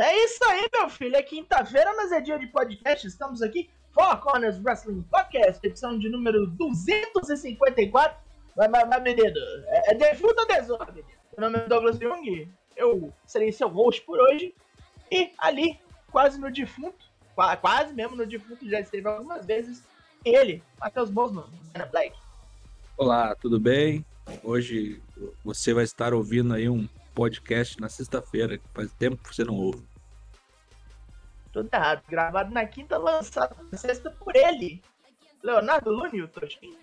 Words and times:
É 0.00 0.24
isso 0.24 0.38
aí, 0.44 0.68
meu 0.72 0.88
filho. 0.88 1.16
É 1.16 1.22
quinta-feira, 1.22 1.92
mas 1.96 2.12
é 2.12 2.20
dia 2.20 2.38
de 2.38 2.46
podcast. 2.46 3.04
Estamos 3.04 3.42
aqui, 3.42 3.68
Four 3.90 4.18
Corners 4.18 4.56
Wrestling 4.62 5.02
Podcast, 5.02 5.58
edição 5.66 5.98
de 5.98 6.08
número 6.08 6.46
254. 6.46 8.16
Mas, 8.56 8.70
mas, 8.70 8.88
mas 8.88 9.02
menino, 9.02 9.36
é, 9.66 9.90
é 9.90 9.94
defunto 9.94 10.40
ou 10.40 10.46
desordem? 10.46 11.04
Meu 11.36 11.50
nome 11.50 11.64
é 11.64 11.68
Douglas 11.68 11.98
Jung, 11.98 12.48
eu 12.76 13.12
serei 13.26 13.50
seu 13.50 13.68
host 13.68 14.02
por 14.02 14.20
hoje. 14.20 14.54
E 15.10 15.32
ali, 15.36 15.80
quase 16.12 16.38
no 16.38 16.48
defunto, 16.48 17.04
quase 17.60 17.92
mesmo 17.92 18.14
no 18.14 18.24
defunto, 18.24 18.68
já 18.68 18.78
esteve 18.78 19.08
algumas 19.08 19.44
vezes, 19.44 19.82
ele, 20.24 20.62
Matheus 20.78 21.10
Bosman, 21.10 21.46
Ana 21.74 21.86
Black. 21.86 22.16
Olá, 22.96 23.34
tudo 23.34 23.58
bem? 23.58 24.06
Hoje 24.44 25.02
você 25.44 25.74
vai 25.74 25.82
estar 25.82 26.14
ouvindo 26.14 26.54
aí 26.54 26.68
um 26.68 26.88
podcast 27.18 27.80
na 27.80 27.88
sexta-feira, 27.88 28.58
que 28.58 28.64
faz 28.72 28.92
tempo 28.92 29.16
que 29.16 29.34
você 29.34 29.42
não 29.42 29.56
ouve. 29.56 29.82
Tudo 31.52 31.68
errado. 31.72 32.02
Gravado 32.08 32.54
na 32.54 32.64
quinta, 32.64 32.96
lançado 32.96 33.56
na 33.72 33.76
sexta 33.76 34.08
por 34.08 34.36
ele. 34.36 34.80
Leonardo 35.42 35.90
Lune, 35.90 36.22
o 36.22 36.28
Toshin. 36.28 36.76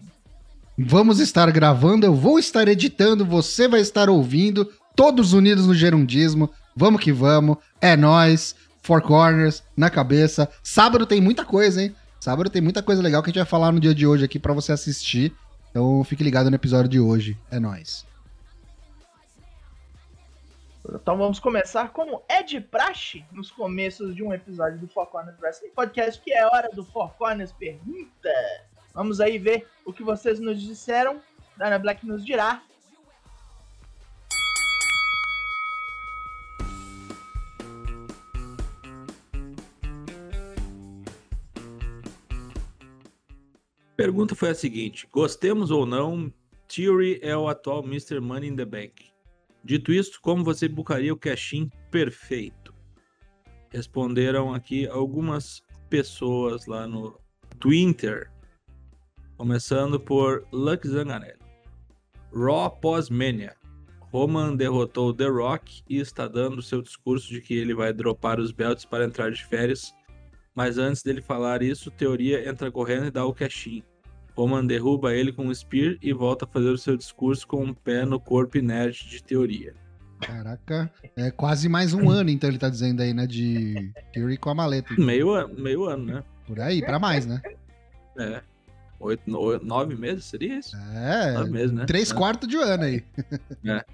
Vamos 0.77 1.21
estar 1.21 1.49
gravando, 1.52 2.05
eu 2.05 2.13
vou 2.13 2.38
estar 2.38 2.67
editando, 2.67 3.26
você 3.26 3.66
vai 3.66 3.79
estar 3.79 4.09
ouvindo, 4.09 4.70
todos 4.93 5.31
unidos 5.31 5.67
no 5.67 5.73
gerundismo. 5.73 6.49
Vamos 6.76 6.99
que 6.99 7.13
vamos, 7.13 7.55
é 7.79 7.95
nós, 7.95 8.57
Four 8.81 9.02
Corners, 9.04 9.63
na 9.77 9.90
cabeça. 9.90 10.49
Sábado 10.62 11.05
tem 11.05 11.21
muita 11.21 11.45
coisa, 11.45 11.81
hein? 11.81 11.95
Sábado 12.20 12.49
tem 12.49 12.62
muita 12.62 12.84
coisa 12.84 13.02
legal 13.02 13.23
que 13.23 13.29
a 13.29 13.31
gente 13.31 13.40
vai 13.40 13.48
falar 13.48 13.71
no 13.71 13.79
dia 13.79 13.95
de 13.95 14.05
hoje 14.05 14.26
aqui 14.26 14.38
para 14.38 14.52
você 14.52 14.73
assistir. 14.73 15.34
Então 15.71 16.04
fique 16.04 16.26
ligado 16.26 16.49
no 16.49 16.55
episódio 16.57 16.90
de 16.90 16.99
hoje. 16.99 17.37
É 17.49 17.57
nós. 17.57 18.05
Então 20.93 21.17
vamos 21.17 21.39
começar 21.39 21.91
como 21.91 22.21
é 22.29 22.43
de 22.43 22.61
praxe 22.61 23.25
nos 23.31 23.49
começos 23.49 24.15
de 24.15 24.23
um 24.23 24.31
episódio 24.31 24.79
do 24.79 24.87
Four 24.87 25.07
Corners 25.07 25.39
Wrestling 25.39 25.71
Podcast, 25.71 26.21
que 26.21 26.31
é 26.31 26.45
hora 26.45 26.69
do 26.69 26.83
Four 26.83 27.09
Corners 27.17 27.51
Pergunta. 27.51 28.29
Vamos 28.93 29.19
aí 29.19 29.39
ver 29.39 29.67
o 29.83 29.91
que 29.91 30.03
vocês 30.03 30.39
nos 30.39 30.61
disseram. 30.61 31.21
Dana 31.57 31.79
Black 31.79 32.05
nos 32.05 32.23
dirá. 32.23 32.61
Pergunta 43.97 44.35
foi 44.35 44.49
a 44.49 44.55
seguinte: 44.55 45.07
gostemos 45.11 45.71
ou 45.71 45.85
não, 45.85 46.31
Theory 46.67 47.19
é 47.23 47.35
o 47.35 47.47
atual 47.47 47.83
Mr. 47.83 48.19
Money 48.19 48.49
in 48.49 48.55
the 48.55 48.65
Bank. 48.65 49.15
Dito 49.66 49.91
isto, 49.91 50.21
como 50.21 50.44
você 50.44 50.68
bucaria 50.68 51.12
o 51.12 51.18
cash-in 51.18 51.71
perfeito? 51.90 52.71
Responderam 53.71 54.54
aqui 54.54 54.88
algumas 54.88 55.63
pessoas 55.90 56.68
lá 56.68 56.88
no 56.88 57.20
Twitter. 57.60 58.32
Começando 59.36 59.99
por 59.99 60.46
Luck 60.52 60.88
Zanganelli. 60.88 61.40
Raw 62.32 62.70
pós-Mania. 62.80 63.55
Roman 64.12 64.56
derrotou 64.56 65.12
The 65.12 65.25
Rock 65.25 65.81
e 65.90 65.97
está 65.97 66.28
dando 66.28 66.62
seu 66.62 66.84
discurso 66.84 67.28
de 67.30 67.41
que 67.41 67.56
ele 67.56 67.74
vai 67.74 67.91
dropar 67.91 68.40
os 68.40 68.52
belts 68.52 68.86
para 68.86 69.03
entrar 69.03 69.31
de 69.31 69.44
férias. 69.44 69.96
Mas 70.53 70.78
antes 70.78 71.02
dele 71.02 71.24
falar 71.24 71.63
isso, 71.63 71.90
Teoria 71.90 72.47
entra 72.47 72.72
correndo 72.72 73.08
e 73.08 73.12
dá 73.12 73.25
o 73.25 73.34
cash-in. 73.34 73.84
Roman 74.35 74.66
derruba 74.66 75.13
ele 75.13 75.31
com 75.31 75.47
um 75.47 75.53
spear 75.53 75.97
e 76.01 76.11
volta 76.11 76.45
a 76.45 76.47
fazer 76.47 76.69
o 76.69 76.78
seu 76.78 76.97
discurso 76.97 77.47
com 77.47 77.63
um 77.63 77.73
pé 77.73 78.05
no 78.05 78.19
corpo 78.19 78.57
inerte 78.57 79.07
de 79.07 79.23
teoria. 79.23 79.73
Caraca, 80.19 80.91
é 81.16 81.31
quase 81.31 81.69
mais 81.69 81.94
um 81.94 82.09
ano, 82.09 82.29
então 82.29 82.50
ele 82.50 82.57
tá 82.57 82.69
dizendo 82.69 83.01
aí, 83.01 83.13
né? 83.13 83.28
De 83.28 83.91
Theory 84.13 84.38
com 84.38 84.50
a 84.50 84.56
maleta. 84.56 84.94
Meio, 85.00 85.47
meio 85.50 85.85
ano, 85.85 86.06
né? 86.06 86.24
Por 86.47 86.59
aí, 86.59 86.81
pra 86.81 87.00
mais, 87.00 87.25
né? 87.25 87.41
É. 88.18 88.41
Oito, 89.00 89.24
nove 89.63 89.95
meses, 89.95 90.25
seria 90.25 90.57
isso? 90.57 90.75
É, 90.75 91.34
nove 91.34 91.51
meses, 91.51 91.72
né? 91.72 91.85
Três 91.85 92.12
é. 92.12 92.13
quartos 92.13 92.47
de 92.47 92.56
ano 92.56 92.84
aí. 92.84 93.03
É. 93.66 93.85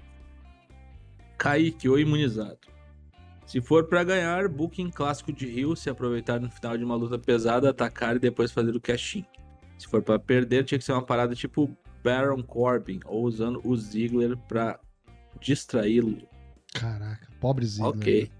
Kaique, 1.36 1.88
o 1.88 1.98
imunizado. 1.98 2.58
Se 3.46 3.60
for 3.60 3.84
para 3.88 4.04
ganhar, 4.04 4.48
booking 4.48 4.90
clássico 4.90 5.32
de 5.32 5.46
Rio, 5.46 5.74
se 5.74 5.90
aproveitar 5.90 6.40
no 6.40 6.50
final 6.50 6.78
de 6.78 6.84
uma 6.84 6.94
luta 6.94 7.18
pesada, 7.18 7.68
atacar 7.68 8.16
e 8.16 8.20
depois 8.20 8.52
fazer 8.52 8.74
o 8.74 8.80
cash-in. 8.80 9.26
Se 9.78 9.86
for 9.88 10.02
para 10.02 10.18
perder, 10.18 10.64
tinha 10.64 10.78
que 10.78 10.84
ser 10.84 10.92
uma 10.92 11.04
parada 11.04 11.34
tipo 11.34 11.70
Baron 12.04 12.42
Corbin, 12.42 13.00
ou 13.04 13.24
usando 13.24 13.60
o 13.64 13.76
Ziggler 13.76 14.36
pra 14.48 14.78
distraí-lo. 15.40 16.18
Caraca, 16.74 17.28
pobre 17.40 17.66
Ziggler. 17.66 17.90
Ok. 17.94 18.30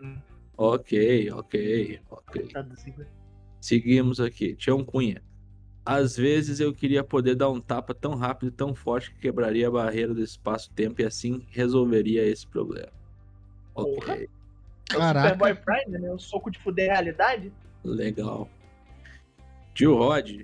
Hum. 0.00 0.18
Ok, 0.56 1.30
ok, 1.30 2.00
ok. 2.10 2.52
Seguimos 3.60 4.20
aqui. 4.20 4.54
Tião 4.54 4.84
Cunha. 4.84 5.22
Às 5.84 6.16
vezes 6.16 6.60
eu 6.60 6.72
queria 6.72 7.02
poder 7.02 7.34
dar 7.34 7.50
um 7.50 7.60
tapa 7.60 7.92
tão 7.92 8.14
rápido 8.14 8.50
e 8.50 8.52
tão 8.52 8.74
forte 8.74 9.12
que 9.12 9.18
quebraria 9.18 9.66
a 9.66 9.70
barreira 9.70 10.14
do 10.14 10.22
espaço-tempo 10.22 11.00
e 11.02 11.04
assim 11.04 11.44
resolveria 11.50 12.24
esse 12.24 12.46
problema. 12.46 12.92
Ok. 13.74 13.94
Porra. 13.94 14.18
Caraca. 14.88 15.28
É 15.28 15.30
o 15.30 15.32
Superboy 15.32 15.54
Prime, 15.54 15.98
né? 15.98 16.12
O 16.12 16.18
soco 16.18 16.50
de 16.50 16.58
fuder 16.58 16.90
realidade. 16.90 17.52
Legal. 17.82 18.48
Tio 19.74 19.96
Rod, 19.96 20.42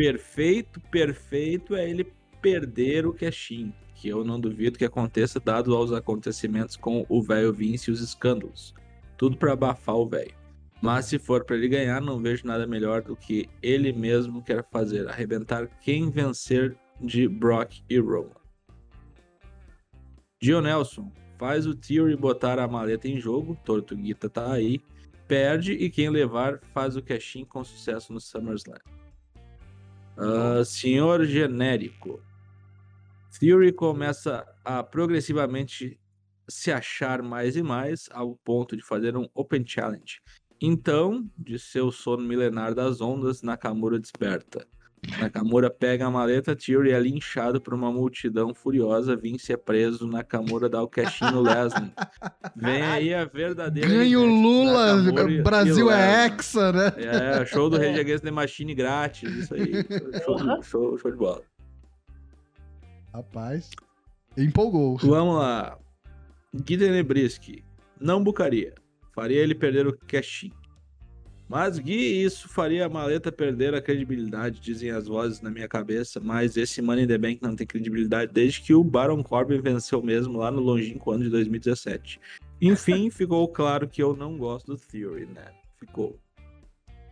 perfeito, 0.00 0.80
perfeito 0.90 1.76
é 1.76 1.86
ele 1.86 2.10
perder 2.40 3.06
o 3.06 3.12
cash 3.12 3.50
que 3.94 4.08
eu 4.08 4.24
não 4.24 4.40
duvido 4.40 4.78
que 4.78 4.84
aconteça 4.86 5.38
dado 5.38 5.76
aos 5.76 5.92
acontecimentos 5.92 6.74
com 6.74 7.04
o 7.06 7.22
velho 7.22 7.52
Vince 7.52 7.90
e 7.90 7.92
os 7.92 8.00
escândalos. 8.00 8.74
Tudo 9.18 9.36
para 9.36 9.52
abafar 9.52 9.96
o 9.96 10.08
velho. 10.08 10.34
Mas 10.80 11.04
se 11.04 11.18
for 11.18 11.44
para 11.44 11.54
ele 11.54 11.68
ganhar, 11.68 12.00
não 12.00 12.18
vejo 12.18 12.46
nada 12.46 12.66
melhor 12.66 13.02
do 13.02 13.14
que 13.14 13.46
ele 13.62 13.92
mesmo 13.92 14.42
quer 14.42 14.66
fazer, 14.72 15.06
arrebentar 15.06 15.66
quem 15.82 16.08
vencer 16.08 16.74
de 16.98 17.28
Brock 17.28 17.82
e 17.90 17.98
Roman. 17.98 18.30
Dio 20.40 20.62
Nelson 20.62 21.12
faz 21.38 21.66
o 21.66 21.76
Theory 21.76 22.16
botar 22.16 22.58
a 22.58 22.66
maleta 22.66 23.06
em 23.06 23.20
jogo, 23.20 23.54
Tortuguita 23.66 24.30
tá 24.30 24.50
aí, 24.50 24.80
perde 25.28 25.74
e 25.74 25.90
quem 25.90 26.08
levar 26.08 26.58
faz 26.72 26.96
o 26.96 27.02
cash 27.02 27.44
com 27.50 27.62
sucesso 27.62 28.14
no 28.14 28.18
SummerSlam. 28.18 28.80
Uh, 30.20 30.62
senhor 30.64 31.24
genérico. 31.24 32.22
Theory 33.38 33.72
começa 33.72 34.46
a 34.62 34.82
progressivamente 34.82 35.98
se 36.46 36.70
achar 36.70 37.22
mais 37.22 37.56
e 37.56 37.62
mais 37.62 38.06
ao 38.12 38.36
ponto 38.44 38.76
de 38.76 38.82
fazer 38.82 39.16
um 39.16 39.26
Open 39.34 39.66
Challenge. 39.66 40.20
Então, 40.60 41.26
de 41.38 41.58
seu 41.58 41.90
sono 41.90 42.22
milenar 42.22 42.74
das 42.74 43.00
ondas, 43.00 43.40
Nakamura 43.40 43.98
desperta. 43.98 44.68
Nakamura 45.18 45.70
pega 45.70 46.06
a 46.06 46.10
maleta, 46.10 46.54
Theory 46.54 46.92
é 46.92 47.00
linchado 47.00 47.60
por 47.60 47.72
uma 47.72 47.90
multidão 47.90 48.54
furiosa, 48.54 49.16
Vince 49.16 49.52
é 49.52 49.56
preso, 49.56 50.06
Nakamura 50.06 50.68
dá 50.68 50.82
o 50.82 50.88
cashinho 50.88 51.32
no 51.32 51.40
Lesnar. 51.40 51.90
Vem 52.54 52.82
aí 52.82 53.14
a 53.14 53.24
verdadeira... 53.24 53.88
Ganha 53.88 54.20
o 54.20 54.26
Lula, 54.26 54.96
Brasil 55.42 55.90
é 55.90 56.26
hexa, 56.26 56.72
né? 56.72 56.92
É, 56.96 57.46
show 57.46 57.70
do 57.70 57.78
Rage 57.78 57.98
Against 57.98 58.22
the 58.22 58.30
Machine 58.30 58.74
grátis, 58.74 59.32
isso 59.32 59.54
aí. 59.54 59.72
Show, 60.22 60.62
show, 60.62 60.98
show 60.98 61.10
de 61.10 61.16
bola. 61.16 61.42
Rapaz, 63.12 63.70
empolgou. 64.36 64.98
Vamos 64.98 65.36
lá. 65.36 65.78
Guido 66.54 66.88
Nebrisky, 66.88 67.64
não 67.98 68.22
bucaria. 68.22 68.74
Faria 69.14 69.40
ele 69.40 69.54
perder 69.54 69.86
o 69.86 69.96
cashinho. 69.96 70.59
Mas 71.50 71.80
Gui, 71.80 72.22
isso 72.22 72.48
faria 72.48 72.86
a 72.86 72.88
maleta 72.88 73.32
perder 73.32 73.74
a 73.74 73.82
credibilidade, 73.82 74.60
dizem 74.60 74.92
as 74.92 75.08
vozes 75.08 75.40
na 75.40 75.50
minha 75.50 75.66
cabeça. 75.66 76.20
Mas 76.20 76.56
esse 76.56 76.80
Money 76.80 77.02
in 77.02 77.08
the 77.08 77.18
Bank 77.18 77.40
não 77.42 77.56
tem 77.56 77.66
credibilidade 77.66 78.32
desde 78.32 78.60
que 78.60 78.72
o 78.72 78.84
Baron 78.84 79.20
Corbin 79.20 79.60
venceu 79.60 80.00
mesmo 80.00 80.38
lá 80.38 80.48
no 80.52 80.60
longínquo 80.60 81.10
ano 81.10 81.24
de 81.24 81.30
2017. 81.30 82.20
Enfim, 82.62 83.10
ficou 83.10 83.48
claro 83.48 83.88
que 83.88 84.00
eu 84.00 84.14
não 84.14 84.38
gosto 84.38 84.68
do 84.68 84.78
Theory, 84.78 85.26
né? 85.26 85.46
Ficou. 85.76 86.16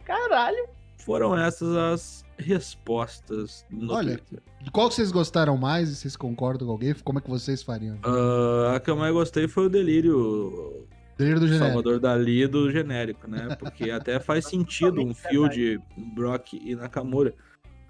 Caralho! 0.04 0.68
Foram 0.98 1.36
essas 1.36 1.76
as 1.76 2.24
respostas 2.38 3.66
no 3.68 3.92
Olha, 3.92 4.18
Twitter. 4.18 4.40
qual 4.70 4.88
que 4.88 4.94
vocês 4.94 5.10
gostaram 5.10 5.56
mais? 5.56 5.88
Vocês 5.88 6.14
concordam 6.14 6.64
com 6.64 6.72
alguém? 6.74 6.94
Como 6.94 7.18
é 7.18 7.22
que 7.22 7.28
vocês 7.28 7.60
fariam? 7.60 7.96
Uh, 8.06 8.68
a 8.72 8.78
que 8.78 8.88
eu 8.88 8.96
mais 8.96 9.12
gostei 9.12 9.48
foi 9.48 9.66
o 9.66 9.68
Delírio 9.68 10.86
Do 11.18 11.48
genérico. 11.48 11.58
Salvador 11.58 11.98
Dali 11.98 12.46
do 12.46 12.70
genérico, 12.70 13.28
né? 13.28 13.56
Porque 13.56 13.90
até 13.90 14.20
faz 14.20 14.46
sentido 14.46 15.04
um 15.04 15.12
fio 15.12 15.48
de 15.48 15.80
Brock 16.14 16.54
e 16.54 16.76
Nakamura. 16.76 17.34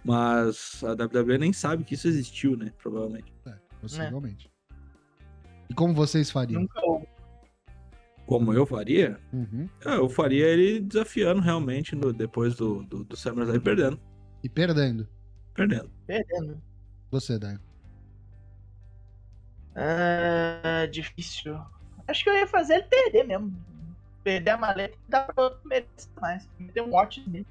Mas 0.02 0.82
a 0.82 0.92
WWE 0.92 1.36
nem 1.36 1.52
sabe 1.52 1.84
que 1.84 1.94
isso 1.94 2.08
existiu, 2.08 2.56
né? 2.56 2.72
Provavelmente. 2.78 3.30
É, 3.46 3.54
possivelmente. 3.80 4.50
É. 4.70 4.76
E 5.68 5.74
como 5.74 5.92
vocês 5.92 6.30
fariam? 6.30 6.62
Nunca 6.62 6.80
Como 8.26 8.54
eu 8.54 8.64
faria? 8.64 9.20
Uhum. 9.30 9.68
É, 9.84 9.96
eu 9.96 10.08
faria 10.08 10.46
ele 10.46 10.80
desafiando 10.80 11.42
realmente 11.42 11.94
no, 11.94 12.10
depois 12.10 12.54
do, 12.54 12.82
do, 12.84 13.04
do 13.04 13.16
SummerSlam 13.16 13.60
perdendo. 13.60 14.00
E 14.42 14.48
perdendo? 14.48 15.06
Perdendo. 15.52 15.90
Perdendo. 16.06 16.62
Você, 17.10 17.38
Daigo? 17.38 17.60
Ah, 19.74 20.86
difícil. 20.90 21.58
Acho 22.08 22.24
que 22.24 22.30
eu 22.30 22.34
ia 22.36 22.46
fazer 22.46 22.74
ele 22.74 22.82
perder 22.84 23.24
mesmo. 23.24 23.52
perder 24.24 24.50
a 24.50 24.56
maleta 24.56 24.96
e 24.96 25.10
dá 25.10 25.22
pra 25.22 25.44
outro 25.44 25.60
que 25.60 25.68
merece 25.68 26.08
mais. 26.20 26.48
Tem 26.74 26.82
um 26.82 26.90
watch 26.90 27.22
nele. 27.28 27.46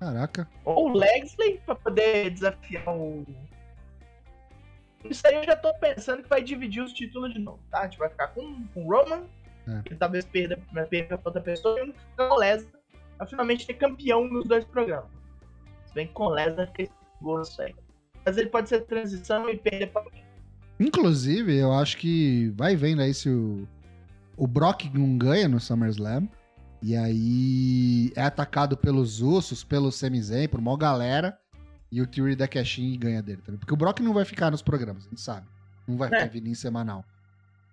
Caraca. 0.00 0.48
Ou 0.64 0.90
o 0.90 0.92
Legsley 0.96 1.60
pra 1.64 1.74
poder 1.74 2.30
desafiar 2.30 2.88
o. 2.88 3.26
Isso 5.04 5.26
aí 5.26 5.34
eu 5.36 5.44
já 5.44 5.56
tô 5.56 5.72
pensando 5.74 6.22
que 6.22 6.28
vai 6.28 6.42
dividir 6.42 6.82
os 6.82 6.92
títulos 6.92 7.32
de 7.32 7.38
novo, 7.38 7.60
tá? 7.70 7.80
A 7.80 7.84
gente 7.84 7.98
vai 7.98 8.08
ficar 8.08 8.28
com, 8.28 8.64
com 8.74 8.84
o 8.86 8.90
Roman, 8.90 9.24
É. 9.68 9.82
que 9.82 9.94
talvez 9.94 10.24
perda, 10.24 10.58
perca 10.90 11.16
pra 11.16 11.28
outra 11.28 11.40
pessoa, 11.42 11.80
e 11.80 11.94
com 12.16 12.22
o 12.22 12.36
Lesnar, 12.36 12.72
pra 13.16 13.26
finalmente 13.26 13.66
ter 13.66 13.74
campeão 13.74 14.24
nos 14.28 14.46
dois 14.46 14.64
programas. 14.64 15.08
Se 15.86 15.94
bem 15.94 16.06
que 16.08 16.12
com 16.12 16.24
o 16.24 16.30
Lesnar 16.30 16.66
fica 16.68 16.82
esse 16.82 16.92
gosto 17.22 17.62
aí. 17.62 17.74
Mas 18.26 18.36
ele 18.36 18.50
pode 18.50 18.68
ser 18.68 18.82
transição 18.82 19.48
e 19.48 19.56
perder 19.56 19.90
pra 19.90 20.02
alguém. 20.02 20.24
Inclusive, 20.78 21.56
eu 21.56 21.72
acho 21.72 21.96
que 21.96 22.52
vai 22.56 22.76
vendo 22.76 23.02
aí 23.02 23.12
se 23.12 23.28
o, 23.28 23.66
o 24.36 24.46
Brock 24.46 24.84
não 24.94 25.16
ganha 25.18 25.48
no 25.48 25.58
SummerSlam. 25.60 26.28
E 26.80 26.94
aí 26.96 28.12
é 28.14 28.22
atacado 28.22 28.76
pelos 28.76 29.20
Usos, 29.20 29.64
pelo 29.64 29.90
Sami 29.90 30.22
Zayn, 30.22 30.46
por 30.48 30.60
uma 30.60 30.76
galera. 30.78 31.36
E 31.90 32.00
o 32.00 32.06
Theory 32.06 32.36
da 32.36 32.46
Cashin 32.46 32.96
ganha 32.98 33.20
dele 33.22 33.42
também. 33.42 33.58
Porque 33.58 33.72
o 33.74 33.76
Brock 33.76 33.98
não 34.00 34.12
vai 34.14 34.24
ficar 34.24 34.50
nos 34.50 34.62
programas, 34.62 35.06
a 35.06 35.08
gente 35.08 35.20
sabe. 35.20 35.46
Não 35.88 35.96
vai 35.96 36.08
ficar 36.08 36.22
É. 36.26 36.28
vindo 36.28 36.46
em 36.48 36.54
semanal. 36.54 37.04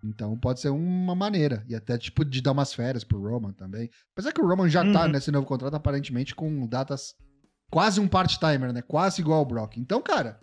Então 0.03 0.35
pode 0.37 0.59
ser 0.59 0.69
uma 0.69 1.13
maneira. 1.13 1.63
E 1.67 1.75
até 1.75 1.97
tipo 1.97 2.23
de 2.25 2.41
dar 2.41 2.53
umas 2.53 2.73
férias 2.73 3.03
pro 3.03 3.21
Roman 3.21 3.51
também. 3.51 3.89
Apesar 4.13 4.31
que 4.31 4.41
o 4.41 4.47
Roman 4.47 4.69
já 4.69 4.81
tá 4.91 5.03
Uhum. 5.05 5.09
nesse 5.11 5.31
novo 5.31 5.45
contrato, 5.45 5.75
aparentemente, 5.75 6.33
com 6.33 6.65
datas 6.65 7.13
quase 7.69 7.99
um 7.99 8.07
part-timer, 8.07 8.71
né? 8.73 8.81
Quase 8.81 9.21
igual 9.21 9.39
ao 9.39 9.45
Brock. 9.45 9.77
Então, 9.77 10.01
cara, 10.01 10.39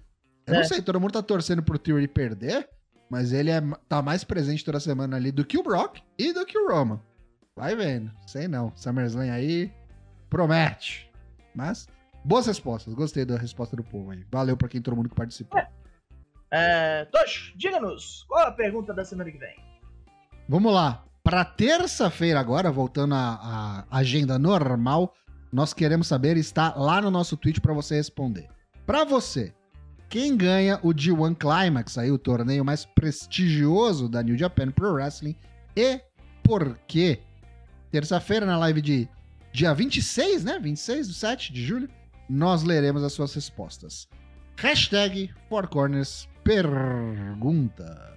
eu 0.47 0.55
não 0.55 0.61
É. 0.61 0.65
sei, 0.65 0.83
todo 0.83 1.00
mundo 1.00 1.12
tá 1.12 1.23
torcendo 1.23 1.62
pro 1.62 1.79
Theory 1.79 2.09
perder, 2.09 2.69
mas 3.11 3.33
ele 3.33 3.50
é, 3.50 3.61
tá 3.89 4.00
mais 4.03 4.25
presente 4.25 4.65
toda 4.65 4.81
semana 4.81 5.17
ali 5.17 5.31
do 5.33 5.44
que 5.44 5.59
o 5.59 5.62
Brock 5.62 6.00
e 6.19 6.33
do 6.33 6.44
que 6.47 6.59
o 6.59 6.69
Roman. 6.69 7.00
Vai 7.56 7.77
vendo. 7.77 8.11
Sei 8.27 8.49
não. 8.49 8.73
SummerSlam 8.75 9.31
aí 9.31 9.73
promete. 10.31 11.11
Mas, 11.55 11.87
boas 12.25 12.47
respostas. 12.47 12.94
Gostei 12.94 13.25
da 13.27 13.37
resposta 13.37 13.77
do 13.77 13.85
povo 13.85 14.11
aí. 14.11 14.25
Valeu 14.33 14.56
pra 14.56 14.69
quem 14.69 14.81
todo 14.81 14.97
mundo 14.97 15.09
que 15.11 15.15
participou. 15.15 15.61
É, 16.50 17.05
Tosh, 17.06 17.53
diga-nos, 17.56 18.25
qual 18.29 18.47
a 18.47 18.53
pergunta 18.53 18.93
da 18.93 19.05
semana 19.05 19.31
que 19.31 19.39
vem? 19.39 19.56
Vamos 20.49 20.73
lá. 20.73 21.05
Pra 21.23 21.44
terça-feira 21.44 22.41
agora, 22.41 22.71
voltando 22.71 23.15
à, 23.15 23.85
à 23.91 23.99
agenda 23.99 24.39
normal, 24.39 25.15
nós 25.53 25.73
queremos 25.73 26.06
saber, 26.09 26.37
está 26.37 26.75
lá 26.75 27.00
no 27.00 27.11
nosso 27.11 27.37
tweet 27.37 27.61
pra 27.61 27.73
você 27.73 27.94
responder. 27.97 28.49
Pra 28.85 29.05
você, 29.05 29.55
quem 30.12 30.37
ganha 30.37 30.79
o 30.82 30.93
G1 30.93 31.35
Climax, 31.35 31.97
aí 31.97 32.12
o 32.12 32.19
torneio 32.19 32.62
mais 32.62 32.85
prestigioso 32.85 34.11
da 34.11 34.23
New 34.23 34.37
Japan 34.37 34.70
Pro 34.70 34.93
Wrestling, 34.93 35.35
e 35.75 36.03
por 36.44 36.79
quê? 36.87 37.19
Terça-feira, 37.91 38.44
na 38.44 38.59
live 38.59 38.82
de 38.82 39.09
dia 39.55 39.73
26, 39.73 40.44
né? 40.44 40.59
26 40.59 41.09
do 41.09 41.14
7 41.14 41.50
de 41.50 41.64
julho, 41.64 41.88
nós 42.29 42.62
leremos 42.62 43.03
as 43.03 43.14
suas 43.14 43.32
respostas. 43.35 44.06
Hashtag 44.59 45.32
Four 45.49 45.67
Corners 45.69 46.29
pergunta. 46.44 48.12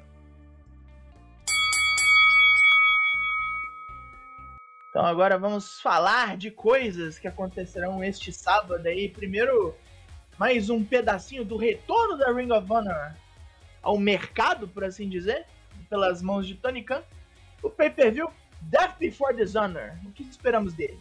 Então 4.89 5.05
agora 5.05 5.37
vamos 5.37 5.79
falar 5.79 6.35
de 6.35 6.51
coisas 6.51 7.17
que 7.17 7.27
acontecerão 7.29 8.03
este 8.03 8.33
sábado 8.33 8.85
aí. 8.85 9.07
Primeiro, 9.07 9.73
mais 10.37 10.69
um 10.69 10.83
pedacinho 10.83 11.45
do 11.45 11.57
retorno 11.57 12.17
da 12.17 12.31
Ring 12.33 12.51
of 12.51 12.71
Honor 12.71 13.13
ao 13.81 13.97
mercado, 13.97 14.67
por 14.67 14.83
assim 14.83 15.07
dizer, 15.07 15.45
pelas 15.89 16.21
mãos 16.21 16.47
de 16.47 16.55
Tony 16.55 16.83
Khan. 16.83 17.01
O 17.61 17.69
pay-per-view 17.69 18.29
Death 18.61 18.97
Before 18.99 19.35
Dishonor. 19.35 19.91
O 20.05 20.11
que 20.11 20.23
esperamos 20.23 20.73
dele? 20.73 20.99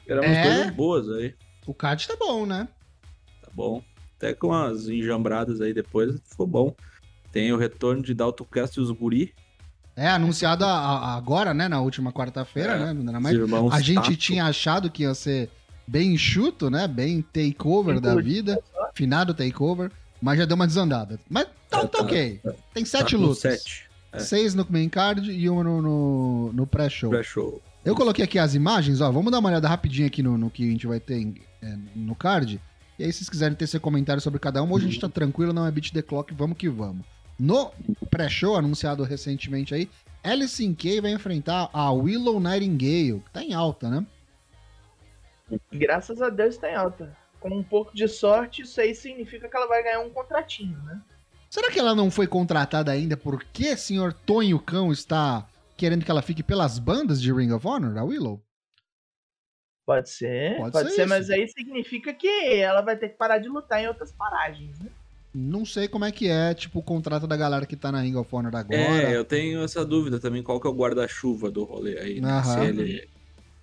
Esperamos 0.00 0.30
É? 0.30 0.42
coisas 0.42 0.70
boas 0.74 1.08
aí. 1.10 1.34
O 1.66 1.74
card 1.74 2.06
tá 2.06 2.16
bom, 2.18 2.46
né? 2.46 2.68
Tá 3.42 3.48
bom. 3.52 3.82
Até 4.16 4.32
com 4.32 4.52
as 4.52 4.86
enjambradas 4.88 5.60
aí 5.60 5.74
depois, 5.74 6.20
ficou 6.24 6.46
bom. 6.46 6.74
Tem 7.32 7.52
o 7.52 7.56
retorno 7.58 8.02
de 8.02 8.14
Dalton 8.14 8.44
Cast 8.44 8.78
e 8.78 8.82
os 8.82 8.90
Guri. 8.90 9.34
É, 9.94 10.08
anunciado 10.08 10.64
a- 10.64 10.68
a- 10.68 11.16
agora, 11.16 11.52
né? 11.52 11.68
Na 11.68 11.80
última 11.80 12.12
quarta-feira, 12.12 12.74
É, 12.74 12.94
né? 12.94 13.12
A 13.72 13.80
gente 13.80 13.96
Tato. 13.96 14.16
tinha 14.16 14.44
achado 14.46 14.90
que 14.90 15.02
ia 15.02 15.14
ser 15.14 15.50
bem 15.86 16.14
enxuto, 16.14 16.70
né? 16.70 16.86
Bem 16.88 17.22
takeover 17.22 18.00
da 18.00 18.14
vida. 18.16 18.60
Finado 18.94 19.32
takeover. 19.34 19.90
Mas 20.20 20.38
já 20.38 20.44
deu 20.44 20.54
uma 20.56 20.66
desandada. 20.66 21.20
Mas 21.28 21.44
tá, 21.68 21.80
tá 21.80 21.88
tá- 21.88 22.02
ok. 22.02 22.40
Tem 22.72 22.84
Tá 22.84 22.90
sete 22.90 23.16
com 23.16 23.22
lutas. 23.22 23.40
Sete. 23.62 23.86
É. 24.12 24.18
Seis 24.20 24.54
no 24.54 24.66
main 24.70 24.88
card 24.88 25.30
e 25.30 25.48
uma 25.50 25.62
no, 25.62 25.82
no, 25.82 26.52
no 26.52 26.66
pré-show. 26.66 27.10
Pré-show. 27.10 27.60
Eu 27.84 27.94
coloquei 27.94 28.24
aqui 28.24 28.38
as 28.38 28.54
imagens, 28.54 29.00
ó. 29.00 29.12
Vamos 29.12 29.30
dar 29.30 29.38
uma 29.38 29.48
olhada 29.48 29.68
rapidinho 29.68 30.06
aqui 30.06 30.22
no, 30.22 30.36
no 30.38 30.50
que 30.50 30.66
a 30.66 30.70
gente 30.70 30.86
vai 30.86 30.98
ter 30.98 31.18
em- 31.20 31.34
é, 31.62 31.76
no 31.94 32.14
card. 32.14 32.60
E 32.98 33.04
aí, 33.04 33.12
se 33.12 33.18
vocês 33.18 33.28
quiserem 33.28 33.54
ter 33.56 33.66
seu 33.66 33.78
comentário 33.80 34.22
sobre 34.22 34.38
cada 34.40 34.62
uma, 34.62 34.74
hoje 34.74 34.86
a 34.86 34.88
gente 34.88 35.00
tá 35.00 35.08
tranquilo, 35.08 35.52
não 35.52 35.66
é 35.66 35.70
beat 35.70 35.92
the 35.92 36.00
clock, 36.00 36.32
vamos 36.34 36.56
que 36.56 36.68
vamos. 36.68 37.04
No 37.38 37.70
pré-show, 38.10 38.56
anunciado 38.56 39.02
recentemente 39.04 39.74
aí, 39.74 39.88
Alice 40.24 40.64
in 40.64 40.74
Kay 40.74 41.02
vai 41.02 41.12
enfrentar 41.12 41.68
a 41.72 41.92
Willow 41.92 42.40
Nightingale, 42.40 43.22
que 43.26 43.30
tá 43.32 43.42
em 43.44 43.52
alta, 43.52 43.90
né? 43.90 44.04
Graças 45.72 46.20
a 46.20 46.28
Deus 46.28 46.56
tá 46.56 46.70
em 46.70 46.74
alta. 46.74 47.16
Com 47.40 47.50
um 47.50 47.62
pouco 47.62 47.94
de 47.94 48.08
sorte, 48.08 48.62
isso 48.62 48.80
aí 48.80 48.94
significa 48.94 49.48
que 49.48 49.56
ela 49.56 49.66
vai 49.66 49.82
ganhar 49.82 50.00
um 50.00 50.10
contratinho, 50.10 50.78
né? 50.84 51.00
Será 51.48 51.70
que 51.70 51.78
ela 51.78 51.94
não 51.94 52.10
foi 52.10 52.26
contratada 52.26 52.90
ainda 52.90 53.16
porque 53.16 53.76
senhor 53.76 54.12
Tonho 54.12 54.58
Cão 54.58 54.90
está 54.90 55.46
querendo 55.76 56.04
que 56.04 56.10
ela 56.10 56.22
fique 56.22 56.42
pelas 56.42 56.78
bandas 56.78 57.20
de 57.20 57.32
Ring 57.32 57.52
of 57.52 57.66
Honor, 57.66 57.96
a 57.98 58.04
Willow? 58.04 58.42
Pode 59.86 60.10
ser, 60.10 60.56
Pode 60.56 60.72
pode, 60.72 60.88
ser 60.88 60.94
ser, 60.96 61.06
mas 61.06 61.30
aí 61.30 61.46
significa 61.46 62.12
que 62.12 62.26
ela 62.54 62.80
vai 62.80 62.96
ter 62.96 63.10
que 63.10 63.16
parar 63.16 63.38
de 63.38 63.48
lutar 63.48 63.80
em 63.80 63.86
outras 63.86 64.10
paragens, 64.10 64.76
né? 64.80 64.90
Não 65.32 65.64
sei 65.64 65.86
como 65.86 66.04
é 66.04 66.10
que 66.10 66.28
é, 66.28 66.54
tipo, 66.54 66.80
o 66.80 66.82
contrato 66.82 67.26
da 67.26 67.36
galera 67.36 67.66
que 67.66 67.76
tá 67.76 67.92
na 67.92 68.00
Ring 68.00 68.16
of 68.16 68.34
Honor 68.34 68.56
agora. 68.56 68.80
É, 68.80 69.14
eu 69.14 69.24
tenho 69.24 69.62
essa 69.62 69.84
dúvida 69.84 70.18
também, 70.18 70.42
qual 70.42 70.58
que 70.58 70.66
é 70.66 70.70
o 70.70 70.74
guarda-chuva 70.74 71.50
do 71.50 71.62
rolê 71.62 71.98
aí, 71.98 72.20
né? 72.20 72.28
Aham. 72.28 72.42
Se 72.42 72.66
ele, 72.66 73.08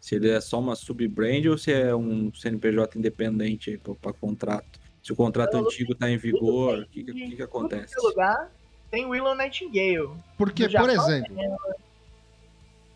se 0.03 0.15
ele 0.15 0.29
é 0.29 0.41
só 0.41 0.59
uma 0.59 0.75
sub-brand 0.75 1.45
ou 1.45 1.57
se 1.57 1.71
é 1.71 1.95
um 1.95 2.29
CNPJ 2.33 2.99
independente 2.99 3.69
aí 3.69 3.77
pra, 3.77 3.95
pra 3.95 4.11
contrato. 4.11 4.77
Se 5.01 5.13
o 5.13 5.15
contrato 5.15 5.55
antigo 5.55 5.95
tá 5.95 6.11
em 6.11 6.17
vigor, 6.17 6.79
o 6.79 6.87
que, 6.87 7.05
que, 7.05 7.35
que, 7.37 7.41
acontece? 7.41 7.95
que 7.95 8.05
é 8.05 8.09
lugar 8.09 8.51
tem 8.91 9.05
Willow 9.05 9.33
Nightingale. 9.33 10.09
Porque, 10.37 10.67
por 10.67 10.89
exemplo, 10.89 11.33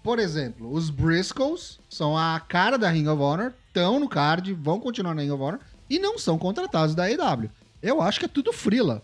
por 0.03 0.19
exemplo, 0.19 0.69
os 0.69 0.89
Briscoes 0.89 1.79
são 1.89 2.17
a 2.17 2.41
cara 2.41 2.77
da 2.77 2.89
Ring 2.89 3.07
of 3.07 3.21
Honor, 3.21 3.53
estão 3.67 4.01
no 4.01 4.09
card, 4.09 4.53
vão 4.53 4.77
continuar 4.77 5.15
na 5.15 5.21
Ring 5.21 5.31
of 5.31 5.41
Honor 5.41 5.61
e 5.89 5.97
não 5.99 6.19
são 6.19 6.37
contratados 6.37 6.93
da 6.93 7.05
AEW. 7.05 7.49
Eu 7.81 8.01
acho 8.01 8.19
que 8.19 8.25
é 8.25 8.29
tudo 8.29 8.51
frila. 8.51 9.01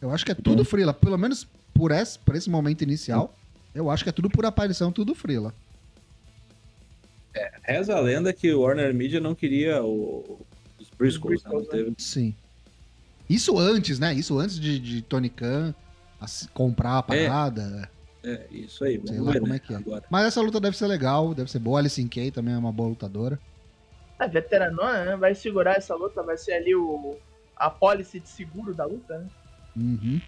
Eu 0.00 0.10
acho 0.10 0.24
que 0.24 0.32
é 0.32 0.34
tudo 0.34 0.64
frila, 0.64 0.94
pelo 0.94 1.18
menos 1.18 1.46
por 1.74 1.90
esse, 1.90 2.18
por 2.18 2.34
esse 2.34 2.48
momento 2.48 2.80
inicial. 2.80 3.34
Eu 3.74 3.90
acho 3.90 4.02
que 4.02 4.08
é 4.08 4.12
tudo 4.12 4.30
por 4.30 4.46
aparição, 4.46 4.90
tudo 4.90 5.14
frila. 5.14 5.54
Reza 7.62 7.96
a 7.96 8.00
lenda 8.00 8.32
que 8.32 8.52
o 8.52 8.60
Warner 8.60 8.92
Media 8.94 9.20
não 9.20 9.34
queria 9.34 9.82
o, 9.82 10.38
os 10.78 10.88
Briscoes, 10.90 11.42
né? 11.44 11.50
Briscoes, 11.50 11.68
teve- 11.68 11.94
Sim. 11.98 12.34
Isso 13.28 13.58
antes, 13.58 13.98
né? 13.98 14.12
Isso 14.12 14.38
antes 14.38 14.58
de, 14.60 14.78
de 14.78 15.02
Tony 15.02 15.30
Khan 15.30 15.74
comprar 16.52 16.98
a 16.98 17.02
parada. 17.02 17.90
É, 18.24 18.46
isso 18.50 18.84
aí, 18.84 19.00
Sei 19.04 19.18
lá 19.18 19.32
ver, 19.32 19.40
como 19.40 19.50
né? 19.52 19.56
é 19.56 19.58
que 19.58 19.72
é. 19.72 19.76
Agora. 19.76 20.04
Mas 20.10 20.26
essa 20.26 20.40
luta 20.40 20.60
deve 20.60 20.76
ser 20.76 20.86
legal, 20.86 21.34
deve 21.34 21.50
ser 21.50 21.58
boa. 21.58 21.78
Alice 21.80 22.00
in 22.00 22.06
Kay 22.08 22.30
também 22.30 22.54
é 22.54 22.58
uma 22.58 22.70
boa 22.72 22.90
lutadora. 22.90 23.38
A 24.18 24.26
veteranona, 24.26 25.04
né? 25.04 25.16
Vai 25.16 25.34
segurar 25.34 25.76
essa 25.76 25.94
luta, 25.96 26.22
vai 26.22 26.36
ser 26.36 26.52
ali 26.52 26.74
o 26.74 27.16
a 27.56 27.70
pólice 27.70 28.18
de 28.20 28.28
seguro 28.28 28.74
da 28.74 28.84
luta, 28.84 29.18
né? 29.18 29.26
Uhum. 29.76 30.20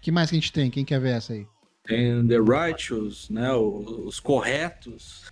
que 0.00 0.10
mais 0.10 0.30
que 0.30 0.36
a 0.36 0.40
gente 0.40 0.52
tem? 0.52 0.70
Quem 0.70 0.84
quer 0.84 1.00
ver 1.00 1.10
essa 1.16 1.32
aí? 1.34 1.46
Tem 1.84 2.26
The 2.26 2.38
Righteous, 2.38 3.28
né? 3.30 3.52
o- 3.52 4.04
Os 4.06 4.18
corretos. 4.18 5.24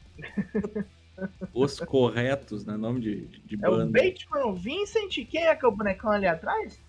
Os 1.52 1.78
corretos, 1.80 2.64
né? 2.64 2.76
Nome 2.76 3.00
de, 3.00 3.26
de 3.46 3.58
É 3.62 3.68
o 3.68 3.72
banda. 3.76 3.86
Bateman, 4.02 4.46
o 4.46 4.54
Vincent, 4.54 5.16
e 5.18 5.24
quem 5.24 5.44
é 5.44 5.54
que 5.54 5.64
é 5.64 5.68
o 5.68 5.72
bonecão 5.72 6.10
ali 6.10 6.26
atrás? 6.26 6.80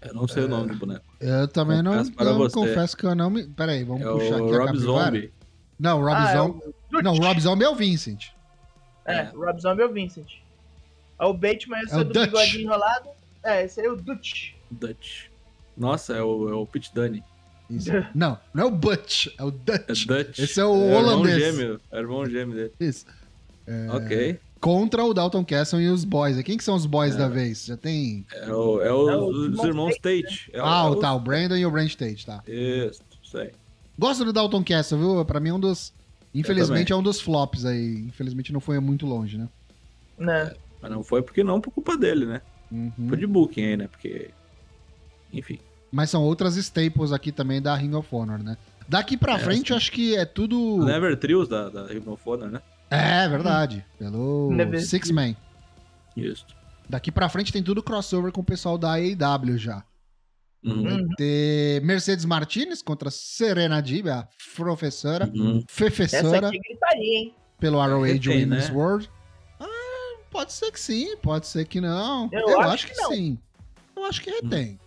Eu 0.00 0.14
não 0.14 0.28
sei 0.28 0.44
o 0.44 0.48
nome 0.48 0.68
do 0.72 0.76
boneco. 0.78 1.04
Eu 1.20 1.48
também 1.48 1.82
não, 1.82 1.92
Confesso 1.92 2.12
para 2.14 2.24
não 2.26 2.38
você. 2.38 2.54
confesso 2.54 2.96
que 2.96 3.04
eu 3.04 3.14
não 3.14 3.28
me. 3.30 3.46
Peraí, 3.48 3.82
vamos 3.84 4.02
É 4.02 4.10
puxar 4.10 4.40
o 4.40 4.44
aqui 4.46 4.54
a 4.54 4.58
Rob 4.58 4.66
capivara. 4.66 5.04
Zombie. 5.04 5.32
Não, 5.78 5.98
o 6.00 6.04
Rob 6.04 6.16
ah, 6.16 6.32
Zombie. 6.36 6.62
é 6.64 6.98
o. 6.98 7.02
Não, 7.02 7.12
o 7.14 7.18
Rob 7.18 7.40
Zombie 7.40 7.64
é 7.64 7.68
o 7.68 7.74
Vincent. 7.74 8.26
É, 9.04 9.14
É. 9.18 9.30
o 9.34 9.44
Rob 9.44 9.60
Zombie 9.60 9.82
é 9.82 9.86
o 9.86 9.92
Vincent. 9.92 10.32
É 11.20 11.24
o 11.24 11.34
Bateman, 11.34 11.80
esse 11.82 11.94
É 11.94 11.98
é, 11.98 12.00
o 12.00 12.04
do 12.04 12.12
Dutch. 12.12 12.26
bigodinho 12.26 12.62
enrolado. 12.62 13.08
É, 13.42 13.64
esse 13.64 13.80
aí 13.80 13.86
é 13.86 13.90
o 13.90 13.96
Dutch. 13.96 14.52
Dutch. 14.70 15.26
Nossa, 15.76 16.14
é 16.16 16.22
o, 16.22 16.48
é 16.48 16.54
o 16.54 16.64
Pit 16.66 16.94
Dunny. 16.94 17.22
Isso. 17.70 17.90
Não, 18.14 18.38
não 18.54 18.64
é 18.64 18.66
o 18.66 18.70
Butch, 18.70 19.26
é 19.38 19.44
o 19.44 19.48
É 19.48 19.50
Dutch. 19.50 20.06
Dutch. 20.06 20.38
Esse 20.38 20.58
é 20.60 20.64
o 20.64 20.74
irmão 20.74 20.98
holandês. 20.98 21.38
gêmeo. 21.38 21.80
É 21.90 21.96
o 21.96 22.00
irmão 22.00 22.26
gêmeo 22.26 22.54
dele. 22.56 22.72
Isso. 22.80 23.04
É, 23.66 23.86
Ok. 23.90 24.40
Contra 24.60 25.04
o 25.04 25.14
Dalton 25.14 25.44
Castle 25.44 25.80
e 25.80 25.88
os 25.88 26.02
boys. 26.04 26.40
Quem 26.42 26.56
que 26.56 26.64
são 26.64 26.74
os 26.74 26.84
boys 26.84 27.14
da 27.14 27.28
vez? 27.28 27.66
Já 27.66 27.76
tem. 27.76 28.26
É, 28.32 28.52
o, 28.52 28.82
é, 28.82 28.92
o, 28.92 29.08
É 29.10 29.16
o 29.16 29.26
os 29.26 29.44
irmão 29.46 29.66
irmãos 29.66 29.96
Tate, 29.98 30.22
Tate. 30.22 30.50
É 30.52 30.58
ah, 30.58 30.88
o, 30.88 30.96
tá, 30.96 31.14
o 31.14 31.20
Brandon 31.20 31.56
e 31.56 31.64
o 31.64 31.70
Brand 31.70 31.92
Tate, 31.94 32.26
tá. 32.26 32.42
Isso, 32.48 33.00
isso 33.22 33.38
aí. 33.38 33.52
Gosto 33.96 34.24
do 34.24 34.32
Dalton 34.32 34.64
Castle, 34.64 34.98
viu? 34.98 35.24
Pra 35.24 35.38
mim 35.38 35.50
é 35.50 35.54
um 35.54 35.60
dos. 35.60 35.92
Infelizmente 36.34 36.92
é 36.92 36.96
um 36.96 37.02
dos 37.02 37.20
flops 37.20 37.64
aí. 37.64 38.00
Infelizmente 38.00 38.52
não 38.52 38.60
foi 38.60 38.80
muito 38.80 39.06
longe, 39.06 39.38
né? 39.38 39.48
Né? 40.18 40.52
Mas 40.82 40.90
não 40.90 41.04
foi 41.04 41.22
porque 41.22 41.44
não 41.44 41.60
por 41.60 41.70
culpa 41.70 41.96
dele, 41.96 42.26
né? 42.26 42.40
Uhum. 42.72 42.92
Foi 43.08 43.16
de 43.16 43.26
booking 43.26 43.62
aí, 43.62 43.76
né? 43.76 43.88
Porque. 43.88 44.30
Enfim. 45.32 45.58
Mas 45.90 46.10
são 46.10 46.22
outras 46.22 46.56
staples 46.56 47.12
aqui 47.12 47.32
também 47.32 47.62
da 47.62 47.74
Ring 47.74 47.94
of 47.94 48.08
Honor, 48.14 48.38
né? 48.42 48.56
Daqui 48.88 49.16
pra 49.16 49.34
É, 49.34 49.38
frente, 49.38 49.68
sim. 49.68 49.74
acho 49.74 49.90
que 49.92 50.16
é 50.16 50.24
tudo. 50.24 50.84
Never 50.84 51.16
Trios 51.18 51.48
da, 51.48 51.68
da 51.68 51.86
Ring 51.86 52.02
of 52.06 52.22
Honor, 52.28 52.50
né? 52.50 52.60
É, 52.90 53.28
verdade. 53.28 53.84
Pelo 53.98 54.50
Never 54.52 54.80
Six 54.82 55.10
Man. 55.10 55.34
Isso. 56.16 56.46
Daqui 56.88 57.10
pra 57.12 57.28
frente 57.28 57.52
tem 57.52 57.62
tudo 57.62 57.82
crossover 57.82 58.32
com 58.32 58.40
o 58.40 58.44
pessoal 58.44 58.78
da 58.78 58.92
AEW 58.94 59.58
já. 59.58 59.84
Uhum. 60.64 60.82
Vai 60.82 60.92
Uhum. 60.94 61.08
ter 61.16 61.80
Mercedes 61.82 62.24
Martinez 62.24 62.82
contra 62.82 63.10
Serena 63.10 63.80
Dib, 63.80 64.08
a 64.08 64.26
professora, 64.56 65.30
Uhum. 65.34 65.62
Fefessora, 65.68 66.50
gritaria, 66.50 67.30
pelo 67.60 67.78
ROH 67.78 68.04
Retém, 68.04 68.44
Women's 68.44 68.68
né? 68.68 68.74
World. 68.74 69.10
Ah, 69.60 70.16
pode 70.30 70.52
ser 70.52 70.72
que 70.72 70.80
sim, 70.80 71.16
pode 71.18 71.46
ser 71.46 71.64
que 71.66 71.80
não. 71.80 72.28
Eu 72.32 72.40
Eu, 72.48 72.60
acho 72.60 72.70
acho, 72.72 72.86
que, 72.88 72.94
que 72.94 73.00
não. 73.02 73.10
sim. 73.12 73.38
Eu 73.94 74.04
acho 74.04 74.20
que 74.22 74.30
retém. 74.30 74.80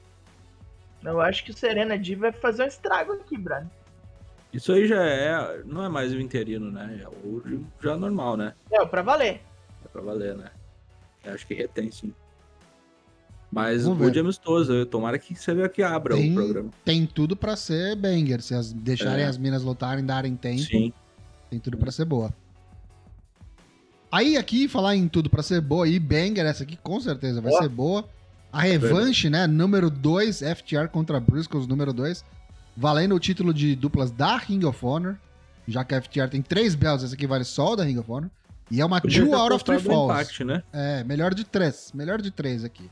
Eu 1.04 1.20
acho 1.22 1.44
que 1.44 1.52
o 1.52 1.54
Serena 1.54 1.98
D 1.98 2.16
vai 2.16 2.32
fazer 2.32 2.64
um 2.64 2.68
estrago 2.68 3.14
aqui, 3.14 3.38
brother. 3.38 3.68
Isso 4.54 4.72
aí 4.74 4.88
já 4.88 5.02
é. 5.04 5.62
Não 5.66 5.84
é 5.84 5.90
mais 5.90 6.12
o 6.14 6.20
interino, 6.20 6.70
né? 6.72 7.02
É 7.04 7.08
o 7.08 7.42
já 7.82 7.96
normal, 7.98 8.36
né? 8.38 8.54
É, 8.72 8.86
pra 8.86 9.02
valer. 9.02 9.42
É 9.84 9.88
pra 9.92 10.02
valer, 10.02 10.36
né? 10.36 10.52
Eu 11.24 11.34
acho 11.34 11.48
que 11.48 11.54
retém, 11.54 11.90
sim. 11.92 12.14
Mas 13.52 13.84
Vamos 13.84 14.00
o 14.00 14.06
ver. 14.06 14.12
de 14.12 14.20
amistoso, 14.20 14.86
tomara 14.86 15.18
que 15.20 15.36
seja 15.36 15.68
que 15.68 15.84
abra 15.84 16.16
Tem- 16.16 16.32
o 16.32 16.36
programa. 16.36 16.70
Tem 16.86 17.06
tudo 17.06 17.36
pra 17.36 17.56
ser 17.56 17.96
banger. 17.96 18.42
Se 18.42 18.54
as, 18.54 18.72
deixarem 18.72 19.24
É. 19.26 19.28
as 19.28 19.38
minas 19.38 19.64
lutarem, 19.64 20.06
darem 20.06 20.36
tempo, 20.36 20.62
Sim. 20.62 20.94
tem 21.50 21.60
tudo 21.60 21.78
pra 21.78 21.92
ser 21.92 22.06
boa. 22.06 22.34
Aí 24.12 24.36
aqui, 24.38 24.68
falar 24.68 24.96
em 24.96 25.08
tudo 25.08 25.30
pra 25.30 25.42
ser 25.44 25.62
boa, 25.62 25.88
e 25.88 25.98
banger, 26.00 26.46
essa 26.46 26.64
aqui 26.64 26.76
com 26.78 27.00
certeza 27.00 27.40
vai 27.42 27.54
Ó. 27.54 27.58
ser 27.62 27.70
boa. 27.70 28.08
A 28.52 28.62
revanche, 28.62 29.30
né? 29.30 29.48
Número 29.48 29.90
2, 29.90 30.40
FTR 30.42 30.88
contra 30.92 31.20
Briscoes, 31.20 31.68
número 31.68 31.94
2. 31.94 32.24
Valendo 32.76 33.16
o 33.16 33.20
título 33.20 33.54
de 33.54 33.76
duplas 33.76 34.12
da 34.12 34.38
Ring 34.38 34.66
of 34.66 34.86
Honor. 34.86 35.16
Já 35.68 35.84
que 35.86 35.94
a 35.96 36.02
FTR 36.02 36.28
tem 36.30 36.42
três 36.42 36.76
belts, 36.76 37.04
essa 37.06 37.14
aqui 37.16 37.26
vale 37.28 37.44
só 37.44 37.74
o 37.74 37.76
da 37.76 37.84
Ring 37.84 37.98
of 37.98 38.12
Honor. 38.12 38.30
E 38.70 38.82
é 38.82 38.86
uma 38.86 39.00
Podia 39.02 39.24
two 39.26 39.36
out 39.36 39.54
of 39.54 39.64
three 39.64 39.80
falls. 39.80 40.12
Impact, 40.14 40.44
né? 40.44 40.64
É, 40.74 41.04
melhor 41.04 41.34
de 41.34 41.44
três. 41.44 41.92
Melhor 41.94 42.22
de 42.22 42.32
três 42.32 42.64
aqui. 42.64 42.90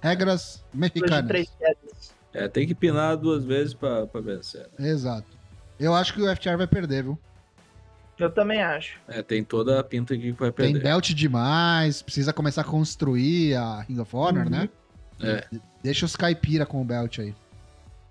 Regras 0.00 0.64
mexicanas. 0.72 1.46
É, 2.32 2.46
tem 2.48 2.66
que 2.66 2.74
pinar 2.74 3.16
duas 3.16 3.44
vezes 3.44 3.74
pra, 3.74 4.06
pra 4.06 4.20
vencer. 4.20 4.66
né? 4.78 4.88
Exato. 4.88 5.26
Eu 5.78 5.94
acho 5.94 6.12
que 6.14 6.20
o 6.20 6.34
FTR 6.36 6.56
vai 6.56 6.66
perder, 6.66 7.04
viu? 7.04 7.18
Eu 8.18 8.30
também 8.30 8.60
acho. 8.62 8.98
É, 9.06 9.22
tem 9.22 9.44
toda 9.44 9.78
a 9.78 9.84
pinta 9.84 10.12
aqui 10.14 10.32
que 10.32 10.38
vai 10.40 10.50
Tem 10.50 10.72
perder. 10.72 10.82
belt 10.82 11.10
demais, 11.14 12.02
precisa 12.02 12.32
começar 12.32 12.62
a 12.62 12.64
construir 12.64 13.54
a 13.54 13.80
Ring 13.82 14.00
of 14.00 14.14
Honor, 14.16 14.44
Uhum. 14.44 14.50
né? 14.50 14.68
É, 15.22 15.44
Deixa 15.82 16.06
os 16.06 16.14
caipira 16.16 16.64
com 16.66 16.80
o 16.80 16.84
belt 16.84 17.18
aí. 17.18 17.34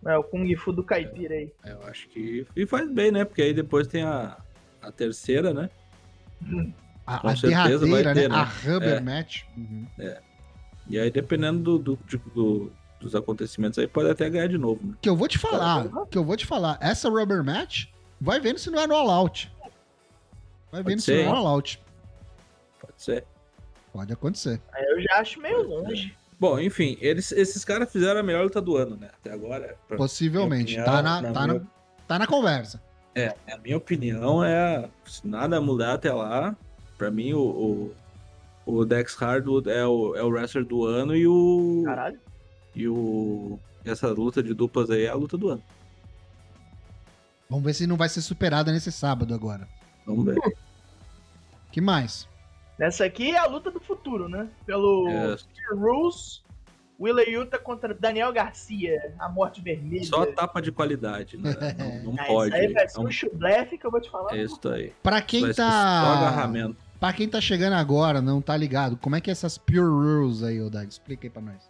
É, 0.06 0.16
o 0.18 0.24
Kung 0.24 0.56
Fu 0.56 0.72
do 0.72 0.84
Caipira 0.84 1.34
aí. 1.34 1.52
eu 1.66 1.84
acho 1.88 2.08
que. 2.10 2.46
E 2.56 2.66
faz 2.66 2.90
bem, 2.90 3.12
né? 3.12 3.26
Porque 3.26 3.42
aí 3.42 3.54
depois 3.54 3.88
tem 3.88 4.04
a, 4.04 4.38
a 4.82 4.92
terceira, 4.92 5.54
né? 5.54 5.70
A, 7.06 7.20
Com 7.20 7.28
a 7.30 7.36
certeza 7.36 7.86
vai 7.88 8.04
derradeira, 8.04 8.14
ter, 8.14 8.30
né? 8.30 8.36
né? 8.36 8.36
A 8.36 8.44
rubber 8.44 8.98
É. 8.98 9.00
match. 9.00 9.44
Uhum. 9.58 9.88
E 10.90 11.00
aí, 11.00 11.10
dependendo 11.12 11.78
do, 11.80 11.96
do- 11.96 12.18
do- 12.34 12.72
dos 13.00 13.16
acontecimentos 13.16 13.78
aí, 13.80 13.88
pode 13.88 14.10
até 14.10 14.30
ganhar 14.30 14.48
de 14.48 14.58
novo, 14.58 14.80
né? 14.86 14.94
Que 15.02 15.10
eu 15.10 15.16
vou 15.16 15.28
te 15.28 15.38
falar, 15.38 15.86
Uhum. 15.86 16.06
que 16.06 16.18
eu 16.18 16.24
vou 16.24 16.38
te 16.38 16.46
falar. 16.46 16.78
Essa 16.82 17.10
rubber 17.10 17.44
match, 17.44 17.86
vai 18.22 18.40
vendo 18.40 18.58
se 18.60 18.70
não 18.70 18.80
é 18.80 18.88
no 18.88 18.96
all 18.96 19.10
out. 19.10 19.52
Vai 20.72 20.84
Pode 20.84 20.90
vendo 20.90 21.00
se 21.00 21.06
ser, 21.06 21.14
não 21.14 21.22
é 21.22 21.26
hein? 21.26 21.32
all 21.38 21.48
out. 21.48 21.82
Pode 22.80 23.02
ser. 23.02 23.26
Pode 23.92 24.14
acontecer. 24.14 24.62
Aí 24.74 24.84
eu 24.86 25.02
já 25.02 25.16
acho 25.20 25.40
meio 25.42 25.64
longe. 25.64 26.16
Bom, 26.39 26.60
enfim, 26.60 26.98
eles, 27.01 27.32
esses 27.32 27.65
caras 27.65 27.91
fizeram 27.91 28.20
a 28.20 28.24
melhor 28.24 28.44
luta 28.44 28.62
do 28.62 28.77
ano, 28.77 28.96
né? 28.96 29.10
Até 29.13 29.32
agora. 29.32 29.75
Possivelmente. 29.98 30.74
minha 30.74 30.86
tá, 30.86 30.94
opinião, 31.00 31.03
na, 31.15 31.22
na 31.22 31.34
tá, 31.34 31.48
minha- 31.48 31.60
na, 31.60 31.65
tá 32.08 32.20
na 32.20 32.27
conversa. 32.27 32.82
É, 33.15 33.36
a 33.51 33.58
minha 33.58 33.77
opinião 33.77 34.44
é, 34.44 34.88
se 35.06 35.27
nada 35.27 35.60
mudar 35.60 35.94
até 35.94 36.13
lá, 36.13 36.56
pra 36.98 37.10
mim 37.10 37.34
o, 37.34 37.41
o, 38.65 38.72
o 38.79 38.86
Dex 38.86 39.15
Hardwood 39.15 39.67
é 39.72 39.84
o, 39.88 40.15
é 40.15 40.22
o 40.22 40.29
wrestler 40.29 40.63
do 40.63 40.86
ano 40.86 41.15
e 41.15 41.27
o, 41.27 41.82
Caralho. 41.84 42.20
e 42.75 42.88
o 42.88 43.60
essa 43.84 44.08
luta 44.10 44.44
de 44.44 44.53
duplas 44.53 44.91
aí 44.91 45.06
é 45.06 45.10
a 45.10 45.15
luta 45.15 45.36
do 45.36 45.50
ano. 45.50 45.63
Vamos 47.50 47.65
ver 47.65 47.74
se 47.74 47.88
não 47.88 47.96
vai 47.98 48.10
ser 48.10 48.22
superada 48.22 48.72
nesse 48.72 48.91
sábado 48.91 49.34
agora. 49.34 49.67
Vamos 50.06 50.25
ver. 50.25 50.38
que 51.72 51.82
mais? 51.82 52.27
Nessa 52.77 53.05
aqui 53.05 53.31
é 53.31 53.38
a 53.39 53.46
luta 53.48 53.72
do 53.72 53.79
futuro, 53.79 54.29
né? 54.29 54.48
Pelo 54.65 55.07
É, 55.10 55.36
Rules, 55.74 56.43
Willa 57.00 57.24
Yuta 57.24 57.57
contra 57.57 57.93
Daniel 57.93 58.31
Garcia, 58.31 59.13
a 59.17 59.27
morte 59.29 59.62
vermelha. 59.62 60.03
só 60.05 60.25
tapa 60.27 60.62
de 60.62 60.72
qualidade, 60.72 61.38
né? 61.38 61.51
Não, 62.03 62.13
não 62.13 62.24
Ah, 62.24 62.25
pode. 62.25 62.53
Isso 62.55 62.57
aí 62.67 62.74
vai 62.74 62.88
ser 62.89 63.00
um 63.00 63.12
chublefe 63.12 63.77
que 63.77 63.86
eu 63.86 63.91
vou 63.91 64.00
te 64.01 64.10
falar. 64.10 64.36
é 64.38 64.43
isso 64.43 64.60
aí. 64.69 64.93
Pra 65.01 65.22
quem 65.22 65.41
Vai 65.41 65.53
ser 65.53 65.62
Só 65.63 65.69
tá. 65.69 66.17
agarramento. 66.17 66.77
Pra 67.00 67.13
quem 67.13 67.27
tá 67.29 67.39
chegando 67.39 67.74
agora, 67.74 68.22
não 68.22 68.41
tá 68.41 68.57
ligado, 68.57 68.98
como 68.98 69.15
é 69.15 69.22
que 69.22 69.29
é 69.29 69.34
essas 69.34 69.57
Pure 69.57 69.79
Rules 69.79 70.41
aí, 70.43 70.60
Odag? 70.62 70.88
Explica 70.88 71.27
aí 71.27 71.29
pra 71.29 71.41
nós. 71.41 71.69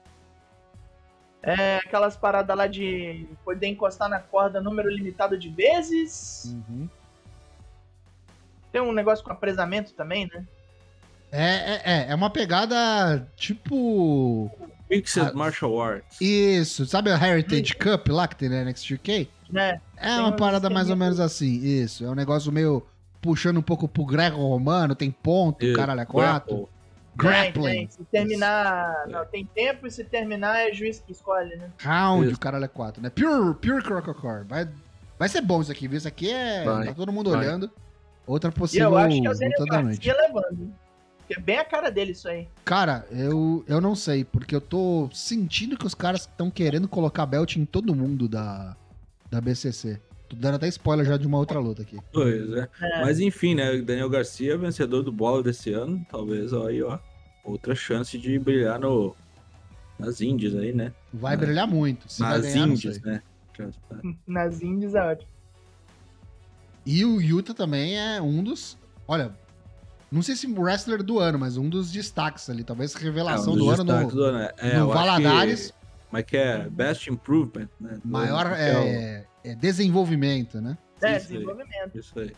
É 1.44 1.78
aquelas 1.78 2.16
paradas 2.18 2.56
lá 2.58 2.66
de 2.68 3.28
poder 3.46 3.68
encostar 3.68 4.10
na 4.10 4.20
corda 4.20 4.60
número 4.62 4.90
limitado 4.90 5.38
de 5.38 5.50
vezes. 5.50 6.46
Uhum. 6.70 6.90
Tem 8.72 8.82
um 8.82 8.92
negócio 8.92 9.24
com 9.24 9.32
apresamento 9.32 9.94
também, 9.94 10.28
né? 10.34 10.46
É, 11.32 11.46
é, 11.46 11.82
é, 11.86 12.06
é 12.10 12.16
uma 12.16 12.30
pegada 12.30 13.28
tipo. 13.36 14.50
Mixed 14.90 15.20
Ah, 15.20 15.34
Martial 15.34 15.82
Arts. 15.82 16.22
Isso, 16.22 16.86
sabe 16.86 17.12
a 17.12 17.18
Heritage 17.18 17.76
Cup 17.76 18.08
lá 18.08 18.28
que 18.28 18.36
tem 18.38 18.48
na 18.50 18.64
NXT 18.64 18.92
UK? 18.94 19.30
né? 19.50 19.82
É 19.98 20.08
Tem 20.08 20.20
uma 20.20 20.30
um 20.30 20.36
parada 20.36 20.70
mais 20.70 20.90
ou 20.90 20.96
menos 20.96 21.20
assim, 21.20 21.60
isso. 21.64 22.06
É 22.06 22.10
um 22.10 22.16
negócio 22.16 22.52
meio 22.52 22.86
puxando 23.22 23.58
um 23.58 23.62
pouco 23.62 23.88
pro 23.88 24.06
greco-romano, 24.06 24.96
tem 24.96 25.12
ponto, 25.12 25.66
E 25.66 25.74
caralho, 25.74 26.02
é 26.02 26.06
quatro. 26.06 26.70
Grappling, 27.16 27.64
tem. 27.64 27.90
Se 27.90 28.04
terminar. 28.06 29.08
Não, 29.08 29.26
tem 29.26 29.44
tempo 29.44 29.88
e 29.88 29.92
se 29.92 30.04
terminar 30.04 30.60
é 30.60 30.72
juiz 30.72 31.00
que 31.00 31.12
escolhe, 31.12 31.56
né? 31.56 31.72
round, 31.80 32.28
Isso. 32.28 32.36
o 32.36 32.40
caralho 32.40 32.66
é 32.66 32.68
quatro, 32.68 33.02
né? 33.02 33.10
Pure, 33.10 33.56
pure 33.56 33.82
crococor. 33.82 34.46
Vai, 34.48 34.70
vai 35.18 35.28
ser 35.28 35.42
bom 35.42 35.60
isso 35.60 35.72
aqui, 35.72 35.88
viu? 35.88 35.98
Isso 35.98 36.08
aqui 36.08 36.30
é. 36.30 36.64
Vai, 36.64 36.88
tá 36.88 36.94
todo 36.94 37.12
mundo 37.12 37.32
vai. 37.32 37.40
olhando. 37.40 37.72
Outra 38.28 38.52
E 38.52 38.54
possível 38.54 38.92
eu 38.92 38.98
acho 38.98 39.20
que 39.20 39.28
é 39.28 39.32
o. 39.32 39.66
Garcia 39.66 40.16
levando. 40.16 40.72
Que 41.28 41.34
é 41.36 41.40
bem 41.40 41.58
a 41.58 41.66
cara 41.66 41.90
dele 41.90 42.12
isso 42.14 42.28
aí. 42.30 42.48
Cara, 42.64 43.06
eu, 43.12 43.64
eu 43.68 43.82
não 43.82 43.96
sei, 43.96 44.24
porque 44.24 44.56
eu 44.56 44.62
tô 44.62 45.10
sentindo 45.14 45.78
que 45.78 45.86
os 45.86 45.94
caras 45.94 46.22
estão 46.22 46.50
querendo 46.50 46.88
colocar 46.88 47.26
belt 47.26 47.58
em 47.58 47.66
todo 47.66 47.94
mundo 47.94 48.28
da, 48.30 48.76
da 49.30 49.42
BCC. 49.42 50.00
Tô 50.30 50.36
dando 50.36 50.56
até 50.56 50.68
spoiler 50.68 51.06
já 51.06 51.18
de 51.18 51.28
uma 51.28 51.38
outra 51.38 51.60
luta 51.60 51.82
aqui. 51.82 51.98
Pois 52.14 52.52
é. 52.54 52.68
É. 52.82 53.02
Mas 53.02 53.20
enfim, 53.20 53.56
né? 53.56 53.78
Daniel 53.82 54.10
Garcia, 54.10 54.58
vencedor 54.58 55.04
do 55.04 55.12
bola 55.12 55.42
desse 55.44 55.72
ano. 55.74 56.06
Talvez 56.10 56.52
ó, 56.54 56.68
aí, 56.68 56.82
ó. 56.82 56.98
Outra 57.44 57.74
chance 57.76 58.18
de 58.18 58.38
brilhar 58.40 58.80
no, 58.80 59.16
nas 59.98 60.20
Índias 60.22 60.54
aí, 60.56 60.74
né? 60.74 60.94
Vai 61.14 61.34
É. 61.34 61.38
brilhar 61.38 61.68
muito. 61.68 62.12
Se 62.12 62.22
nas 62.22 62.42
ganhar, 62.42 62.76
sei. 62.78 63.02
né? 63.06 63.22
Nas 64.28 64.62
Indies 64.62 64.94
é 64.96 65.02
ótimo. 65.02 65.30
E 66.86 67.04
o 67.04 67.20
Yuta 67.22 67.54
também 67.54 67.98
é 67.98 68.22
um 68.22 68.44
dos. 68.44 68.78
Olha, 69.08 69.34
não 70.12 70.22
sei 70.22 70.36
se 70.36 70.48
wrestler 70.48 71.04
do 71.04 71.20
ano, 71.20 71.38
mas 71.40 71.58
um 71.58 71.70
dos 71.70 71.92
destaques 71.92 72.50
ali. 72.50 72.64
Talvez 72.64 72.94
revelação 72.94 73.54
É, 73.54 73.56
um 73.56 73.60
do 73.60 73.66
dos 73.66 73.74
ano 73.80 73.84
destaques 73.86 74.14
no, 74.14 74.20
do 74.20 74.24
ano, 74.26 74.40
é. 74.40 74.54
É, 74.58 74.78
no 74.80 74.88
Valadares. 74.88 75.72
Que, 75.72 75.78
mas 76.12 76.24
que 76.26 76.38
é 76.38 76.70
Best 76.70 77.10
Improvement, 77.10 77.70
né? 77.80 78.00
do 78.04 78.08
Maior 78.10 78.48
é 78.54 78.70
é, 78.72 79.26
é 79.52 79.56
desenvolvimento, 79.56 80.62
né? 80.62 80.78
É, 81.02 81.18
Isso 81.18 81.28
aí. 81.28 81.34
desenvolvimento. 81.34 81.96
o- 81.96 82.00
Isso 82.00 82.20
aí. 82.20 82.34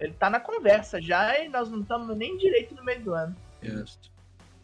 Ele 0.00 0.12
tá 0.14 0.28
na 0.28 0.40
conversa 0.40 1.00
já 1.00 1.38
e 1.38 1.48
nós 1.48 1.70
não 1.70 1.80
estamos 1.80 2.16
nem 2.16 2.36
direito 2.36 2.74
no 2.74 2.82
meio 2.84 3.00
do 3.00 3.14
ano. 3.14 3.34
Isso. 3.62 3.98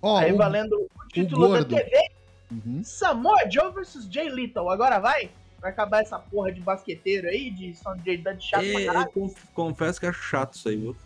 Ó, 0.03 0.19
aí 0.19 0.33
o- 0.33 0.37
valendo 0.37 0.73
o 0.75 1.09
título 1.13 1.43
da 1.49 1.49
gordo. 1.59 1.77
TV, 1.77 2.11
Uhum. 2.51 2.83
Samoa 2.83 3.49
Joe 3.49 3.73
versus 3.73 4.07
Jay 4.11 4.29
Little. 4.29 4.71
Agora 4.71 4.99
vai? 4.99 5.31
Vai 5.61 5.71
acabar 5.71 6.01
essa 6.03 6.19
porra 6.19 6.51
de 6.51 6.61
basqueteiro 6.61 7.29
aí, 7.29 7.51
de 7.51 7.75
Sonjay 7.77 8.17
Dudley 8.17 8.41
chato 8.41 8.65
É, 8.65 8.73
pra 8.73 8.81
eu 8.81 8.87
caralho? 8.93 9.11
conf- 9.13 9.45
confesso 9.55 10.01
que 10.01 10.07
acho 10.07 10.21
chato 10.23 10.55
isso 10.55 10.69
aí, 10.69 10.77
viu? 10.77 10.97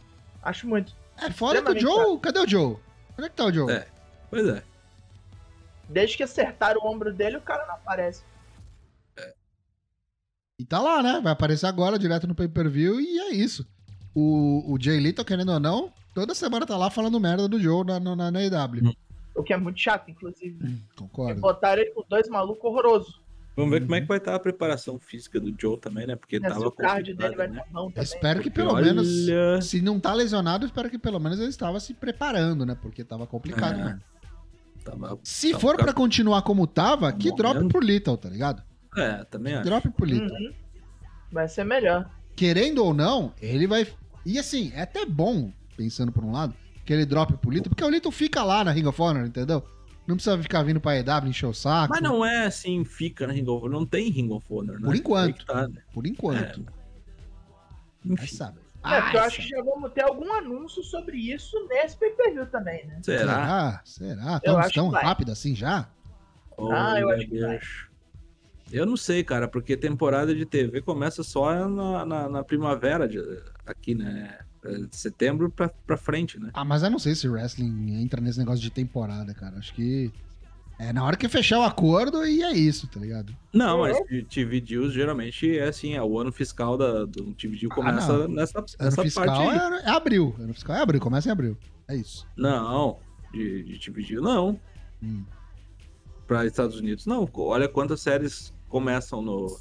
Acho 0.44 0.68
muito. 0.68 0.94
É 1.16 1.30
foda 1.30 1.62
que 1.62 1.70
o 1.70 1.80
Joe. 1.80 2.18
Cadê 2.20 2.38
o 2.38 2.48
Joe? 2.48 2.76
Onde 3.16 3.26
é 3.26 3.28
que 3.28 3.36
tá 3.36 3.46
o 3.46 3.52
Joe? 3.52 3.72
É. 3.72 3.86
Pois 4.30 4.46
é. 4.46 4.62
Desde 5.88 6.16
que 6.16 6.22
acertaram 6.22 6.80
o 6.82 6.86
ombro 6.86 7.12
dele, 7.12 7.38
o 7.38 7.42
cara 7.42 7.66
não 7.66 7.74
aparece. 7.74 8.22
E 10.58 10.64
tá 10.64 10.80
lá, 10.80 11.02
né? 11.02 11.20
Vai 11.22 11.32
aparecer 11.32 11.66
agora, 11.66 11.98
direto 11.98 12.26
no 12.26 12.34
pay-per-view, 12.34 13.00
e 13.00 13.18
é 13.18 13.30
isso. 13.32 13.66
O, 14.14 14.72
o 14.72 14.80
Jay 14.80 14.98
Little, 15.00 15.24
querendo 15.24 15.52
ou 15.52 15.58
não, 15.58 15.92
toda 16.14 16.34
semana 16.34 16.64
tá 16.64 16.76
lá 16.76 16.90
falando 16.90 17.18
merda 17.18 17.48
do 17.48 17.58
Joe 17.58 17.84
na, 17.84 17.98
na, 17.98 18.30
na 18.30 18.38
AEW. 18.38 18.94
O 19.34 19.42
que 19.42 19.52
é 19.52 19.56
muito 19.56 19.80
chato, 19.80 20.10
inclusive. 20.10 20.80
Concordo. 20.96 21.40
Botaram 21.40 21.82
ele 21.82 21.90
com 21.90 22.04
dois 22.08 22.28
malucos 22.28 22.64
horrorosos. 22.64 23.20
Vamos 23.56 23.70
ver 23.70 23.82
como 23.82 23.94
é 23.94 24.00
que 24.00 24.06
vai 24.08 24.18
estar 24.18 24.34
a 24.34 24.38
preparação 24.40 24.98
física 24.98 25.38
do 25.38 25.54
Joe 25.56 25.78
também, 25.78 26.06
né? 26.06 26.16
Porque 26.16 26.36
É, 26.36 26.40
se 26.40 26.46
tava 26.48 26.66
o 26.66 26.70
dele 26.70 26.76
vai 26.82 26.96
complicado, 27.02 27.36
né? 27.52 27.58
estar 27.60 27.72
bom 27.72 27.86
Eu 27.86 27.90
também. 27.92 28.02
espero 28.02 28.40
que 28.40 28.50
Porque 28.50 28.60
pelo 28.62 28.74
olha- 28.74 28.86
menos, 28.94 29.66
se 29.68 29.80
não 29.80 30.00
tá 30.00 30.12
lesionado, 30.12 30.66
espero 30.66 30.90
que 30.90 30.98
pelo 30.98 31.20
menos 31.20 31.38
ele 31.38 31.48
estava 31.50 31.78
se 31.78 31.94
preparando, 31.94 32.66
né? 32.66 32.76
Porque 32.80 33.04
tava 33.04 33.26
complicado. 33.26 33.78
É. 33.80 33.84
né? 33.84 34.00
Tava- 34.84 35.18
Se 35.22 35.50
tava 35.50 35.60
for 35.60 35.76
pra 35.76 35.84
ficando- 35.86 35.96
continuar 35.96 36.42
como 36.42 36.66
tava, 36.66 37.12
que 37.12 37.30
Morrendo. 37.30 37.54
drop 37.54 37.68
pro 37.68 37.80
Little, 37.80 38.16
tá 38.16 38.28
ligado? 38.28 38.62
É, 38.96 39.24
também 39.24 39.54
acho. 39.54 39.64
Drop 39.64 39.88
pro 39.90 40.04
Little. 40.04 40.36
Uhum. 40.36 40.52
Vai 41.32 41.48
ser 41.48 41.64
melhor. 41.64 42.10
Querendo 42.36 42.84
ou 42.84 42.92
não, 42.92 43.32
ele 43.40 43.66
vai. 43.66 43.86
E 44.26 44.38
assim, 44.38 44.72
é 44.74 44.82
até 44.82 45.06
bom, 45.06 45.50
pensando 45.76 46.10
por 46.12 46.24
um 46.24 46.32
lado, 46.32 46.54
que 46.84 46.92
ele 46.92 47.06
drop 47.06 47.32
pro 47.38 47.50
Little, 47.50 47.70
porque 47.70 47.84
o 47.84 47.88
Little 47.88 48.10
fica 48.12 48.42
lá 48.42 48.62
na 48.64 48.72
Ring 48.72 48.86
of 48.86 49.00
Honor, 49.00 49.24
entendeu? 49.26 49.64
Não 50.06 50.16
precisa 50.16 50.40
ficar 50.42 50.62
vindo 50.62 50.80
pra 50.80 50.96
EW 50.98 51.28
encher 51.28 51.46
o 51.46 51.54
saco. 51.54 51.88
Mas 51.94 52.02
não 52.02 52.24
é 52.24 52.44
assim, 52.46 52.84
fica 52.84 53.26
na 53.26 53.32
Ring 53.32 53.48
of 53.48 53.64
Honor. 53.64 53.70
Não 53.70 53.86
tem 53.86 54.10
Ring 54.10 54.30
of 54.32 54.44
Honor, 54.50 54.78
né? 54.78 54.86
Por 54.86 54.94
enquanto. 54.96 55.46
Tá, 55.46 55.66
né? 55.68 55.82
Por 55.92 56.06
enquanto. 56.06 56.64
Enfim, 58.04 58.26
saber. 58.36 58.60
É, 58.84 59.00
porque 59.00 59.16
eu 59.16 59.22
acho 59.22 59.36
que 59.42 59.48
já 59.48 59.62
vamos 59.62 59.90
ter 59.92 60.02
algum 60.02 60.30
anúncio 60.34 60.82
sobre 60.82 61.16
isso 61.16 61.56
nesse 61.68 61.96
pay-per-view 61.96 62.44
também, 62.46 62.86
né? 62.86 63.00
será? 63.02 63.24
Será? 63.24 63.82
Será? 63.84 64.34
Eu 64.44 64.52
Tão, 64.52 64.58
acho 64.58 64.74
tão 64.74 64.86
que 64.88 64.92
vai. 64.92 65.04
rápido 65.04 65.32
assim 65.32 65.54
já? 65.54 65.88
Ah, 66.70 67.00
eu 67.00 67.08
acho 67.08 67.26
que 67.26 67.40
vai. 67.40 67.58
Eu 68.70 68.84
não 68.84 68.96
sei, 68.96 69.24
cara, 69.24 69.48
porque 69.48 69.74
temporada 69.74 70.34
de 70.34 70.44
TV 70.44 70.82
começa 70.82 71.22
só 71.22 71.66
na, 71.66 72.04
na, 72.04 72.28
na 72.28 72.44
primavera, 72.44 73.08
de- 73.08 73.22
aqui, 73.64 73.94
né? 73.94 74.38
É, 74.64 74.78
De 74.78 74.96
setembro 74.96 75.50
pra, 75.50 75.68
pra 75.68 75.96
frente, 75.96 76.38
né? 76.40 76.50
Ah, 76.54 76.64
mas 76.64 76.82
eu 76.82 76.90
não 76.90 76.98
sei 76.98 77.14
se 77.14 77.28
wrestling 77.28 78.00
entra 78.02 78.20
nesse 78.20 78.38
negócio 78.38 78.60
de 78.62 78.70
temporada, 78.70 79.32
cara. 79.34 79.58
Acho 79.58 79.74
que. 79.74 80.10
É 80.76 80.92
na 80.92 81.04
hora 81.04 81.16
que 81.16 81.28
fechar 81.28 81.60
o 81.60 81.62
acordo 81.62 82.26
e 82.26 82.42
é 82.42 82.52
isso, 82.52 82.88
tá 82.88 82.98
ligado? 82.98 83.32
Não, 83.52 83.86
É. 83.86 83.92
mas 83.92 84.08
de 84.08 84.24
TV 84.24 84.60
Deals 84.60 84.92
geralmente 84.92 85.56
é 85.56 85.68
assim, 85.68 85.94
é 85.94 86.02
o 86.02 86.18
ano 86.18 86.32
fiscal 86.32 86.76
da, 86.76 87.04
do 87.04 87.32
TV 87.34 87.56
Deal 87.56 87.70
Ah, 87.70 87.74
começa 87.76 88.12
não. 88.18 88.28
nessa, 88.28 88.58
Ano 88.58 88.66
nessa 88.80 89.02
fiscal 89.04 89.24
parte 89.24 89.40
aí. 89.50 89.56
é, 89.56 89.82
é 89.84 89.90
abril. 89.90 90.34
Ano 90.36 90.52
fiscal 90.52 90.74
é 90.74 90.80
abril, 90.80 91.00
começa 91.00 91.28
em 91.28 91.32
abril. 91.32 91.56
É 91.86 91.94
isso. 91.94 92.26
Não, 92.36 92.98
de, 93.32 93.62
de 93.62 93.78
TV 93.78 94.02
Deal 94.02 94.20
não. 94.22 94.58
Hum. 95.00 95.22
Para 96.26 96.44
Estados 96.44 96.76
Unidos 96.80 97.06
não. 97.06 97.28
Olha 97.34 97.68
quantas 97.68 98.00
séries 98.00 98.52
começam 98.68 99.22
no 99.22 99.56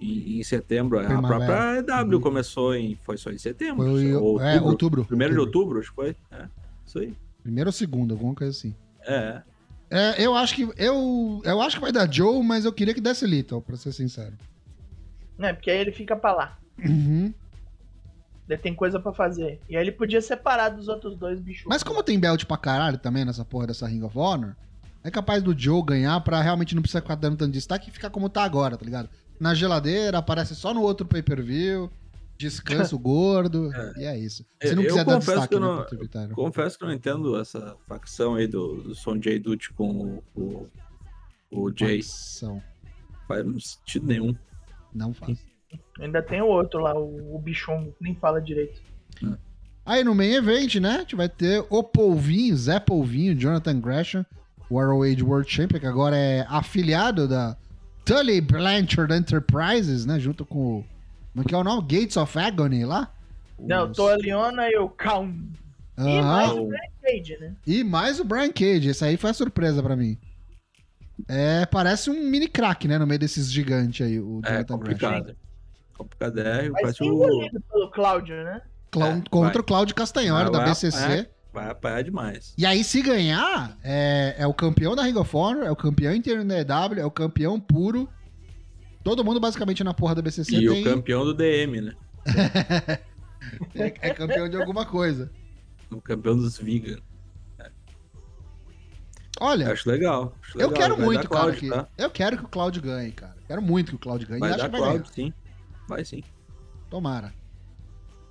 em, 0.00 0.38
em 0.38 0.42
setembro. 0.42 0.98
A 0.98 1.22
própria 1.22 1.78
EW 1.78 2.16
Uhum. 2.16 2.20
começou 2.20 2.74
em 2.74 2.96
foi 3.04 3.16
só 3.16 3.30
em 3.30 3.38
setembro. 3.38 3.86
Foi 3.90 4.14
ou 4.14 4.40
é, 4.40 4.54
outubro. 4.54 4.68
outubro. 4.70 5.04
Primeiro 5.04 5.34
de 5.34 5.40
outubro, 5.40 5.78
acho 5.80 5.90
que 5.90 5.94
foi. 5.94 6.16
É, 6.30 6.46
isso 6.86 6.98
aí. 6.98 7.14
Primeiro 7.42 7.68
ou 7.68 7.72
segundo, 7.72 8.12
alguma 8.14 8.34
coisa 8.34 8.50
assim. 8.50 8.74
É. 9.06 9.42
É, 9.88 10.22
eu 10.24 10.34
acho 10.34 10.54
que. 10.54 10.68
Eu, 10.76 11.40
eu 11.44 11.60
acho 11.62 11.76
que 11.76 11.82
vai 11.82 11.92
dar 11.92 12.12
Joe, 12.12 12.42
mas 12.42 12.64
eu 12.64 12.72
queria 12.72 12.92
que 12.92 13.00
desse 13.00 13.24
Little, 13.26 13.60
pra 13.62 13.76
ser 13.76 13.92
sincero. 13.92 14.32
É, 15.38 15.52
porque 15.52 15.70
aí 15.70 15.78
ele 15.78 15.92
fica 15.92 16.16
pra 16.16 16.32
lá. 16.34 16.58
Uhum. 16.84 17.32
Ele 18.48 18.58
tem 18.58 18.74
coisa 18.74 18.98
pra 19.00 19.12
fazer. 19.12 19.60
E 19.68 19.76
aí 19.76 19.82
ele 19.82 19.92
podia 19.92 20.20
separar 20.20 20.68
dos 20.70 20.88
outros 20.88 21.16
dois 21.16 21.40
bichos. 21.40 21.66
Mas 21.66 21.82
como 21.82 22.02
tem 22.02 22.18
belt 22.18 22.44
pra 22.44 22.56
caralho 22.56 22.98
também 22.98 23.24
nessa 23.24 23.44
porra 23.44 23.66
dessa 23.66 23.86
Ring 23.86 24.02
of 24.02 24.16
Honor, 24.16 24.54
é 25.02 25.10
capaz 25.10 25.42
do 25.42 25.56
Joe 25.56 25.82
ganhar 25.84 26.20
pra 26.20 26.40
realmente 26.42 26.74
não 26.74 26.82
precisar 26.82 27.00
ficar 27.02 27.16
dando 27.16 27.36
tanto 27.36 27.52
destaque 27.52 27.88
e 27.88 27.92
ficar 27.92 28.10
como 28.10 28.28
tá 28.28 28.44
agora, 28.44 28.76
tá 28.76 28.84
ligado? 28.84 29.08
Na 29.38 29.54
geladeira, 29.54 30.18
aparece 30.18 30.54
só 30.54 30.72
no 30.72 30.82
outro 30.82 31.06
pay-per-view, 31.06 31.90
descansa 32.38 32.94
o 32.94 32.98
gordo, 32.98 33.70
e 33.96 34.04
é 34.04 34.18
isso. 34.18 34.44
Se 34.62 34.74
não 34.74 34.82
Eu 34.82 34.88
quiser 34.88 35.04
dar 35.04 35.14
confesso 35.14 35.30
destaque, 35.40 35.48
que 35.48 35.54
eu 35.54 35.60
né, 35.60 35.66
não- 35.66 35.84
tributário. 35.86 36.34
Confesso 36.34 36.78
que 36.78 36.84
eu 36.84 36.88
não 36.88 36.94
entendo 36.94 37.38
essa 37.40 37.76
facção 37.86 38.34
aí 38.34 38.46
do, 38.46 38.82
do 38.82 38.94
Sonjay 38.94 39.38
Dutt 39.38 39.72
com 39.74 40.20
o, 40.34 40.40
o, 40.40 40.66
o 41.50 41.72
Jay. 41.74 42.02
Facção. 42.02 42.62
Faz 43.28 43.44
não 43.44 43.58
sentido 43.60 44.06
nenhum. 44.06 44.34
Não 44.94 45.12
faz. 45.12 45.38
Ainda 46.00 46.22
tem 46.22 46.40
o 46.40 46.46
outro 46.46 46.80
lá, 46.80 46.94
o, 46.98 47.36
o 47.36 47.42
que 47.42 47.52
nem 48.00 48.14
fala 48.14 48.40
direito. 48.40 48.80
Aí 49.84 50.02
no 50.02 50.14
main 50.14 50.32
event, 50.34 50.74
né, 50.76 50.96
a 50.96 50.98
gente 51.00 51.14
vai 51.16 51.28
ter 51.28 51.64
o 51.70 51.82
Polvinho, 51.82 52.56
Zé 52.56 52.80
Polvinho, 52.80 53.34
Jonathan 53.36 53.80
Gresham, 53.80 54.26
o 54.68 54.80
ROH 54.80 55.22
World 55.22 55.50
Champion, 55.50 55.78
que 55.78 55.86
agora 55.86 56.16
é 56.16 56.44
afiliado 56.48 57.28
da 57.28 57.56
Tully 58.06 58.40
Blanchard 58.40 59.12
Enterprises, 59.12 60.06
né, 60.06 60.18
junto 60.18 60.44
com 60.46 60.78
o... 60.78 60.84
Como 61.32 61.42
é 61.44 61.44
que 61.44 61.54
é 61.54 61.58
o 61.58 61.64
nome? 61.64 61.82
Gates 61.82 62.16
of 62.16 62.38
Agony 62.38 62.84
lá? 62.86 63.12
Não, 63.58 63.90
Os- 63.90 63.96
tô 63.96 64.08
a 64.08 64.14
Leona 64.16 64.68
e 64.70 64.76
o 64.78 64.88
Kaun. 64.88 65.34
E 65.98 66.18
Aham. 66.18 66.22
mais 66.22 66.50
o 66.52 66.66
Brian 66.66 66.80
Cage, 67.02 67.36
né? 67.40 67.52
E 67.66 67.84
mais 67.84 68.20
o 68.20 68.24
Brian 68.24 68.52
Cage, 68.52 68.88
esse 68.88 69.04
aí 69.04 69.16
foi 69.16 69.30
a 69.30 69.34
surpresa 69.34 69.82
pra 69.82 69.96
mim. 69.96 70.16
É, 71.28 71.64
parece 71.66 72.10
um 72.10 72.30
mini 72.30 72.46
crack, 72.48 72.86
né, 72.86 72.98
no 72.98 73.06
meio 73.06 73.18
desses 73.18 73.50
gigantes 73.50 74.06
aí, 74.06 74.20
o 74.20 74.40
É 74.44 74.50
Jonathan 74.52 74.78
Gresham. 74.78 75.10
complicado. 75.10 75.36
Complicado 75.96 76.40
é. 76.40 76.92
Ser 76.92 77.04
o. 77.04 77.50
pelo 77.72 77.90
Cláudio, 77.90 78.36
né? 78.44 78.60
Clá- 78.90 79.08
É, 79.08 79.22
contra 79.30 79.52
vai. 79.54 79.60
o 79.62 79.64
Claudio 79.64 79.94
Castanhari, 79.94 80.50
Vai, 80.50 80.60
da 80.60 80.66
BCC. 80.68 80.96
apanhar. 81.02 81.26
Vai 81.56 81.70
apanhar 81.70 82.04
demais. 82.04 82.52
E 82.58 82.66
aí, 82.66 82.84
se 82.84 83.00
ganhar, 83.00 83.78
é, 83.82 84.34
é 84.36 84.46
o 84.46 84.52
campeão 84.52 84.94
da 84.94 85.02
Ring 85.02 85.16
of 85.16 85.34
Honor, 85.34 85.64
é 85.64 85.70
o 85.70 85.76
campeão 85.76 86.14
inteiro 86.14 86.44
da 86.44 86.58
EW, 86.60 86.98
é 87.00 87.04
o 87.06 87.10
campeão 87.10 87.58
puro. 87.58 88.06
Todo 89.02 89.24
mundo 89.24 89.40
basicamente 89.40 89.82
na 89.82 89.94
porra 89.94 90.14
da 90.16 90.20
BCC 90.20 90.54
E 90.54 90.68
tem, 90.68 90.82
o 90.82 90.84
campeão 90.84 91.24
do 91.24 91.32
DM, 91.32 91.80
né? 91.80 91.94
é, 93.74 93.86
é 94.02 94.10
campeão 94.10 94.50
de 94.50 94.56
alguma 94.58 94.84
coisa. 94.84 95.32
O 95.90 95.98
campeão 95.98 96.36
dos 96.36 96.58
vegan. 96.58 96.98
Olha, 99.40 99.72
Acho 99.72 99.88
legal. 99.88 100.34
acho 100.42 100.58
eu 100.58 100.68
legal. 100.68 100.72
quero 100.82 100.96
Vai 100.96 101.04
muito, 101.06 101.28
cara, 101.28 101.42
Cláudio, 101.42 101.60
que, 101.60 101.70
tá? 101.70 101.88
eu 101.96 102.10
quero 102.10 102.36
que 102.36 102.44
o 102.44 102.48
Claudio 102.48 102.82
ganhe, 102.82 103.12
cara. 103.12 103.36
Quero 103.46 103.62
muito 103.62 103.90
que 103.92 103.96
o 103.96 103.98
Claudio 103.98 104.28
ganhe. 104.28 104.40
Vai 104.40 104.50
acho 104.50 104.58
dar 104.58 104.64
que 104.66 104.72
vai 104.72 104.80
Cláudio, 104.80 105.02
ganhar. 105.02 105.14
sim. 105.14 105.32
Vai 105.88 106.04
sim. 106.04 106.22
Tomara. 106.90 107.32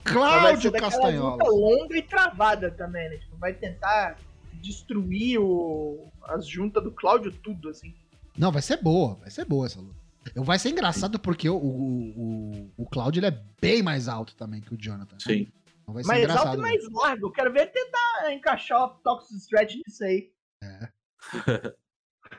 Cláudio 0.05 0.71
Castanhola. 0.71 1.31
luta 1.31 1.49
longa 1.49 1.97
e 1.97 2.01
travada 2.01 2.71
também, 2.71 3.09
né? 3.09 3.17
Tipo, 3.17 3.35
vai 3.37 3.53
tentar 3.53 4.17
destruir 4.53 5.39
o... 5.39 6.11
as 6.23 6.47
juntas 6.47 6.83
do 6.83 6.91
Cláudio 6.91 7.31
tudo, 7.31 7.69
assim. 7.69 7.93
Não, 8.37 8.51
vai 8.51 8.61
ser 8.61 8.77
boa, 8.81 9.15
vai 9.15 9.29
ser 9.29 9.45
boa 9.45 9.65
essa 9.65 9.79
luta. 9.79 9.95
Eu- 10.33 10.43
Vai 10.43 10.57
ser 10.57 10.69
engraçado 10.69 11.19
porque 11.19 11.47
o, 11.49 11.55
o, 11.55 12.09
o, 12.17 12.71
o 12.77 12.85
Claudio 12.89 13.19
ele 13.19 13.27
é 13.27 13.43
bem 13.61 13.83
mais 13.83 14.07
alto 14.07 14.35
também 14.35 14.59
que 14.59 14.73
o 14.73 14.77
Jonathan. 14.77 15.17
Sim. 15.19 15.47
Então 15.83 15.93
vai 15.93 16.03
ser 16.03 16.07
mais 16.07 16.23
engraçado. 16.23 16.47
alto 16.47 16.57
e 16.57 16.61
mais 16.61 16.91
largo. 16.91 17.27
Eu 17.27 17.31
quero 17.31 17.53
ver 17.53 17.67
tentar 17.71 18.33
encaixar 18.33 18.83
o 18.85 18.89
Toxic 18.89 19.35
Stretch 19.37 19.75
nisso 19.85 20.03
aí. 20.03 20.31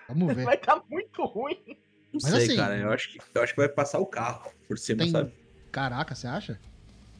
Vamos 0.08 0.34
ver. 0.34 0.44
Vai 0.44 0.56
estar 0.56 0.82
muito 0.90 1.24
ruim. 1.24 1.56
Não 2.12 2.20
Mas 2.22 2.24
sei, 2.24 2.44
assim- 2.44 2.56
cara. 2.56 2.76
Eu 2.76 2.90
acho, 2.90 3.08
que, 3.12 3.18
eu 3.34 3.42
acho 3.42 3.52
que 3.54 3.60
vai 3.60 3.68
passar 3.68 3.98
o 4.00 4.06
carro 4.06 4.50
por 4.66 4.78
cima, 4.78 5.02
Tem- 5.04 5.10
sabe? 5.12 5.32
Caraca, 5.70 6.14
você 6.14 6.26
acha? 6.26 6.58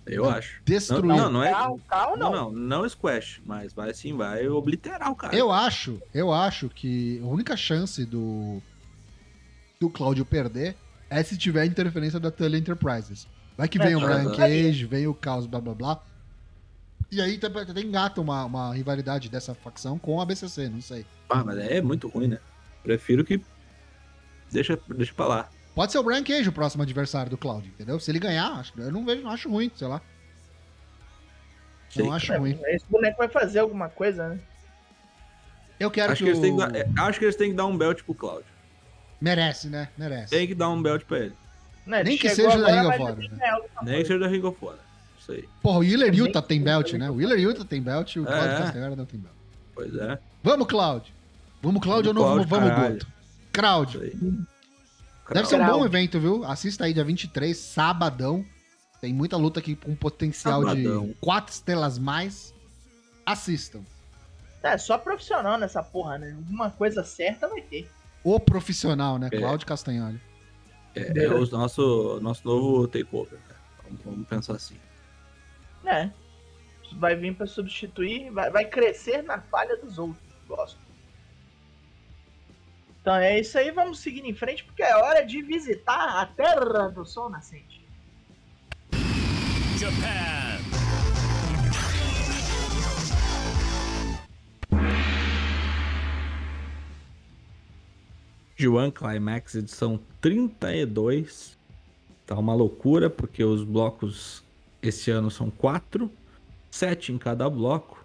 Eu 0.07 0.29
acho. 0.31 0.61
Destruir. 0.65 1.05
Não, 1.05 1.17
não, 1.17 1.33
não 1.33 1.43
é. 1.43 1.51
Carro, 1.51 1.81
carro 1.89 2.17
Não, 2.17 2.31
não. 2.31 2.53
não, 2.53 2.81
não 2.83 2.89
squash, 2.89 3.41
mas 3.45 3.73
vai 3.73 3.93
sim, 3.93 4.17
vai 4.17 4.47
obliterar 4.49 5.11
o 5.11 5.17
cara. 5.17 5.35
Eu 5.35 5.51
acho, 5.51 6.01
eu 6.15 6.33
acho 6.33 6.69
que 6.69 7.21
a 7.23 7.27
única 7.27 7.57
chance 7.57 8.05
do 8.05 8.63
do 9.81 9.91
Cláudio 9.91 10.25
perder 10.25 10.77
é 11.11 11.23
se 11.23 11.37
tiver 11.37 11.67
interferência 11.67 12.19
da 12.19 12.31
Tully 12.31 12.59
Enterprises. 12.59 13.27
Vai 13.57 13.69
que 13.69 13.81
É, 13.81 13.85
vem 13.87 13.97
o. 13.97 14.01
Brian 14.01 14.33
Cage, 14.35 14.87
vem 14.87 15.07
o 15.07 15.15
Caos, 15.15 15.47
blá 15.47 15.61
blá 15.61 15.75
blá. 15.75 16.03
E 17.11 17.21
aí 17.21 17.37
até 17.37 17.47
até 17.47 17.81
engata 17.81 18.21
uma, 18.21 18.45
uma 18.45 18.75
rivalidade 18.75 19.29
dessa 19.29 19.55
facção 19.55 19.99
com 19.99 20.21
a 20.21 20.25
BCC, 20.25 20.69
não 20.69 20.81
sei. 20.81 21.07
Ah, 21.29 21.43
mas 21.45 21.59
é 21.59 21.81
muito 21.81 22.09
ruim, 22.09 22.29
né? 22.29 22.39
Prefiro 22.83 23.25
que. 23.25 23.41
Deixa, 24.51 24.79
deixa 24.89 25.13
pra 25.15 25.27
lá. 25.27 25.49
Pode 25.77 25.93
ser 25.93 25.99
o 25.99 26.03
Brian 26.03 26.25
Cage 26.25 26.49
o 26.49 26.53
próximo 26.53 26.83
adversário 26.83 27.29
do 27.31 27.37
Cláudio, 27.37 27.69
entendeu? 27.69 28.01
Se 28.01 28.11
ele 28.11 28.19
ganhar, 28.19 28.51
acho- 28.53 28.73
eu 28.79 28.91
não 28.91 29.05
vejo, 29.05 29.23
não 29.23 29.31
acho 29.31 29.51
ruim, 29.51 29.71
sei 29.77 29.87
lá. 29.87 30.01
Não 31.95 32.07
Sim. 32.07 32.13
acho 32.13 32.33
ruim. 32.39 32.59
Esse 32.69 32.87
boneco 32.89 33.19
vai 33.19 33.29
fazer 33.29 33.59
alguma 33.59 33.91
coisa, 33.91 34.31
né? 34.31 34.39
Eu 35.79 35.91
quero 35.91 36.13
Acho 36.13 36.25
que, 36.25 36.33
que, 36.33 36.39
o... 36.39 36.43
que 36.43 36.57
dar, 36.57 36.75
é, 36.75 36.89
acho 37.01 37.19
que 37.19 37.27
eles 37.27 37.37
têm 37.37 37.51
que 37.51 37.57
dar 37.57 37.67
um 37.67 37.77
belt 37.77 38.03
pro 38.05 38.15
Claudio. 38.15 38.47
Merece, 39.21 39.69
né? 39.69 39.91
Merece. 39.99 40.31
Tem 40.31 40.47
que 40.47 40.55
dar 40.55 40.71
um 40.71 40.81
belt 40.81 41.05
pra 41.05 41.19
ele. 41.19 41.35
Né, 41.87 42.01
ele 42.01 42.09
Nem 42.09 42.19
que 42.19 42.31
seja 42.31 42.57
da 42.59 42.81
Ring 42.81 42.89
of 42.89 43.03
Honor, 43.03 43.17
né? 43.19 43.29
Nem 43.83 43.99
que 44.01 44.07
seja 44.07 44.19
da 44.19 44.29
Ring 44.29 44.43
of 44.45 44.57
Honor. 44.65 44.79
Isso 45.21 45.33
aí. 45.33 45.47
Porra, 45.63 45.77
o 45.77 45.81
Willer 45.81 46.15
Utah 46.15 46.41
tem 46.41 46.63
belt, 46.63 46.95
né? 46.95 47.11
O 47.11 47.15
Willer 47.17 47.39
Utah 47.39 47.67
tem 47.67 47.83
belt 47.83 48.17
e 48.17 48.21
o 48.21 48.25
Cláudio 48.25 48.51
É. 48.51 48.59
Castanheira 48.59 48.97
não 48.97 49.05
tem 49.05 49.21
belt. 49.21 49.35
Pois 49.75 49.95
é. 49.95 50.19
Vamos, 50.43 50.67
Cláudio. 50.67 51.13
Vamos, 51.63 51.83
Cláudio, 51.83 52.09
ou 52.11 52.15
não 52.15 52.23
Vamos, 52.23 52.47
vamos, 52.47 53.05
Cláudio, 53.53 54.01
Deve 55.31 55.49
ser 55.49 55.61
um 55.61 55.67
bom 55.67 55.85
evento, 55.85 56.21
viu? 56.21 56.45
Assista 56.45 56.85
aí 56.85 56.95
dia 56.95 57.05
23, 57.05 57.57
sabadão. 57.57 58.45
Tem 59.01 59.13
muita 59.13 59.37
luta 59.37 59.61
aqui 59.61 59.77
com 59.77 59.95
potencial 59.95 60.63
Sabadão. 60.63 61.07
de 61.07 61.15
quatro 61.15 61.53
estrelas 61.53 61.99
mais. 61.99 62.55
Assistam. 63.25 63.83
É, 64.63 64.79
só 64.79 64.97
profissional 64.99 65.59
nessa 65.59 65.83
porra, 65.83 66.19
né? 66.19 66.33
Alguma 66.37 66.71
coisa 66.71 67.05
certa 67.05 67.49
vai 67.49 67.61
ter. 67.61 67.89
O 68.25 68.41
profissional, 68.41 69.19
né? 69.19 69.29
É. 69.33 69.39
Cláudio 69.39 69.67
Castanholi. 69.67 70.21
É, 70.95 71.25
é 71.25 71.29
o 71.29 71.47
nosso, 71.47 72.19
nosso 72.21 72.47
novo 72.47 72.89
takeover. 72.89 73.39
Né? 73.49 73.55
Vamos, 73.85 74.01
vamos 74.05 74.29
pensar 74.29 74.55
assim. 74.55 74.77
É. 75.85 76.11
Vai 76.95 77.15
vir 77.15 77.35
pra 77.37 77.47
substituir, 77.47 78.31
vai, 78.31 78.51
vai 78.51 78.65
crescer 78.65 79.23
na 79.23 79.41
falha 79.41 79.77
dos 79.77 79.99
outros. 79.99 80.25
Gosto. 80.49 80.86
Então 83.07 83.15
é 83.15 83.39
isso 83.39 83.57
aí, 83.57 83.71
vamos 83.71 84.01
seguir 84.01 84.27
em 84.27 84.35
frente 84.35 84.65
porque 84.65 84.83
é 84.83 84.97
hora 84.97 85.25
de 85.25 85.41
visitar 85.41 86.21
a 86.21 86.27
Terra 86.27 86.89
do 86.89 87.07
Sol 87.07 87.31
Nascente. 87.31 87.87
Japan. 89.79 90.59
G1 98.59 98.93
Climax 98.93 99.55
edição 99.55 100.01
32. 100.21 101.57
Tá 102.27 102.35
uma 102.35 102.55
loucura, 102.55 103.09
porque 103.09 103.45
os 103.45 103.63
blocos 103.63 104.43
esse 104.83 105.13
ano 105.13 105.31
são 105.31 105.49
quatro, 105.49 106.11
sete 106.69 107.13
em 107.13 107.19
cada 107.19 107.49
bloco, 107.49 108.05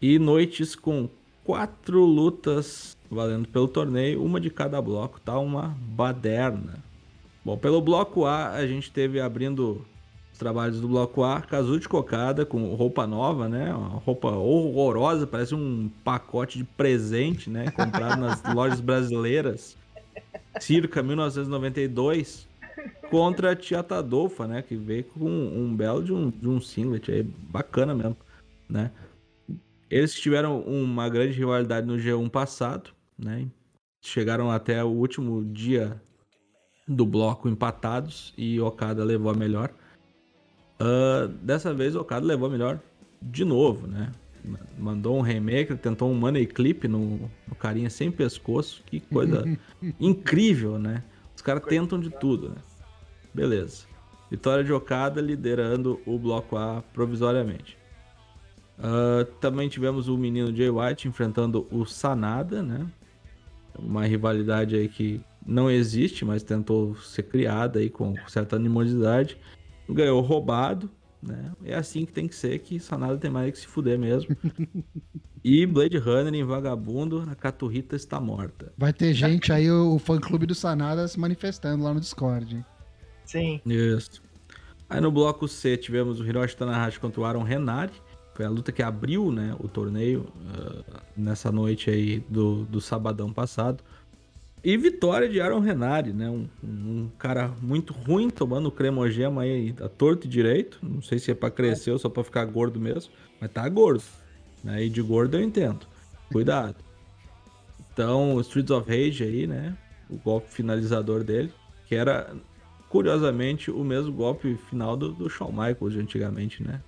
e 0.00 0.16
noites 0.16 0.76
com 0.76 1.10
quatro 1.44 2.04
lutas 2.04 2.96
valendo 3.10 3.46
pelo 3.46 3.68
torneio, 3.68 4.24
uma 4.24 4.40
de 4.40 4.50
cada 4.50 4.80
bloco, 4.80 5.20
tá 5.20 5.38
uma 5.38 5.76
baderna. 5.80 6.82
Bom, 7.44 7.58
pelo 7.58 7.80
bloco 7.80 8.24
A, 8.24 8.50
a 8.52 8.66
gente 8.66 8.90
teve 8.90 9.20
abrindo 9.20 9.84
os 10.32 10.38
trabalhos 10.38 10.80
do 10.80 10.88
bloco 10.88 11.22
A, 11.22 11.40
Kazuchi 11.42 11.88
Cocada 11.88 12.46
com 12.46 12.74
roupa 12.74 13.06
nova, 13.06 13.48
né? 13.48 13.74
Uma 13.74 13.98
roupa 13.98 14.30
horrorosa, 14.30 15.26
parece 15.26 15.54
um 15.54 15.90
pacote 16.02 16.58
de 16.58 16.64
presente, 16.64 17.50
né? 17.50 17.70
Comprado 17.70 18.20
nas 18.20 18.42
lojas 18.54 18.80
brasileiras. 18.80 19.76
Circa 20.60 21.02
1992 21.02 22.48
contra 23.10 23.52
a 23.52 23.56
Tia 23.56 23.82
Tadolfa, 23.82 24.46
né? 24.46 24.62
Que 24.62 24.76
veio 24.76 25.04
com 25.04 25.28
um 25.28 25.74
belo 25.74 26.02
de 26.02 26.12
um, 26.12 26.30
de 26.30 26.48
um 26.48 26.60
singlet 26.60 27.10
aí, 27.10 27.22
bacana 27.22 27.94
mesmo, 27.94 28.16
né? 28.68 28.90
Eles 29.92 30.14
tiveram 30.14 30.58
uma 30.62 31.06
grande 31.06 31.36
rivalidade 31.36 31.86
no 31.86 31.98
G1 31.98 32.30
passado, 32.30 32.92
né? 33.18 33.46
Chegaram 34.00 34.50
até 34.50 34.82
o 34.82 34.88
último 34.88 35.44
dia 35.44 36.00
do 36.88 37.04
bloco 37.04 37.46
empatados 37.46 38.32
e 38.38 38.58
Okada 38.58 39.04
levou 39.04 39.30
a 39.30 39.34
melhor. 39.34 39.70
Uh, 40.80 41.28
dessa 41.28 41.74
vez 41.74 41.94
Okada 41.94 42.24
levou 42.24 42.48
a 42.48 42.50
melhor 42.50 42.80
de 43.20 43.44
novo, 43.44 43.86
né? 43.86 44.10
Mandou 44.78 45.18
um 45.18 45.20
remake, 45.20 45.76
tentou 45.76 46.10
um 46.10 46.14
money 46.14 46.46
clip 46.46 46.88
no, 46.88 47.30
no 47.46 47.54
carinha 47.54 47.90
sem 47.90 48.10
pescoço. 48.10 48.82
Que 48.86 48.98
coisa 48.98 49.44
incrível, 50.00 50.78
né? 50.78 51.04
Os 51.36 51.42
caras 51.42 51.62
tentam 51.66 52.00
de 52.00 52.08
tudo, 52.08 52.48
né? 52.48 52.56
Beleza. 53.34 53.84
Vitória 54.30 54.64
de 54.64 54.72
Okada 54.72 55.20
liderando 55.20 56.00
o 56.06 56.18
bloco 56.18 56.56
A 56.56 56.82
provisoriamente. 56.94 57.81
Uh, 58.78 59.24
também 59.40 59.68
tivemos 59.68 60.08
o 60.08 60.16
menino 60.16 60.54
Jay 60.54 60.70
White 60.70 61.06
enfrentando 61.06 61.66
o 61.70 61.84
Sanada, 61.84 62.62
né? 62.62 62.86
Uma 63.78 64.04
rivalidade 64.04 64.74
aí 64.76 64.88
que 64.88 65.20
não 65.46 65.70
existe, 65.70 66.24
mas 66.24 66.42
tentou 66.42 66.96
ser 66.96 67.24
criada 67.24 67.78
aí 67.78 67.90
com 67.90 68.14
certa 68.28 68.56
animosidade. 68.56 69.36
Ganhou 69.88 70.20
roubado, 70.20 70.90
né? 71.22 71.52
É 71.64 71.74
assim 71.74 72.04
que 72.04 72.12
tem 72.12 72.26
que 72.26 72.34
ser, 72.34 72.58
que 72.58 72.80
Sanada 72.80 73.16
tem 73.16 73.30
mais 73.30 73.52
que 73.52 73.58
se 73.58 73.66
fuder 73.66 73.98
mesmo. 73.98 74.36
e 75.44 75.64
Blade 75.66 75.98
Runner 75.98 76.34
em 76.34 76.44
Vagabundo, 76.44 77.24
a 77.30 77.34
Caturrita 77.34 77.96
está 77.96 78.20
morta. 78.20 78.72
Vai 78.76 78.92
ter 78.92 79.14
gente 79.14 79.52
aí, 79.52 79.70
o 79.70 79.98
fã-clube 79.98 80.46
do 80.46 80.54
Sanada 80.54 81.06
se 81.06 81.18
manifestando 81.18 81.84
lá 81.84 81.94
no 81.94 82.00
Discord? 82.00 82.64
Sim. 83.24 83.60
Isso. 83.64 84.22
Aí 84.88 85.00
no 85.00 85.10
bloco 85.10 85.48
C 85.48 85.76
tivemos 85.76 86.20
o 86.20 86.26
Hiroshi 86.26 86.56
Tanahashi 86.56 87.00
contra 87.00 87.20
o 87.20 87.24
Aaron 87.24 87.42
Renari. 87.42 87.92
Foi 88.42 88.46
a 88.48 88.50
luta 88.50 88.72
que 88.72 88.82
abriu 88.82 89.30
né, 89.30 89.54
o 89.60 89.68
torneio 89.68 90.22
uh, 90.22 90.84
nessa 91.16 91.52
noite 91.52 91.88
aí 91.88 92.18
do, 92.28 92.64
do 92.64 92.80
sabadão 92.80 93.32
passado. 93.32 93.84
E 94.64 94.76
vitória 94.76 95.28
de 95.28 95.40
Aaron 95.40 95.60
Renari, 95.60 96.12
né? 96.12 96.28
Um, 96.28 96.48
um, 96.64 97.08
cara 97.16 97.52
muito 97.60 97.92
ruim 97.92 98.28
tomando 98.28 98.68
cremogema 98.68 99.42
aí 99.42 99.72
a 99.80 99.88
torto 99.88 100.26
e 100.26 100.30
direito. 100.30 100.80
Não 100.82 101.00
sei 101.00 101.20
se 101.20 101.30
é 101.30 101.34
para 101.34 101.52
crescer 101.52 101.92
ou 101.92 102.00
só 102.00 102.08
para 102.08 102.24
ficar 102.24 102.44
gordo 102.46 102.80
mesmo, 102.80 103.12
mas 103.40 103.48
tá 103.48 103.68
gordo. 103.68 104.02
Né? 104.64 104.86
E 104.86 104.90
de 104.90 105.00
gordo 105.00 105.36
eu 105.36 105.42
entendo. 105.42 105.86
Cuidado. 106.32 106.76
Então, 107.92 108.40
Streets 108.40 108.72
of 108.72 108.90
Rage 108.90 109.22
aí, 109.22 109.46
né? 109.46 109.76
O 110.10 110.16
golpe 110.16 110.50
finalizador 110.50 111.22
dele, 111.22 111.52
que 111.86 111.94
era 111.94 112.34
curiosamente 112.88 113.70
o 113.70 113.84
mesmo 113.84 114.12
golpe 114.12 114.56
final 114.68 114.96
do, 114.96 115.12
do 115.12 115.30
Shawn 115.30 115.52
Michaels 115.52 115.92
de 115.92 116.00
antigamente, 116.00 116.60
né? 116.60 116.80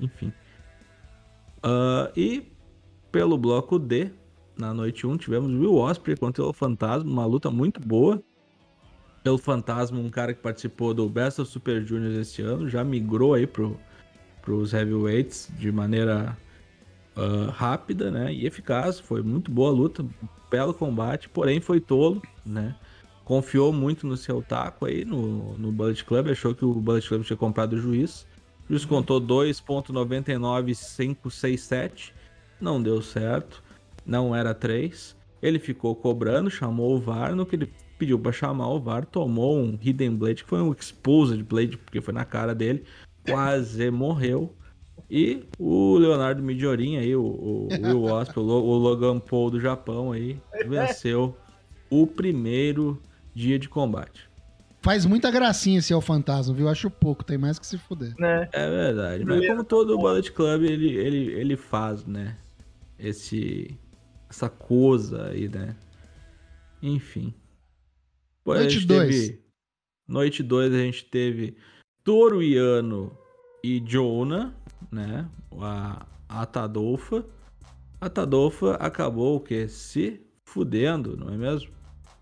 Enfim. 0.00 0.32
Uh, 1.64 2.10
e 2.16 2.52
pelo 3.12 3.36
bloco 3.36 3.78
D, 3.78 4.10
na 4.56 4.72
noite 4.72 5.06
1, 5.06 5.16
tivemos 5.16 5.50
Will 5.52 5.74
Osprey 5.74 6.16
contra 6.16 6.44
o 6.44 6.52
Fantasma, 6.52 7.10
uma 7.10 7.26
luta 7.26 7.50
muito 7.50 7.80
boa. 7.80 8.22
Pelo 9.22 9.36
Fantasma, 9.36 9.98
um 9.98 10.08
cara 10.08 10.32
que 10.32 10.40
participou 10.40 10.94
do 10.94 11.08
Best 11.08 11.40
of 11.40 11.50
Super 11.50 11.84
Juniors 11.84 12.16
esse 12.16 12.40
ano, 12.40 12.68
já 12.68 12.82
migrou 12.82 13.34
aí 13.34 13.46
pro, 13.46 13.78
pros 14.40 14.72
heavyweights 14.72 15.50
de 15.58 15.70
maneira 15.70 16.36
uh, 17.16 17.50
rápida, 17.50 18.10
né? 18.10 18.32
E 18.32 18.46
eficaz. 18.46 18.98
Foi 18.98 19.22
muito 19.22 19.50
boa 19.50 19.70
a 19.70 19.72
luta, 19.72 20.04
belo 20.50 20.72
combate, 20.72 21.28
porém 21.28 21.60
foi 21.60 21.80
tolo, 21.80 22.22
né? 22.44 22.74
Confiou 23.24 23.72
muito 23.72 24.06
no 24.06 24.16
seu 24.16 24.42
taco 24.42 24.86
aí 24.86 25.04
no, 25.04 25.56
no 25.58 25.70
Bullet 25.70 26.04
Club, 26.04 26.28
achou 26.28 26.54
que 26.54 26.64
o 26.64 26.74
Bullet 26.74 27.06
Club 27.06 27.22
tinha 27.22 27.36
comprado 27.36 27.74
o 27.74 27.78
juiz. 27.78 28.26
O 28.70 28.72
juiz 28.72 28.86
contou 28.86 29.20
2.99567, 29.20 32.12
não 32.60 32.80
deu 32.80 33.02
certo 33.02 33.60
não 34.10 34.34
era 34.34 34.54
3. 34.54 35.16
Ele 35.42 35.58
ficou 35.58 35.94
cobrando, 35.94 36.50
chamou 36.50 36.96
o 36.96 37.00
VAR. 37.00 37.34
No 37.34 37.46
que 37.46 37.56
ele 37.56 37.72
pediu 37.98 38.18
para 38.18 38.32
chamar 38.32 38.68
o 38.68 38.80
VAR, 38.80 39.06
tomou 39.06 39.58
um 39.58 39.78
Hidden 39.80 40.16
Blade, 40.16 40.42
que 40.42 40.50
foi 40.50 40.60
um 40.60 40.72
Exposed 40.72 41.42
Blade, 41.44 41.78
porque 41.78 42.00
foi 42.00 42.12
na 42.12 42.24
cara 42.24 42.54
dele. 42.54 42.84
Quase 43.28 43.90
morreu. 43.90 44.52
E 45.10 45.44
o 45.58 45.96
Leonardo 45.96 46.42
Midiorin 46.42 46.96
aí, 46.96 47.16
o, 47.16 47.22
o 47.22 47.68
Will 47.70 48.02
Wasp, 48.02 48.36
o, 48.36 48.42
o 48.42 48.76
Logan 48.76 49.18
Paul 49.18 49.50
do 49.50 49.60
Japão 49.60 50.12
aí, 50.12 50.38
venceu 50.66 51.36
o 51.88 52.06
primeiro 52.06 53.00
dia 53.34 53.58
de 53.58 53.68
combate. 53.68 54.29
Faz 54.82 55.04
muita 55.04 55.30
gracinha 55.30 55.78
esse 55.78 55.92
é 55.92 55.96
o 55.96 56.00
fantasma, 56.00 56.54
viu? 56.54 56.68
Acho 56.68 56.90
pouco, 56.90 57.22
tem 57.22 57.36
mais 57.36 57.58
que 57.58 57.66
se 57.66 57.76
fuder. 57.76 58.14
É, 58.18 58.48
é 58.50 58.70
verdade. 58.70 59.24
Mas 59.24 59.46
como 59.46 59.62
todo 59.62 59.98
Bullet 59.98 60.32
Club, 60.32 60.62
ele, 60.62 60.96
ele, 60.96 61.32
ele 61.32 61.56
faz, 61.56 62.06
né? 62.06 62.38
Esse, 62.98 63.78
essa 64.28 64.48
coisa 64.48 65.28
aí, 65.28 65.48
né? 65.48 65.76
Enfim. 66.82 67.34
Noite 68.44 68.86
2. 68.86 69.38
Noite 70.08 70.42
2 70.42 70.72
a 70.72 70.78
gente 70.78 71.04
teve 71.04 71.56
Toruiano 72.02 73.16
e 73.62 73.80
Jonah, 73.80 74.54
né? 74.90 75.28
A, 75.60 76.06
a 76.26 76.46
Tadolfa. 76.46 77.24
A 78.00 78.08
Tadolfa 78.08 78.76
acabou 78.76 79.36
o 79.36 79.40
quê? 79.40 79.68
Se 79.68 80.20
fudendo, 80.46 81.18
não 81.18 81.28
é 81.28 81.36
mesmo? 81.36 81.70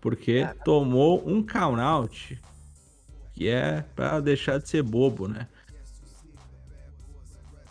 Porque 0.01 0.47
tomou 0.63 1.27
um 1.27 1.43
count 1.43 1.79
out. 1.79 2.39
Que 3.33 3.47
é 3.47 3.85
pra 3.95 4.19
deixar 4.19 4.59
de 4.59 4.67
ser 4.67 4.83
bobo, 4.83 5.27
né? 5.27 5.47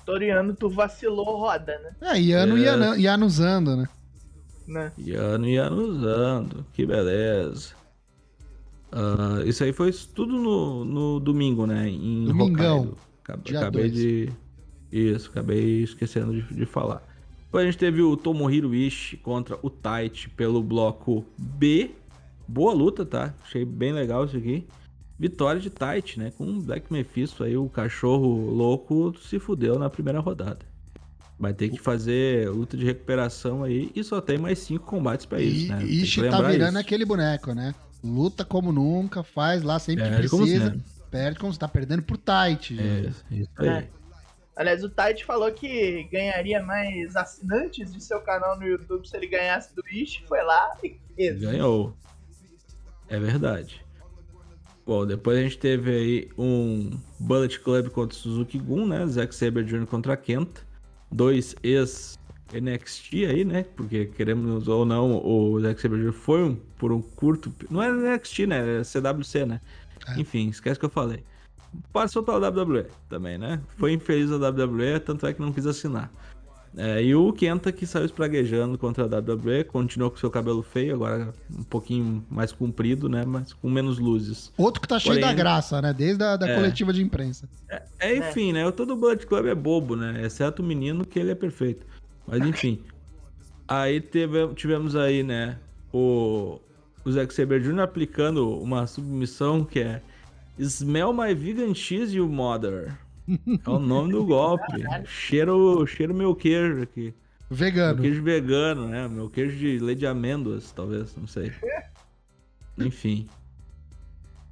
Toriano, 0.05 0.55
tu 0.55 0.71
vacilou 0.71 1.37
roda, 1.37 1.79
né? 1.81 2.15
É, 2.15 2.21
Iano 2.21 2.57
é. 2.57 2.61
Ia, 2.61 2.97
ia 2.97 3.25
usando, 3.25 3.77
né? 3.77 3.89
né? 4.67 4.93
E 4.97 5.13
ano 5.13 5.47
e 5.47 5.57
ano 5.57 5.83
usando. 5.83 6.67
Que 6.73 6.87
beleza. 6.87 7.75
Uh, 8.91 9.47
isso 9.47 9.65
aí 9.65 9.73
foi 9.73 9.93
tudo 9.93 10.39
no, 10.39 10.85
no 10.85 11.21
domingo, 11.21 11.67
né? 11.67 11.89
Em 11.89 12.25
Domingão. 12.25 12.81
Hokkaido. 12.81 12.99
Acabei, 13.23 13.57
acabei 13.57 13.91
de. 13.91 14.33
Isso, 14.91 15.29
acabei 15.31 15.83
esquecendo 15.83 16.33
de, 16.33 16.43
de 16.55 16.65
falar. 16.65 17.03
Depois 17.45 17.63
a 17.63 17.67
gente 17.67 17.79
teve 17.79 18.03
o 18.03 18.17
Tomohiro 18.17 18.75
Ishii 18.75 19.19
contra 19.19 19.59
o 19.63 19.69
Taichi 19.69 20.29
pelo 20.31 20.63
bloco 20.63 21.25
B. 21.37 21.91
Boa 22.49 22.73
luta, 22.73 23.05
tá? 23.05 23.35
Achei 23.45 23.65
bem 23.65 23.93
legal 23.93 24.25
isso 24.25 24.37
aqui. 24.37 24.67
Vitória 25.19 25.61
de 25.61 25.69
Taichi, 25.69 26.19
né? 26.19 26.33
Com 26.39 26.45
o 26.45 26.63
Black 26.63 26.91
Mephisto 26.91 27.45
aí, 27.45 27.57
o 27.57 27.69
cachorro 27.69 28.51
louco 28.51 29.15
se 29.21 29.39
fudeu 29.39 29.79
na 29.79 29.91
primeira 29.91 30.21
rodada. 30.21 30.61
Vai 31.39 31.53
ter 31.53 31.69
que 31.69 31.79
fazer 31.79 32.49
luta 32.49 32.77
de 32.77 32.85
recuperação 32.85 33.63
aí 33.63 33.93
e 33.95 34.03
só 34.03 34.21
tem 34.21 34.39
mais 34.39 34.59
cinco 34.61 34.87
combates 34.87 35.27
para 35.27 35.41
isso, 35.41 35.69
né? 35.69 35.85
Ishii 35.85 36.31
tá 36.31 36.41
virando 36.41 36.71
isso. 36.71 36.79
aquele 36.79 37.05
boneco, 37.05 37.53
né? 37.53 37.75
Luta 38.03 38.45
como 38.45 38.73
nunca, 38.73 39.23
faz 39.23 39.63
lá 39.63 39.79
sempre 39.79 40.05
perde 40.05 40.29
que 40.29 40.37
precisa. 40.37 40.71
Como 40.71 40.83
perde 41.11 41.39
como 41.39 41.53
se 41.53 41.59
tá 41.59 41.69
perdendo 41.69 42.03
pro 42.03 42.17
Tight. 42.17 42.79
É, 42.79 43.09
isso 43.09 43.51
aí. 43.59 43.69
É. 43.69 43.89
Aliás, 44.57 44.83
o 44.83 44.89
Tight 44.89 45.25
falou 45.25 45.53
que 45.53 46.09
ganharia 46.11 46.61
mais 46.63 47.15
assinantes 47.15 47.93
de 47.93 48.03
seu 48.03 48.21
canal 48.21 48.59
no 48.59 48.67
YouTube 48.67 49.07
se 49.07 49.17
ele 49.17 49.29
ganhasse 49.29 49.75
do 49.75 49.83
Ishi. 49.89 50.25
Foi 50.27 50.43
lá 50.43 50.77
e 50.83 50.97
fez. 51.15 51.41
Ganhou. 51.41 51.95
É 53.09 53.19
verdade. 53.19 53.85
Bom, 54.87 55.07
depois 55.07 55.39
a 55.39 55.43
gente 55.43 55.59
teve 55.59 55.91
aí 55.91 56.29
um 56.39 56.99
Bullet 57.19 57.61
Club 57.61 57.91
contra 57.91 58.17
Suzuki 58.17 58.59
Gun, 58.59 58.87
né? 58.87 59.07
Zack 59.07 59.35
Saber 59.35 59.65
Jr. 59.65 59.87
contra 59.87 60.17
Kenta 60.17 60.67
dois 61.11 61.55
ex 61.63 62.19
NXT 62.53 63.13
aí, 63.27 63.45
né? 63.45 63.65
Porque 63.77 64.07
queremos 64.07 64.69
ou 64.69 64.87
não, 64.87 65.25
o 65.25 65.61
Zack 65.61 65.81
Sabre 65.81 66.03
Jr. 66.03 66.13
foi 66.13 66.43
um, 66.43 66.55
por 66.79 66.93
um 66.93 67.03
curto. 67.03 67.53
Não 67.71 67.83
era 67.83 67.95
NXT, 67.95 68.47
né? 68.47 68.57
Era 68.57 68.83
CWC, 68.85 69.45
né? 69.45 69.61
É. 70.09 70.21
Enfim, 70.21 70.49
esquece 70.49 70.79
que 70.79 70.87
eu 70.87 70.91
falei. 70.91 71.23
Passou 71.93 72.23
pela 72.23 72.49
WWE 72.49 72.87
também, 73.11 73.37
né? 73.37 73.61
Foi 73.77 73.93
infeliz 73.93 74.31
a 74.33 74.37
WWE, 74.37 74.99
tanto 75.01 75.27
é 75.27 75.35
que 75.35 75.41
não 75.41 75.53
quis 75.53 75.67
assinar. 75.67 76.11
É, 76.77 77.03
e 77.03 77.15
o 77.15 77.33
Kenta 77.33 77.73
que 77.73 77.87
saiu 77.87 78.05
espraguejando 78.05 78.77
contra 78.77 79.05
a 79.05 79.07
WWE, 79.07 79.65
continuou 79.65 80.11
com 80.11 80.17
seu 80.17 80.31
cabelo 80.31 80.63
feio, 80.63 80.95
agora 80.95 81.33
um 81.51 81.65
pouquinho 81.65 82.25
mais 82.31 82.53
comprido, 82.53 83.09
né? 83.09 83.25
Mas 83.27 83.53
com 83.53 83.71
menos 83.71 83.99
luzes. 83.99 84.53
Outro 84.57 84.81
que 84.81 84.87
tá 84.87 84.99
cheio 84.99 85.15
Porém, 85.15 85.27
da 85.29 85.33
graça, 85.33 85.81
né? 85.81 85.93
Desde 85.93 86.23
a 86.23 86.37
da 86.37 86.49
É. 86.49 86.55
coletiva 86.55 86.93
de 86.93 87.03
imprensa. 87.03 87.49
É, 87.69 87.83
é, 88.01 88.17
enfim, 88.17 88.53
né? 88.53 88.71
Todo 88.71 88.97
Blood 88.97 89.27
Club 89.27 89.47
é 89.47 89.55
bobo, 89.55 89.97
né? 89.97 90.23
Exceto 90.25 90.63
o 90.63 90.65
menino 90.65 91.05
que 91.05 91.19
ele 91.19 91.31
é 91.31 91.35
perfeito. 91.35 91.87
Mas 92.27 92.41
enfim. 92.43 92.81
Aí 93.67 94.01
teve, 94.01 94.47
tivemos 94.55 94.95
aí, 94.95 95.23
né? 95.23 95.59
O, 95.93 96.61
o 97.05 97.11
Zack 97.11 97.33
Sabre 97.35 97.61
Jr. 97.61 97.81
aplicando 97.81 98.57
uma 98.59 98.87
submissão 98.87 99.65
que 99.65 99.81
é 99.81 100.03
Smell 100.59 101.13
my 101.13 101.35
vegan 101.35 101.75
cheese, 101.75 102.17
you 102.17 102.29
mother. 102.29 102.99
É 103.67 103.71
o 103.71 103.79
nome 103.79 104.13
do 104.13 104.25
golpe. 104.25 104.73
Cheiro, 105.05 105.87
cheiro 105.87 106.15
meu 106.15 106.35
queijo 106.35 106.83
aqui. 106.83 107.15
Meu 107.51 107.59
Vegano. 107.59 108.03
queijo 108.03 108.23
vegano, 108.23 108.89
né? 108.89 109.09
Meu 109.09 109.29
queijo 109.31 109.57
de 109.57 109.79
leite 109.79 110.01
de 110.01 110.07
amêndoas, 110.07 110.71
talvez, 110.73 111.17
não 111.17 111.27
sei. 111.27 111.53
Enfim. 112.79 113.29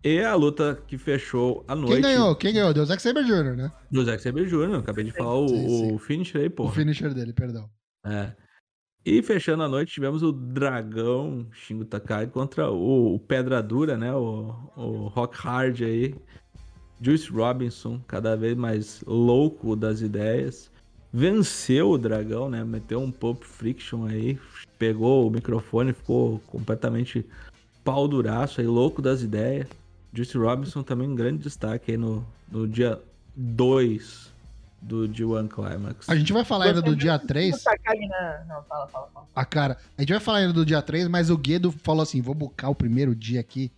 E 0.02 0.20
a 0.20 0.34
luta 0.34 0.80
que 0.86 0.96
fechou 0.96 1.64
a 1.66 1.74
noite 1.74 1.94
Quem 1.94 2.02
ganhou? 2.02 2.36
Quem 2.36 2.54
ganhou? 2.54 2.72
Deu 2.72 2.82
o 2.84 2.86
Zack 2.86 3.02
Sabre 3.02 3.24
Jr., 3.24 3.56
né? 3.56 3.72
do 3.90 4.04
Zack 4.04 4.22
Sabre 4.22 4.46
Jr. 4.46 4.76
Acabei 4.78 5.04
de 5.04 5.10
falar 5.10 5.34
o, 5.34 5.48
Sim, 5.48 5.68
sim. 5.68 5.94
o 5.94 5.98
finisher 5.98 6.42
aí, 6.42 6.48
pô. 6.50 6.64
O 6.64 6.70
finisher 6.70 7.12
dele, 7.12 7.32
perdão. 7.32 7.68
É. 8.04 8.32
E 9.04 9.22
fechando 9.22 9.62
a 9.62 9.68
noite, 9.68 9.92
tivemos 9.92 10.22
o 10.22 10.32
Dragão 10.32 11.46
Shingo 11.52 11.84
Takai 11.84 12.26
contra 12.26 12.70
o, 12.70 13.14
o 13.14 13.20
Pedra 13.20 13.62
Dura, 13.62 13.96
né? 13.96 14.12
O, 14.12 14.52
o 14.76 15.08
Rock 15.08 15.36
Hard 15.38 15.80
aí. 15.82 16.14
Juice 17.00 17.30
Robinson, 17.30 18.00
cada 18.06 18.36
vez 18.36 18.56
mais 18.56 19.02
louco 19.06 19.76
das 19.76 20.00
ideias. 20.00 20.70
Venceu 21.12 21.90
o 21.90 21.98
Dragão, 21.98 22.48
né? 22.48 22.64
Meteu 22.64 23.00
um 23.00 23.10
Pulp 23.10 23.42
Friction 23.42 24.06
aí. 24.06 24.38
Pegou 24.78 25.26
o 25.26 25.30
microfone, 25.30 25.92
ficou 25.92 26.40
completamente 26.46 27.24
pau 27.84 28.08
duraço 28.08 28.60
aí, 28.60 28.66
louco 28.66 29.00
das 29.00 29.22
ideias. 29.22 29.66
Juice 30.12 30.36
Robinson 30.36 30.82
também 30.82 31.08
um 31.08 31.14
grande 31.14 31.42
destaque 31.42 31.92
aí 31.92 31.96
no, 31.96 32.26
no 32.50 32.66
dia 32.66 33.00
2 33.36 34.32
do 34.80 35.08
G1 35.08 35.48
Climax. 35.48 36.08
A 36.08 36.16
gente 36.16 36.32
vai 36.32 36.44
falar 36.44 36.66
ainda 36.66 36.82
do 36.82 36.94
dia 36.96 37.18
3. 37.18 37.62
Takagi 37.62 38.06
na... 38.08 38.44
Não, 38.48 38.62
fala, 38.64 38.86
fala, 38.86 39.08
fala. 39.12 39.26
A 39.34 39.44
cara. 39.44 39.76
A 39.96 40.02
gente 40.02 40.12
vai 40.12 40.20
falar 40.20 40.38
ainda 40.38 40.52
do 40.52 40.64
dia 40.64 40.80
3, 40.80 41.08
mas 41.08 41.30
o 41.30 41.36
Guedo 41.36 41.70
falou 41.70 42.02
assim: 42.02 42.20
vou 42.20 42.34
bucar 42.34 42.70
o 42.70 42.74
primeiro 42.74 43.14
dia 43.14 43.40
aqui. 43.40 43.70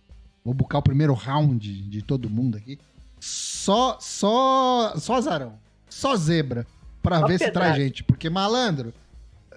Vou 0.43 0.53
bucar 0.53 0.79
o 0.79 0.83
primeiro 0.83 1.13
round 1.13 1.83
de 1.83 2.01
todo 2.01 2.29
mundo 2.29 2.57
aqui. 2.57 2.79
Só, 3.19 3.97
só, 3.99 4.93
só 4.97 5.15
azarão. 5.15 5.59
Só 5.89 6.15
zebra. 6.15 6.65
Pra 7.01 7.19
Só 7.19 7.27
ver 7.27 7.37
se 7.39 7.51
traz 7.51 7.75
gente. 7.75 8.03
Porque, 8.03 8.29
malandro, 8.29 8.93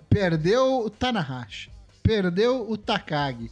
perdeu 0.09 0.81
o 0.85 0.91
Tanahashi. 0.91 1.71
Perdeu 2.03 2.69
o 2.71 2.77
Takagi. 2.77 3.51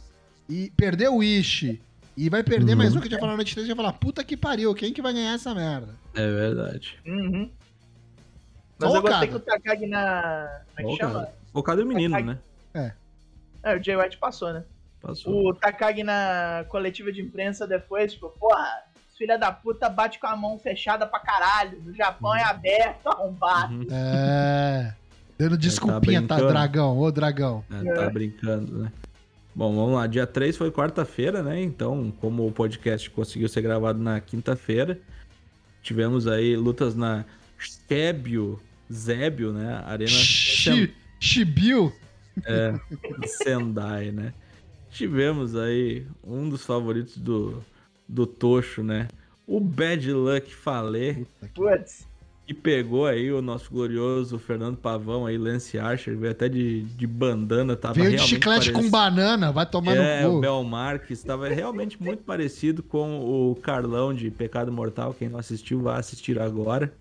E 0.49 0.71
perdeu 0.75 1.15
o 1.15 1.23
Ishi. 1.23 1.81
E 2.17 2.29
vai 2.29 2.43
perder 2.43 2.73
Uhum. 2.73 2.77
mais 2.77 2.95
um 2.95 2.99
que 2.99 3.03
a 3.03 3.03
gente 3.05 3.11
vai 3.11 3.19
falar 3.21 3.31
na 3.33 3.37
noite 3.37 3.53
3 3.53 3.65
e 3.65 3.73
vai 3.73 3.77
falar: 3.77 3.93
puta 3.93 4.23
que 4.23 4.35
pariu, 4.35 4.73
quem 4.75 4.91
que 4.93 5.01
vai 5.01 5.13
ganhar 5.13 5.33
essa 5.33 5.55
merda? 5.55 5.95
É 6.13 6.27
verdade. 6.29 6.99
Uhum. 7.05 7.49
Mas 8.77 8.89
Só 8.89 8.95
eu 8.95 8.99
o 8.99 9.01
gostei 9.03 9.27
que 9.29 9.35
o 9.35 9.39
Takagi 9.39 9.85
na... 9.85 10.61
Como 10.75 10.89
é 10.89 10.91
que 10.91 10.97
chama? 10.97 11.13
cara. 11.21 11.33
Focado 11.53 11.81
em 11.81 11.85
menino, 11.85 12.15
Takagi. 12.15 12.39
né? 12.73 12.93
É, 13.63 13.75
o 13.77 13.83
Jay 13.83 13.95
White 13.95 14.17
passou, 14.17 14.51
né? 14.53 14.63
Passou. 15.01 15.49
O 15.49 15.53
Takagi 15.53 16.03
na 16.03 16.65
coletiva 16.67 17.11
de 17.11 17.21
imprensa 17.21 17.65
depois, 17.67 18.13
tipo, 18.13 18.29
porra, 18.29 18.83
filha 19.21 19.37
da 19.37 19.51
puta 19.51 19.87
bate 19.87 20.17
com 20.19 20.25
a 20.25 20.35
mão 20.35 20.57
fechada 20.57 21.05
pra 21.05 21.19
caralho. 21.19 21.79
No 21.85 21.93
Japão 21.93 22.35
é 22.35 22.41
aberto, 22.41 23.05
arrombado. 23.07 23.75
Uhum. 23.75 23.87
É. 23.91 24.95
Dando 25.37 25.55
desculpinha, 25.57 26.21
tá, 26.23 26.35
brincando. 26.35 26.47
dragão? 26.53 26.97
Ô, 26.97 27.11
dragão. 27.11 27.63
É, 27.71 27.93
tá 27.93 28.09
brincando, 28.09 28.79
né? 28.79 28.91
Bom, 29.53 29.75
vamos 29.75 29.93
lá. 29.93 30.07
Dia 30.07 30.25
3 30.25 30.57
foi 30.57 30.71
quarta-feira, 30.71 31.43
né? 31.43 31.61
Então, 31.61 32.11
como 32.19 32.47
o 32.47 32.51
podcast 32.51 33.07
conseguiu 33.11 33.47
ser 33.47 33.61
gravado 33.61 33.99
na 33.99 34.19
quinta-feira, 34.19 34.99
tivemos 35.83 36.25
aí 36.27 36.55
lutas 36.55 36.95
na 36.95 37.23
Shebio, 37.59 38.59
Zébio, 38.91 39.51
né? 39.53 39.83
Arena 39.85 40.09
Shi- 40.09 40.95
Shibiu. 41.19 41.93
Sendai, 43.25 44.11
né? 44.11 44.33
Tivemos 44.89 45.55
aí 45.55 46.07
um 46.23 46.49
dos 46.49 46.65
favoritos 46.65 47.17
do, 47.17 47.63
do 48.11 48.25
Tocho, 48.27 48.83
né? 48.83 49.07
O 49.47 49.59
Bad 49.59 50.11
Luck 50.11 50.53
Falê, 50.53 51.25
Putz. 51.55 52.05
que 52.45 52.53
pegou 52.53 53.05
aí 53.05 53.31
o 53.31 53.41
nosso 53.41 53.69
glorioso 53.71 54.37
Fernando 54.37 54.77
Pavão 54.77 55.25
aí, 55.25 55.37
Lance 55.37 55.77
Archer, 55.79 56.17
veio 56.17 56.31
até 56.31 56.47
de, 56.49 56.81
de 56.83 57.07
bandana, 57.07 57.75
tava 57.75 57.95
Veio 57.95 58.11
de 58.11 58.17
chiclete 58.19 58.67
com 58.71 58.89
parecido. 58.89 58.91
banana, 58.91 59.51
vai 59.51 59.65
tomar 59.65 59.95
É, 59.95 60.23
no 60.23 60.29
o 60.29 60.33
cu. 60.35 60.41
Bel 60.41 60.63
Marques 60.63 61.19
estava 61.19 61.47
realmente 61.49 62.01
muito 62.01 62.23
parecido 62.23 62.83
com 62.83 63.19
o 63.19 63.55
Carlão 63.55 64.13
de 64.13 64.29
Pecado 64.29 64.71
Mortal. 64.71 65.13
Quem 65.17 65.29
não 65.29 65.39
assistiu, 65.39 65.81
vai 65.81 65.99
assistir 65.99 66.39
agora. 66.39 66.93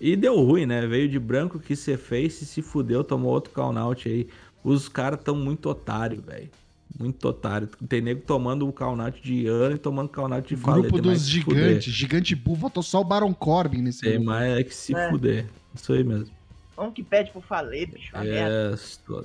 E 0.00 0.16
deu 0.16 0.40
ruim, 0.40 0.64
né? 0.66 0.86
Veio 0.86 1.08
de 1.08 1.18
branco, 1.18 1.58
quis 1.58 1.78
ser 1.78 1.98
face, 1.98 2.46
se 2.46 2.62
fudeu, 2.62 3.04
tomou 3.04 3.32
outro 3.32 3.52
count 3.52 3.76
out 3.78 4.08
aí. 4.08 4.28
Os 4.64 4.88
caras 4.88 5.20
tão 5.22 5.34
muito 5.36 5.68
otário, 5.68 6.22
velho. 6.22 6.48
Muito 6.98 7.26
otário. 7.28 7.68
Tem 7.88 8.00
nego 8.00 8.22
tomando 8.22 8.66
o 8.68 8.74
out 9.00 9.22
de 9.22 9.46
ano 9.46 9.76
e 9.76 9.78
tomando 9.78 10.10
out 10.18 10.48
de. 10.54 10.60
Grupo 10.60 10.92
Tem 11.00 11.02
mais 11.02 11.20
dos 11.20 11.28
gigantes. 11.28 11.92
Gigante 11.92 12.34
Bull, 12.34 12.56
votou 12.56 12.82
só 12.82 13.00
o 13.00 13.04
Baron 13.04 13.32
Corbin 13.32 13.82
nesse 13.82 14.00
Tem 14.02 14.12
grupo. 14.12 14.26
mais 14.26 14.58
é 14.58 14.64
que 14.64 14.74
se 14.74 14.94
É. 14.94 15.10
fuder. 15.10 15.46
Isso 15.74 15.92
aí 15.92 16.04
mesmo. 16.04 16.28
Como 16.74 16.92
que 16.92 17.02
pede 17.02 17.30
pro 17.30 17.42
falei, 17.42 17.84
bicho? 17.84 18.10
É, 18.16 18.74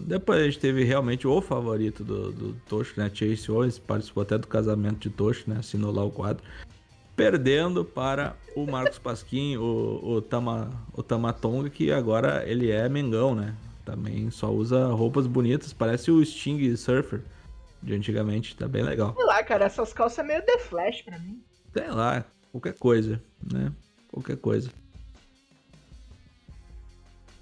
depois 0.02 0.42
a 0.42 0.44
gente 0.44 0.60
teve 0.60 0.84
realmente 0.84 1.26
o 1.26 1.42
favorito 1.42 2.04
do, 2.04 2.32
do 2.32 2.54
Tocho, 2.68 2.94
né? 2.98 3.10
Chase 3.14 3.50
Owens, 3.50 3.80
participou 3.80 4.24
até 4.24 4.38
do 4.38 4.46
casamento 4.46 5.00
de 5.00 5.10
Tocho, 5.10 5.46
né? 5.48 5.58
Assinou 5.60 5.92
lá 5.92 6.04
o 6.04 6.12
quadro. 6.12 6.44
Perdendo 7.16 7.86
para 7.86 8.36
o 8.58 8.66
Marcos 8.70 9.00
Pasquim, 9.00 9.56
o, 9.56 10.02
o, 10.04 10.22
Tama, 10.22 10.70
o 10.94 11.02
Tamatonga, 11.02 11.70
que 11.70 11.92
agora 11.92 12.44
ele 12.46 12.72
é 12.72 12.90
Mengão, 12.90 13.34
né? 13.34 13.56
Também 13.86 14.30
só 14.32 14.52
usa 14.52 14.88
roupas 14.88 15.26
bonitas, 15.26 15.72
parece 15.72 16.12
o 16.12 16.24
Sting 16.26 16.76
Surfer 16.76 17.22
de 17.86 17.94
antigamente, 17.94 18.56
tá 18.56 18.68
bem 18.68 18.82
legal. 18.82 19.14
Sei 19.16 19.26
lá, 19.26 19.44
cara, 19.44 19.66
essas 19.66 19.94
calças 19.94 20.20
é 20.20 20.24
meio 20.24 20.42
The 20.42 20.58
Flash 20.58 21.04
pra 21.04 21.20
mim. 21.20 21.40
Sei 21.72 21.88
lá, 21.88 22.26
qualquer 22.52 22.74
coisa, 22.74 23.22
né? 23.54 23.72
Qualquer 24.12 24.38
coisa. 24.38 24.72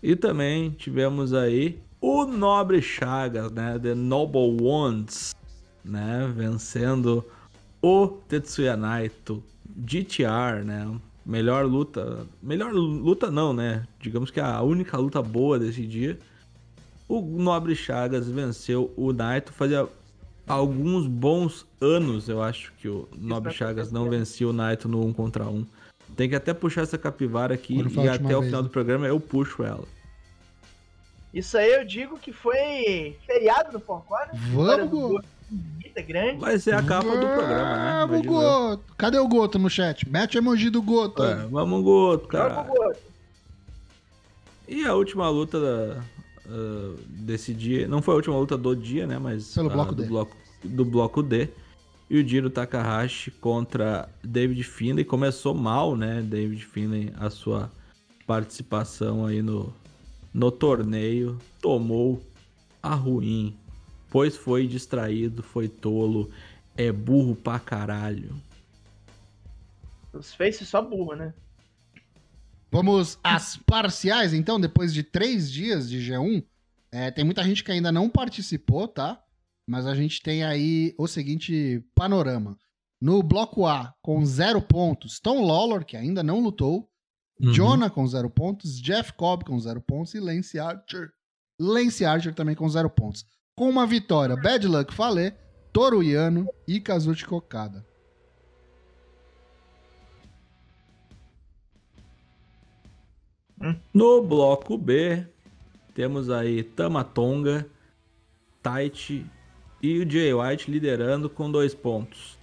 E 0.02 0.18
também 0.18 0.72
tivemos 0.72 1.34
aí 1.34 1.80
o 2.02 2.26
Nobre 2.26 2.82
Chagas, 2.82 3.50
né? 3.52 3.80
The 3.80 3.96
Noble 3.96 4.62
Ones, 4.62 5.34
né? 5.84 6.30
Vencendo 6.36 7.26
o 7.82 8.08
Tetsuya 8.28 8.76
Naito 8.76 9.42
GTR, 9.88 10.66
né? 10.66 10.94
Melhor 11.26 11.66
luta. 11.66 12.28
Melhor 12.42 12.74
luta 12.74 13.32
não, 13.32 13.54
né? 13.54 13.88
Digamos 13.98 14.30
que 14.30 14.42
a 14.42 14.62
única 14.62 14.98
luta 14.98 15.22
boa 15.22 15.58
desse 15.58 15.88
dia. 15.88 16.20
O 17.08 17.22
Nobre 17.22 17.76
Chagas 17.78 18.28
venceu 18.28 18.94
o 18.98 19.14
Naito. 19.14 19.54
Fazia 19.54 19.88
alguns 20.48 21.08
bons 21.08 21.66
anos, 21.80 22.28
eu 22.30 22.42
acho, 22.42 22.74
que 22.80 22.88
o 22.88 23.08
Nobre 23.18 23.50
vai 23.50 23.58
Chagas 23.58 23.92
não 23.92 24.10
vencia 24.10 24.48
o 24.48 24.54
Naito 24.54 24.88
no 24.88 25.06
1 25.06 25.14
contra 25.14 25.46
1. 25.46 25.66
Tem 26.16 26.30
que 26.30 26.36
até 26.36 26.54
puxar 26.54 26.82
essa 26.82 26.98
capivara 26.98 27.54
aqui 27.56 27.76
e 27.76 27.82
até 28.08 28.36
o 28.36 28.40
vez, 28.42 28.46
final 28.46 28.62
né? 28.62 28.68
do 28.68 28.70
programa 28.70 29.08
eu 29.08 29.20
puxo 29.20 29.64
ela. 29.64 29.86
Isso 31.34 31.58
aí 31.58 31.74
eu 31.74 31.84
digo 31.84 32.20
que 32.20 32.32
foi 32.32 33.18
feriado 33.26 33.74
no 33.74 33.80
Four 33.80 34.02
Corners. 34.04 34.38
Vitória 34.38 34.86
Vamos, 34.86 34.90
do 34.90 35.10
Goto. 35.10 35.34
Grande. 36.08 36.40
Vai 36.40 36.58
ser 36.58 36.74
a 36.74 36.82
capa 36.82 37.08
do 37.16 37.28
programa, 37.28 37.76
né? 37.76 38.06
Vamos. 38.08 38.26
Goto. 38.26 38.84
Cadê 38.98 39.20
o 39.20 39.28
Goto 39.28 39.60
no 39.60 39.70
chat? 39.70 40.10
Mete 40.10 40.38
emoji 40.38 40.72
do 40.72 40.82
Goto. 40.82 41.24
É, 41.24 41.36
vamos, 41.48 41.84
Goto, 41.84 42.28
cara. 42.28 42.62
o 42.62 42.66
Goto. 42.66 43.00
E 44.68 44.86
a 44.86 44.96
última 44.96 45.30
luta 45.30 45.60
da- 45.60 46.04
ah, 46.50 46.96
desse 47.08 47.54
dia, 47.54 47.88
não 47.88 48.02
foi 48.02 48.14
a 48.14 48.18
última 48.18 48.38
luta 48.38 48.58
do 48.58 48.76
dia, 48.76 49.08
né? 49.08 49.18
Mas 49.18 49.54
Pelo 49.54 49.70
bloco 49.70 49.96
do, 49.96 50.04
D. 50.04 50.10
bloco, 50.10 50.38
do 50.64 50.86
bloco 50.86 51.24
D. 51.24 51.50
E 52.10 52.22
o 52.22 52.28
Jiro 52.28 52.50
Takahashi 52.50 53.32
contra 53.32 54.10
David 54.24 54.64
Finlay. 54.64 55.06
Começou 55.06 55.54
mal, 55.54 55.96
né? 55.96 56.22
David 56.22 56.66
Finlay, 56.66 57.14
a 57.18 57.30
sua 57.30 57.72
participação 58.28 59.26
aí 59.26 59.42
no, 59.42 59.74
no 60.34 60.52
torneio. 60.52 61.40
Tomou 61.62 62.22
a 62.82 62.94
ruim. 62.94 63.56
Pois 64.10 64.38
foi 64.38 64.68
distraído, 64.68 65.42
foi 65.42 65.68
tolo. 65.68 66.30
É 66.76 66.92
burro 66.92 67.36
pra 67.36 67.58
caralho. 67.58 68.36
Os 70.12 70.34
faces 70.34 70.68
só 70.68 70.82
burro, 70.82 71.16
né? 71.16 71.34
Vamos 72.74 73.20
às 73.24 73.56
parciais, 73.58 74.34
então, 74.34 74.60
depois 74.60 74.94
de 74.94 75.04
três 75.04 75.52
dias 75.52 75.90
de 75.90 76.00
G1. 76.00 76.44
É, 76.92 77.10
tem 77.12 77.24
muita 77.24 77.44
gente 77.44 77.64
que 77.64 77.72
ainda 77.72 77.92
não 77.92 78.10
participou, 78.10 78.88
tá? 78.88 79.22
Mas 79.68 79.86
a 79.86 79.96
gente 79.96 80.22
tem 80.22 80.44
aí 80.44 80.94
o 80.98 81.08
seguinte 81.08 81.82
panorama. 81.96 82.58
No 83.02 83.22
bloco 83.24 83.66
A, 83.66 83.94
com 84.02 84.26
zero 84.26 84.62
pontos, 84.62 85.20
Tom 85.20 85.46
Lawlor, 85.46 85.86
que 85.86 85.96
ainda 85.96 86.22
não 86.24 86.40
lutou, 86.40 86.90
Uhum. 87.42 87.52
Jonah 87.52 87.90
com 87.90 88.06
zero 88.08 88.30
pontos, 88.30 88.80
Jeff 88.80 89.12
Cobb 89.14 89.44
com 89.44 89.60
zero 89.60 89.82
pontos 89.82 90.14
e 90.14 90.20
Lance 90.20 90.60
Archer. 90.60 91.10
Lance 91.60 92.06
Archer 92.06 92.34
também 92.34 92.56
com 92.56 92.70
zero 92.70 92.90
pontos. 92.90 93.26
Com 93.58 93.70
uma 93.70 93.86
vitória, 93.88 94.36
Bad 94.36 94.68
Luck 94.68 94.94
Fale, 94.94 95.34
Toru 95.72 96.04
Yano 96.04 96.48
e 96.68 96.80
Kazuchi 96.80 97.26
Kokada. 97.26 97.86
No 103.94 104.22
bloco 104.22 104.78
B, 104.78 105.26
temos 105.94 106.30
aí 106.30 106.64
Tamatonga, 106.64 107.66
Taichi 108.62 109.26
e 109.82 110.00
o 110.00 110.10
Jay 110.10 110.34
White 110.34 110.70
liderando 110.70 111.30
com 111.30 111.52
dois 111.52 111.74
pontos. 111.74 112.38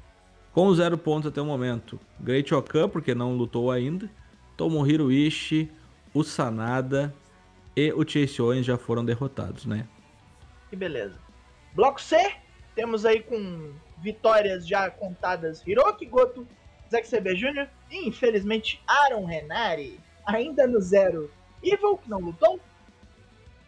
Com 0.52 0.72
zero 0.74 0.98
pontos 0.98 1.30
até 1.30 1.40
o 1.40 1.44
momento, 1.44 1.98
Great 2.18 2.52
Okan, 2.54 2.88
porque 2.88 3.14
não 3.14 3.36
lutou 3.36 3.70
ainda, 3.70 4.10
Tomohiro 4.56 5.12
Ishii, 5.12 5.70
o 6.12 6.24
Sanada 6.24 7.14
e 7.76 7.92
o 7.92 8.06
Chase 8.06 8.42
Owens 8.42 8.66
já 8.66 8.76
foram 8.76 9.04
derrotados, 9.04 9.64
né? 9.64 9.86
Que 10.68 10.76
beleza. 10.76 11.18
Bloco 11.72 12.00
C, 12.00 12.16
temos 12.74 13.04
aí 13.06 13.22
com 13.22 13.72
vitórias 13.98 14.66
já 14.66 14.90
contadas 14.90 15.64
Hiroki 15.66 16.06
Goto, 16.06 16.46
Zack 16.90 17.06
Sabre 17.06 17.34
Jr. 17.36 17.68
e 17.90 18.08
infelizmente 18.08 18.82
Aaron 18.86 19.24
Renari, 19.24 20.00
ainda 20.36 20.66
no 20.66 20.80
zero. 20.80 21.30
Evil, 21.62 21.98
que 21.98 22.08
não 22.08 22.20
lutou. 22.20 22.60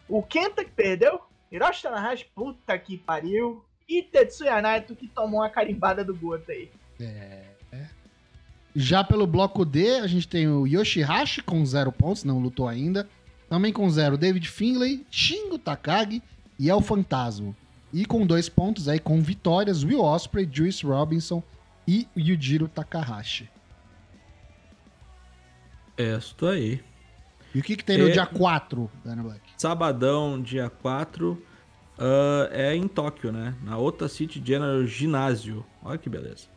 O 0.07 0.21
Kenta, 0.23 0.63
que 0.63 0.71
perdeu. 0.71 1.21
Hiroshi 1.51 1.83
Tanahashi, 1.83 2.25
puta 2.33 2.77
que 2.77 2.97
pariu. 2.97 3.63
E 3.87 4.01
Tetsuya 4.01 4.61
Naito, 4.61 4.95
que 4.95 5.07
tomou 5.07 5.41
uma 5.41 5.49
carimbada 5.49 6.03
do 6.03 6.15
Goto 6.15 6.51
aí. 6.51 6.69
Já 8.75 9.03
pelo 9.03 9.27
bloco 9.27 9.63
D, 9.63 9.99
a 9.99 10.07
gente 10.07 10.27
tem 10.27 10.47
o 10.47 10.65
Yoshihashi 10.65 11.43
com 11.43 11.63
zero 11.63 11.91
pontos, 11.91 12.23
não 12.23 12.39
lutou 12.39 12.67
ainda. 12.67 13.07
Também 13.47 13.71
com 13.71 13.87
zero, 13.89 14.17
David 14.17 14.49
Finlay, 14.49 15.05
Shingo 15.11 15.59
Takagi 15.59 16.23
e 16.57 16.69
El 16.69 16.81
Fantasma. 16.81 17.55
E 17.91 18.03
com 18.03 18.25
dois 18.25 18.49
pontos 18.49 18.87
aí, 18.87 18.99
com 18.99 19.21
vitórias, 19.21 19.83
Will 19.83 20.01
Ospreay, 20.01 20.49
Juice 20.51 20.83
Robinson 20.83 21.43
e 21.87 22.07
Yujiro 22.17 22.67
Takahashi. 22.67 23.47
É 25.97 26.17
isso 26.17 26.45
aí. 26.45 26.81
E 27.53 27.59
o 27.59 27.63
que, 27.63 27.75
que 27.75 27.83
tem 27.83 27.97
no 27.97 28.07
É- 28.07 28.11
dia 28.11 28.25
4, 28.25 28.89
Dana 29.05 29.21
Black? 29.23 29.41
Sabadão, 29.57 30.41
dia 30.41 30.69
4, 30.69 31.41
ah, 31.99 32.49
é 32.51 32.75
em 32.75 32.87
Tóquio, 32.87 33.31
né? 33.31 33.55
Na 33.63 33.77
Ota 33.77 34.07
City 34.07 34.41
General 34.43 34.83
Ginásio. 34.85 35.63
Olha 35.83 35.97
que 35.97 36.09
beleza. 36.09 36.47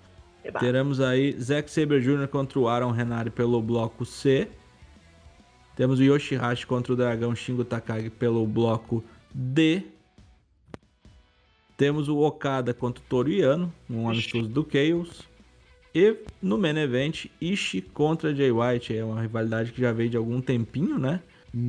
Eba. 0.42 0.58
Teremos 0.60 1.00
aí 1.00 1.32
Zack 1.38 1.70
Sabre 1.70 2.00
Jr. 2.00 2.28
contra 2.28 2.58
o 2.58 2.68
Aaron 2.68 2.92
Renari 2.92 3.30
pelo 3.30 3.60
bloco 3.60 4.04
C. 4.06 4.48
Temos 5.74 5.98
o 5.98 6.02
Yoshihashi 6.02 6.66
contra 6.66 6.92
o 6.92 6.96
Dragão 6.96 7.34
Shingo 7.34 7.64
Takagi 7.64 8.08
pelo 8.08 8.46
bloco 8.46 9.04
D. 9.34 9.82
Temos 11.76 12.08
o 12.08 12.18
Okada 12.20 12.72
contra 12.72 13.02
o 13.04 13.06
Toru 13.06 13.28
Yano, 13.30 13.70
um 13.90 14.08
amistoso 14.08 14.48
do 14.48 14.66
Chaos. 14.70 15.25
E 15.96 16.14
no 16.42 16.58
main 16.58 16.76
event, 16.76 17.24
Ishii 17.40 17.80
contra 17.80 18.34
Jay 18.34 18.52
White. 18.52 18.94
É 18.94 19.02
uma 19.02 19.22
rivalidade 19.22 19.72
que 19.72 19.80
já 19.80 19.92
veio 19.92 20.10
de 20.10 20.16
algum 20.18 20.42
tempinho, 20.42 20.98
né? 20.98 21.20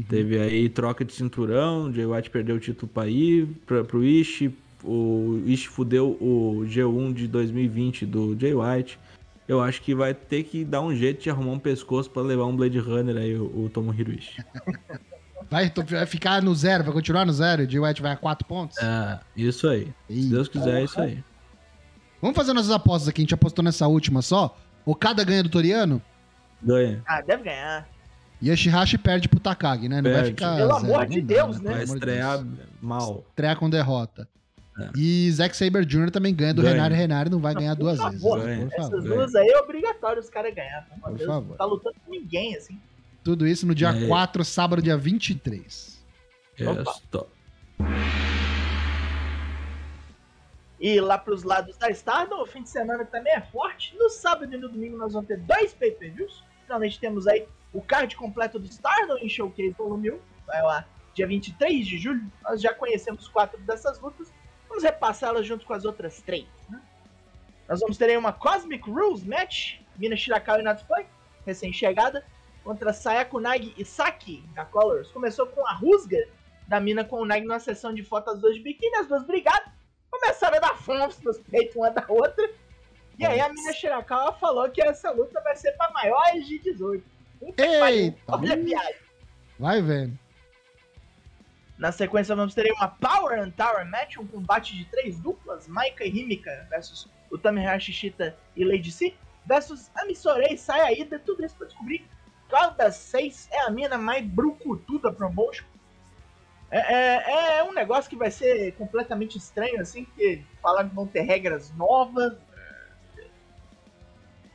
Teve 0.10 0.38
aí 0.38 0.68
troca 0.68 1.06
de 1.06 1.14
cinturão, 1.14 1.94
Jay 1.94 2.06
White 2.06 2.30
perdeu 2.30 2.58
o 2.58 2.60
título 2.60 2.92
para 2.94 3.08
ir 3.08 3.48
pra, 3.66 3.86
pro 3.86 4.04
Ishii, 4.04 4.54
o 4.84 5.42
Ishii 5.46 5.70
fudeu 5.70 6.18
o 6.20 6.66
G1 6.66 7.14
de 7.14 7.26
2020 7.26 8.06
do 8.06 8.38
Jay 8.38 8.54
White. 8.54 9.00
Eu 9.48 9.62
acho 9.62 9.82
que 9.82 9.96
vai 9.96 10.14
ter 10.14 10.44
que 10.44 10.66
dar 10.66 10.82
um 10.82 10.94
jeito 10.94 11.24
de 11.24 11.30
arrumar 11.30 11.54
um 11.54 11.60
pescoço 11.60 12.10
para 12.10 12.22
levar 12.22 12.48
um 12.48 12.56
Blade 12.58 12.80
Runner 12.80 13.16
aí, 13.16 13.34
o, 13.34 13.46
o 13.46 13.72
Tomohiro 13.74 14.12
Ishii. 14.12 14.44
Vai, 15.50 15.72
vai 15.88 16.06
ficar 16.06 16.42
no 16.42 16.54
zero, 16.54 16.84
vai 16.84 16.92
continuar 16.92 17.26
no 17.26 17.32
zero? 17.32 17.64
O 17.64 17.70
Jay 17.70 17.80
White 17.80 18.02
vai 18.02 18.12
a 18.12 18.18
4 18.18 18.46
pontos? 18.46 18.78
É, 18.80 19.18
isso 19.34 19.66
aí. 19.70 19.88
Se 20.10 20.14
Ih, 20.14 20.30
Deus 20.30 20.50
quiser, 20.50 20.82
é 20.82 20.84
isso 20.84 21.00
aí. 21.00 21.24
Vamos 22.22 22.36
fazer 22.36 22.54
nossas 22.54 22.72
apostas 22.72 23.08
aqui, 23.10 23.22
a 23.22 23.24
gente 23.24 23.34
apostou 23.34 23.64
nessa 23.64 23.88
última 23.88 24.22
só. 24.22 24.58
O 24.86 24.96
cada 24.96 25.24
ganha 25.24 25.44
do 25.44 25.50
Toriano 25.50 26.02
Ganha. 26.62 27.04
Ah, 27.06 27.22
deve 27.22 27.44
ganhar. 27.44 27.88
e 28.42 28.50
Yoshihashi 28.50 28.98
perde 28.98 29.28
pro 29.30 29.40
Takagi, 29.40 29.88
né? 29.88 29.98
Não 30.02 30.10
vai 30.12 30.14
Perde. 30.22 30.30
ficar. 30.32 30.56
Pelo 30.56 30.74
zero, 30.80 30.86
amor 30.94 31.06
de 31.06 31.22
não 31.22 31.28
dá, 31.28 31.34
Deus, 31.36 31.60
né? 31.62 31.72
Vai 31.72 31.86
de 31.86 31.94
estrear 31.94 32.38
Deus. 32.44 32.68
mal. 32.82 33.24
Estrear 33.30 33.56
com 33.58 33.70
derrota. 33.70 34.28
É. 34.80 34.90
E 34.96 35.32
Zack 35.32 35.56
Saber 35.58 35.86
Jr. 35.86 36.10
também 36.12 36.34
ganha 36.36 36.54
do 36.54 36.62
Ganha. 36.62 36.74
Renari. 36.76 36.96
Renari 36.96 37.30
não 37.32 37.40
vai 37.40 37.54
ganhar 37.54 37.76
Por 37.76 37.82
duas 37.84 37.98
favor, 37.98 38.40
vezes. 38.40 38.74
favor. 38.76 38.86
Essas 38.98 39.04
duas 39.04 39.36
aí 39.36 39.48
é 39.48 39.58
obrigatório 39.60 40.20
os 40.22 40.30
caras 40.30 40.54
ganhar. 40.54 40.88
Por 41.02 41.12
de 41.12 41.18
Deus, 41.18 41.28
favor. 41.30 41.50
Não 41.50 41.58
tá 41.58 41.66
lutando 41.66 41.96
com 42.06 42.12
ninguém, 42.12 42.56
assim. 42.56 42.80
Tudo 43.24 43.46
isso 43.48 43.66
no 43.68 43.74
dia 43.76 43.90
É. 43.90 44.08
4, 44.08 44.44
sábado, 44.46 44.82
dia 44.82 44.96
23. 44.98 46.00
Opa. 46.62 46.92
Esto. 46.92 47.28
E 50.80 51.00
lá 51.02 51.18
pros 51.18 51.44
lados 51.44 51.76
da 51.78 51.90
Stardom, 51.90 52.42
o 52.42 52.46
fim 52.46 52.62
de 52.62 52.70
semana 52.70 53.04
também 53.04 53.34
é 53.34 53.42
forte. 53.42 53.96
No 53.98 54.10
sábado 54.10 54.54
e 54.54 54.58
no 54.58 54.70
domingo 54.70 54.98
nós 54.98 55.14
vamos 55.14 55.28
ter 55.28 55.38
dois 55.38 55.74
pay-per-views. 55.74 56.44
Finalmente 56.64 57.00
temos 57.00 57.28
aí 57.28 57.48
o 57.74 57.82
card 57.82 58.16
completo 58.16 58.60
do 58.60 58.66
Stardom 58.66 59.18
em 59.18 59.28
Showcase 59.28 59.72
Volume 59.72 60.12
1. 60.12 60.20
Vai 60.46 60.62
lá 60.62 60.86
dia 61.16 61.26
23 61.26 61.86
de 61.86 61.98
julho. 61.98 62.32
Nós 62.44 62.62
já 62.62 62.74
conhecemos 62.74 63.28
quatro 63.28 63.60
dessas 63.62 64.00
lutas. 64.00 64.32
Vamos 64.70 64.84
repassá-las 64.84 65.48
junto 65.48 65.66
com 65.66 65.74
as 65.74 65.84
outras 65.84 66.22
três. 66.22 66.46
Né? 66.70 66.80
Nós 67.68 67.80
vamos 67.80 67.98
ter 67.98 68.06
aí 68.06 68.18
uma 68.18 68.32
Cosmic 68.32 68.88
Rules 68.88 69.24
Match. 69.24 69.80
Mina 69.98 70.16
Shirakawa 70.16 70.60
e 70.60 70.62
Natsupoi, 70.62 71.08
recém-chegada, 71.44 72.24
contra 72.64 72.94
Sayako 72.94 73.40
Nagi 73.40 73.74
e 73.76 73.84
Saki 73.84 74.44
da 74.54 74.64
Colors. 74.64 75.10
Começou 75.12 75.48
com 75.48 75.66
a 75.66 75.74
rusga 75.74 76.24
da 76.68 76.80
mina 76.80 77.04
com 77.04 77.20
o 77.20 77.26
Nagi 77.26 77.48
numa 77.48 77.60
sessão 77.60 77.92
de 77.92 78.04
fotos 78.04 78.36
as 78.36 78.40
duas 78.40 78.54
de 78.54 78.62
biquíni, 78.62 78.96
as 78.98 79.08
duas 79.08 79.26
brigadas 79.26 79.77
começaram 80.10 80.58
a 80.58 80.60
dar 80.60 80.78
fomos 80.78 81.20
nos 81.22 81.40
peitos 81.40 81.76
uma 81.76 81.90
da 81.90 82.06
outra. 82.08 82.50
E 83.18 83.26
aí 83.26 83.40
a 83.40 83.50
mina 83.50 83.74
Shirakawa 83.74 84.34
falou 84.34 84.70
que 84.70 84.82
essa 84.82 85.12
luta 85.12 85.42
vai 85.42 85.56
ser 85.56 85.72
pra 85.74 85.90
maiores 85.92 86.48
de 86.48 86.60
18. 86.60 87.04
Puta 87.40 87.64
que 87.64 87.80
pariu. 87.80 87.98
Eita! 87.98 88.22
Olha 88.28 88.54
a 88.54 88.56
viagem. 88.56 88.96
Vai 89.60 89.82
vendo. 89.82 90.20
Na 91.78 91.92
sequência 91.92 92.36
vamos 92.36 92.56
ter 92.56 92.72
uma 92.74 92.88
Power 92.88 93.40
and 93.40 93.52
Tower 93.52 93.86
Match, 93.86 94.18
um 94.18 94.26
combate 94.26 94.76
de 94.76 94.86
três 94.86 95.20
duplas, 95.20 95.68
Maika 95.68 96.04
e 96.04 96.10
Himika 96.10 96.68
versus 96.70 97.08
Utami 97.32 97.62
Shita 97.80 98.36
e 98.56 98.64
Lady 98.64 98.92
C, 98.92 99.14
versus 99.46 99.92
Amisorei 99.96 100.54
e 100.54 100.58
Sayaida, 100.58 101.20
tudo 101.20 101.46
isso 101.46 101.56
pra 101.56 101.68
descobrir 101.68 102.04
qual 102.50 102.72
das 102.72 102.96
seis 102.96 103.48
é 103.52 103.62
a 103.62 103.70
mina 103.70 103.98
mais 103.98 104.26
brucutuda 104.26 105.12
promotion. 105.12 105.66
É, 106.70 106.80
é, 106.80 107.58
é 107.60 107.64
um 107.64 107.74
negócio 107.74 108.10
que 108.10 108.16
vai 108.16 108.30
ser 108.30 108.74
completamente 108.74 109.38
estranho, 109.38 109.80
assim, 109.80 110.04
porque 110.04 110.44
falaram 110.62 110.90
que 110.90 110.96
vão 110.96 111.08
ter 111.08 111.22
regras 111.22 111.72
novas. 111.76 112.38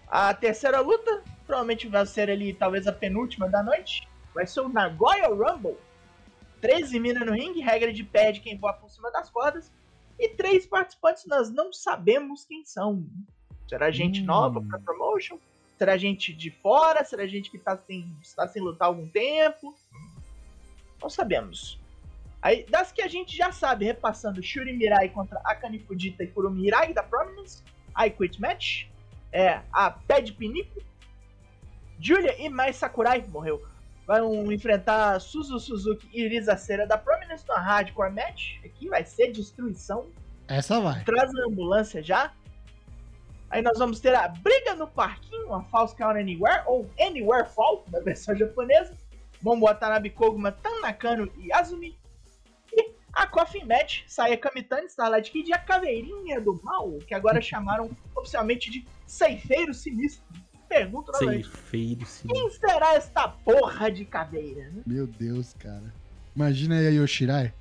A 0.07 0.35
terceira 0.35 0.81
luta, 0.81 1.23
provavelmente 1.47 1.89
vai 1.89 2.05
ser 2.05 2.31
ali 2.31 2.53
talvez 2.53 2.87
a 2.87 2.93
penúltima 2.93 3.49
da 3.49 3.63
noite, 3.63 4.07
vai 4.35 4.47
ser 4.47 4.61
o 4.61 4.69
Nagoya 4.69 5.29
Rumble. 5.29 5.77
13 6.61 7.01
minas 7.01 7.27
no 7.27 7.33
ringue, 7.33 7.61
regra 7.61 7.93
de 7.93 8.05
pé 8.05 8.31
de 8.31 8.41
quem 8.41 8.57
voa 8.59 8.73
por 8.75 8.91
cima 8.91 9.11
das 9.11 9.31
cordas. 9.31 9.73
E 10.19 10.29
três 10.29 10.67
participantes 10.67 11.25
nós 11.27 11.51
não 11.51 11.73
sabemos 11.73 12.45
quem 12.45 12.65
são. 12.65 13.05
Será 13.67 13.91
gente 13.91 14.21
Hum. 14.21 14.27
nova 14.27 14.61
pra 14.61 14.79
promotion? 14.79 15.39
Será 15.79 15.97
gente 15.97 16.33
de 16.33 16.51
fora? 16.51 17.03
Será 17.05 17.27
gente 17.27 17.51
que 17.51 17.59
tá 17.59 17.77
sem, 17.77 18.15
está 18.21 18.47
sem 18.47 18.63
lutar 18.63 18.87
há 18.87 18.91
algum 18.91 19.09
tempo? 19.09 19.75
Não 21.01 21.11
sabemos. 21.11 21.81
Aí, 22.43 22.67
das 22.69 22.91
que 22.91 23.01
a 23.01 23.09
gente 23.09 23.37
já 23.37 23.53
sabe, 23.53 23.85
repassando 23.85 24.43
Shuri 24.43 24.73
Mirai 24.73 25.09
contra 25.09 25.41
Akane 25.45 25.79
Fujita 25.79 26.25
e 26.25 26.27
Kurumi 26.27 26.67
Hirai 26.67 26.93
da 26.93 27.03
Prominence, 27.03 27.63
I 27.97 28.11
Quit 28.11 28.41
Match, 28.41 28.87
é 29.33 29.61
a 29.73 29.93
Ped 29.93 30.33
Pinico, 30.33 30.83
Julia 32.01 32.35
e 32.43 32.49
Mai 32.49 32.73
Sakurai, 32.73 33.25
morreu, 33.29 33.65
vão 34.05 34.51
enfrentar 34.51 35.21
Suzu 35.21 35.61
Suzuki 35.61 36.09
e 36.13 36.23
Irisa 36.23 36.57
Cera 36.57 36.85
da 36.85 36.99
Prominence 36.99 37.45
no 37.47 37.55
Hardcore 37.55 38.13
Match, 38.13 38.57
aqui 38.65 38.89
vai 38.89 39.05
ser 39.05 39.31
destruição, 39.31 40.09
Essa 40.49 40.81
vai. 40.81 41.05
traz 41.05 41.33
a 41.33 41.47
ambulância 41.47 42.03
já. 42.03 42.33
Aí 43.49 43.63
nós 43.63 43.79
vamos 43.79 44.01
ter 44.01 44.15
a 44.15 44.27
briga 44.29 44.75
no 44.75 44.89
parquinho, 44.89 45.53
a 45.55 45.63
False 45.65 45.95
Count 45.95 46.19
Anywhere, 46.19 46.65
ou 46.67 46.91
Anywhere 46.99 47.47
Fall, 47.49 47.85
na 47.93 48.01
versão 48.01 48.35
japonesa. 48.35 48.97
Mombo 49.43 49.67
Watanabe 49.67 50.09
Koguma, 50.09 50.51
Tanakano 50.51 51.31
e 51.37 51.53
Azumi. 51.53 51.99
A 53.13 53.27
Coffin 53.27 53.65
Match, 53.67 54.03
Saya 54.07 54.37
Kamitani, 54.39 54.87
Starlight 54.87 55.31
Kid 55.31 55.51
e 55.51 55.53
a 55.53 55.59
Caveirinha 55.59 56.41
do 56.41 56.59
Mal, 56.63 56.99
que 57.07 57.15
agora 57.15 57.41
chamaram 57.43 57.91
oficialmente 58.17 58.71
de 58.71 58.85
Ceifeiro 59.07 59.75
Sinistro. 59.75 60.25
pergunto 60.69 61.13
novamente. 61.13 61.45
Ceifeiro, 61.47 62.07
sim. 62.07 62.29
Quem 62.29 62.51
será 62.51 62.95
esta 62.95 63.29
porra 63.29 63.91
de 63.93 64.05
caveira? 64.07 64.63
né? 64.71 64.83
Meu 64.87 65.07
Deus, 65.07 65.53
cara. 65.59 65.93
Imagina 66.35 66.79
aí 66.79 66.87
a 66.87 66.91
Yoshirai. 66.91 67.53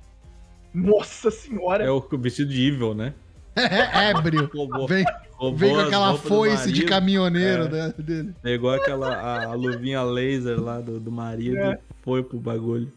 Nossa 0.72 1.30
senhora. 1.30 1.84
É 1.84 1.90
o 1.90 2.00
vestido 2.18 2.50
de 2.50 2.66
Evil, 2.68 2.94
né? 2.94 3.12
É, 3.54 4.08
ébrio. 4.12 4.50
Roubou, 4.54 4.88
Vem, 4.88 5.04
roubou 5.32 5.58
vem 5.58 5.74
com 5.74 5.80
aquela 5.80 6.16
foice 6.16 6.72
de 6.72 6.86
caminhoneiro 6.86 7.64
É. 7.76 7.92
dele. 7.92 8.34
Pegou 8.40 8.70
aquela 8.70 9.14
a, 9.14 9.44
a 9.48 9.52
luvinha 9.52 10.02
laser 10.02 10.58
lá 10.58 10.80
do, 10.80 10.98
do 10.98 11.12
marido 11.12 11.58
É. 11.58 11.74
e 11.74 11.78
foi 12.02 12.22
pro 12.22 12.40
bagulho. 12.40 12.90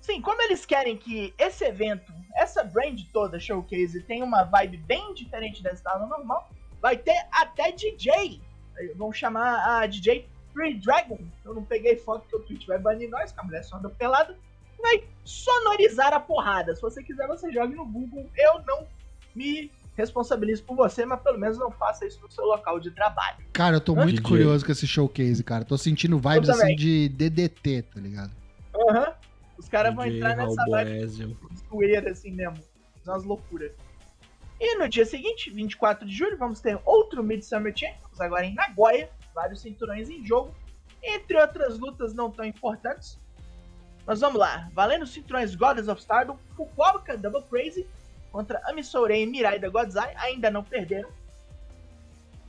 Sim, 0.00 0.20
como 0.20 0.40
eles 0.42 0.64
querem 0.64 0.96
que 0.96 1.34
esse 1.38 1.64
evento, 1.64 2.12
essa 2.34 2.64
brand 2.64 2.98
toda, 3.12 3.38
showcase, 3.38 4.02
tenha 4.02 4.24
uma 4.24 4.44
vibe 4.44 4.78
bem 4.78 5.12
diferente 5.14 5.62
da 5.62 5.74
Star 5.76 5.98
normal, 6.06 6.50
vai 6.80 6.96
ter 6.96 7.26
até 7.30 7.70
DJ. 7.72 8.40
Vão 8.96 9.12
chamar 9.12 9.82
a 9.82 9.86
DJ 9.86 10.26
Free 10.52 10.74
Dragon. 10.74 11.18
Eu 11.44 11.54
não 11.54 11.64
peguei 11.64 11.96
foto 11.96 12.22
porque 12.22 12.36
o 12.36 12.40
Twitch 12.40 12.66
vai 12.66 12.78
banir 12.78 13.10
nós, 13.10 13.30
que 13.30 13.40
a 13.40 13.42
mulher 13.42 13.62
só 13.62 13.76
anda 13.76 13.90
pelada. 13.90 14.36
Vai 14.80 15.04
sonorizar 15.24 16.14
a 16.14 16.20
porrada. 16.20 16.74
Se 16.74 16.80
você 16.80 17.02
quiser, 17.02 17.26
você 17.26 17.52
jogue 17.52 17.74
no 17.74 17.84
Google. 17.84 18.26
Eu 18.34 18.62
não 18.66 18.86
me 19.34 19.70
responsabilizo 19.96 20.64
por 20.64 20.74
você, 20.74 21.04
mas 21.04 21.20
pelo 21.20 21.38
menos 21.38 21.58
não 21.58 21.70
faça 21.70 22.06
isso 22.06 22.18
no 22.22 22.30
seu 22.30 22.46
local 22.46 22.80
de 22.80 22.90
trabalho. 22.90 23.36
Cara, 23.52 23.76
eu 23.76 23.80
tô 23.80 23.94
muito 23.94 24.16
DJ. 24.16 24.22
curioso 24.22 24.64
com 24.64 24.72
esse 24.72 24.86
showcase, 24.86 25.44
cara. 25.44 25.64
Tô 25.64 25.76
sentindo 25.76 26.18
vibes 26.18 26.48
assim 26.48 26.74
de 26.74 27.10
DDT, 27.10 27.82
tá 27.82 28.00
ligado? 28.00 28.32
Aham. 28.74 29.14
Os 29.60 29.68
caras 29.68 29.94
vão 29.94 30.06
entrar 30.06 30.34
nessa 30.36 30.64
vibe 30.70 31.06
zoeira 31.68 32.10
assim 32.10 32.32
mesmo. 32.32 32.64
Umas 33.06 33.24
loucuras. 33.24 33.72
E 34.58 34.74
no 34.76 34.88
dia 34.88 35.04
seguinte, 35.04 35.50
24 35.50 36.08
de 36.08 36.14
julho, 36.14 36.38
vamos 36.38 36.60
ter 36.60 36.80
outro 36.82 37.22
Midsummer 37.22 37.76
Champions, 37.76 38.18
agora 38.18 38.46
em 38.46 38.54
Nagoya. 38.54 39.10
Vários 39.34 39.60
cinturões 39.60 40.08
em 40.08 40.24
jogo. 40.24 40.54
Entre 41.02 41.38
outras 41.38 41.78
lutas 41.78 42.14
não 42.14 42.30
tão 42.30 42.46
importantes. 42.46 43.18
Mas 44.06 44.20
vamos 44.20 44.40
lá. 44.40 44.70
Valendo 44.72 45.02
os 45.02 45.12
cinturões 45.12 45.54
Goddess 45.54 45.88
of 45.88 46.00
Stardom, 46.00 46.38
Fukuoka 46.56 47.18
Double 47.18 47.42
Crazy 47.42 47.86
contra 48.32 48.62
Amisourei 48.64 49.24
e 49.24 49.26
Mirai 49.26 49.58
da 49.58 49.68
Godzai. 49.68 50.14
Ainda 50.16 50.50
não 50.50 50.64
perderam. 50.64 51.10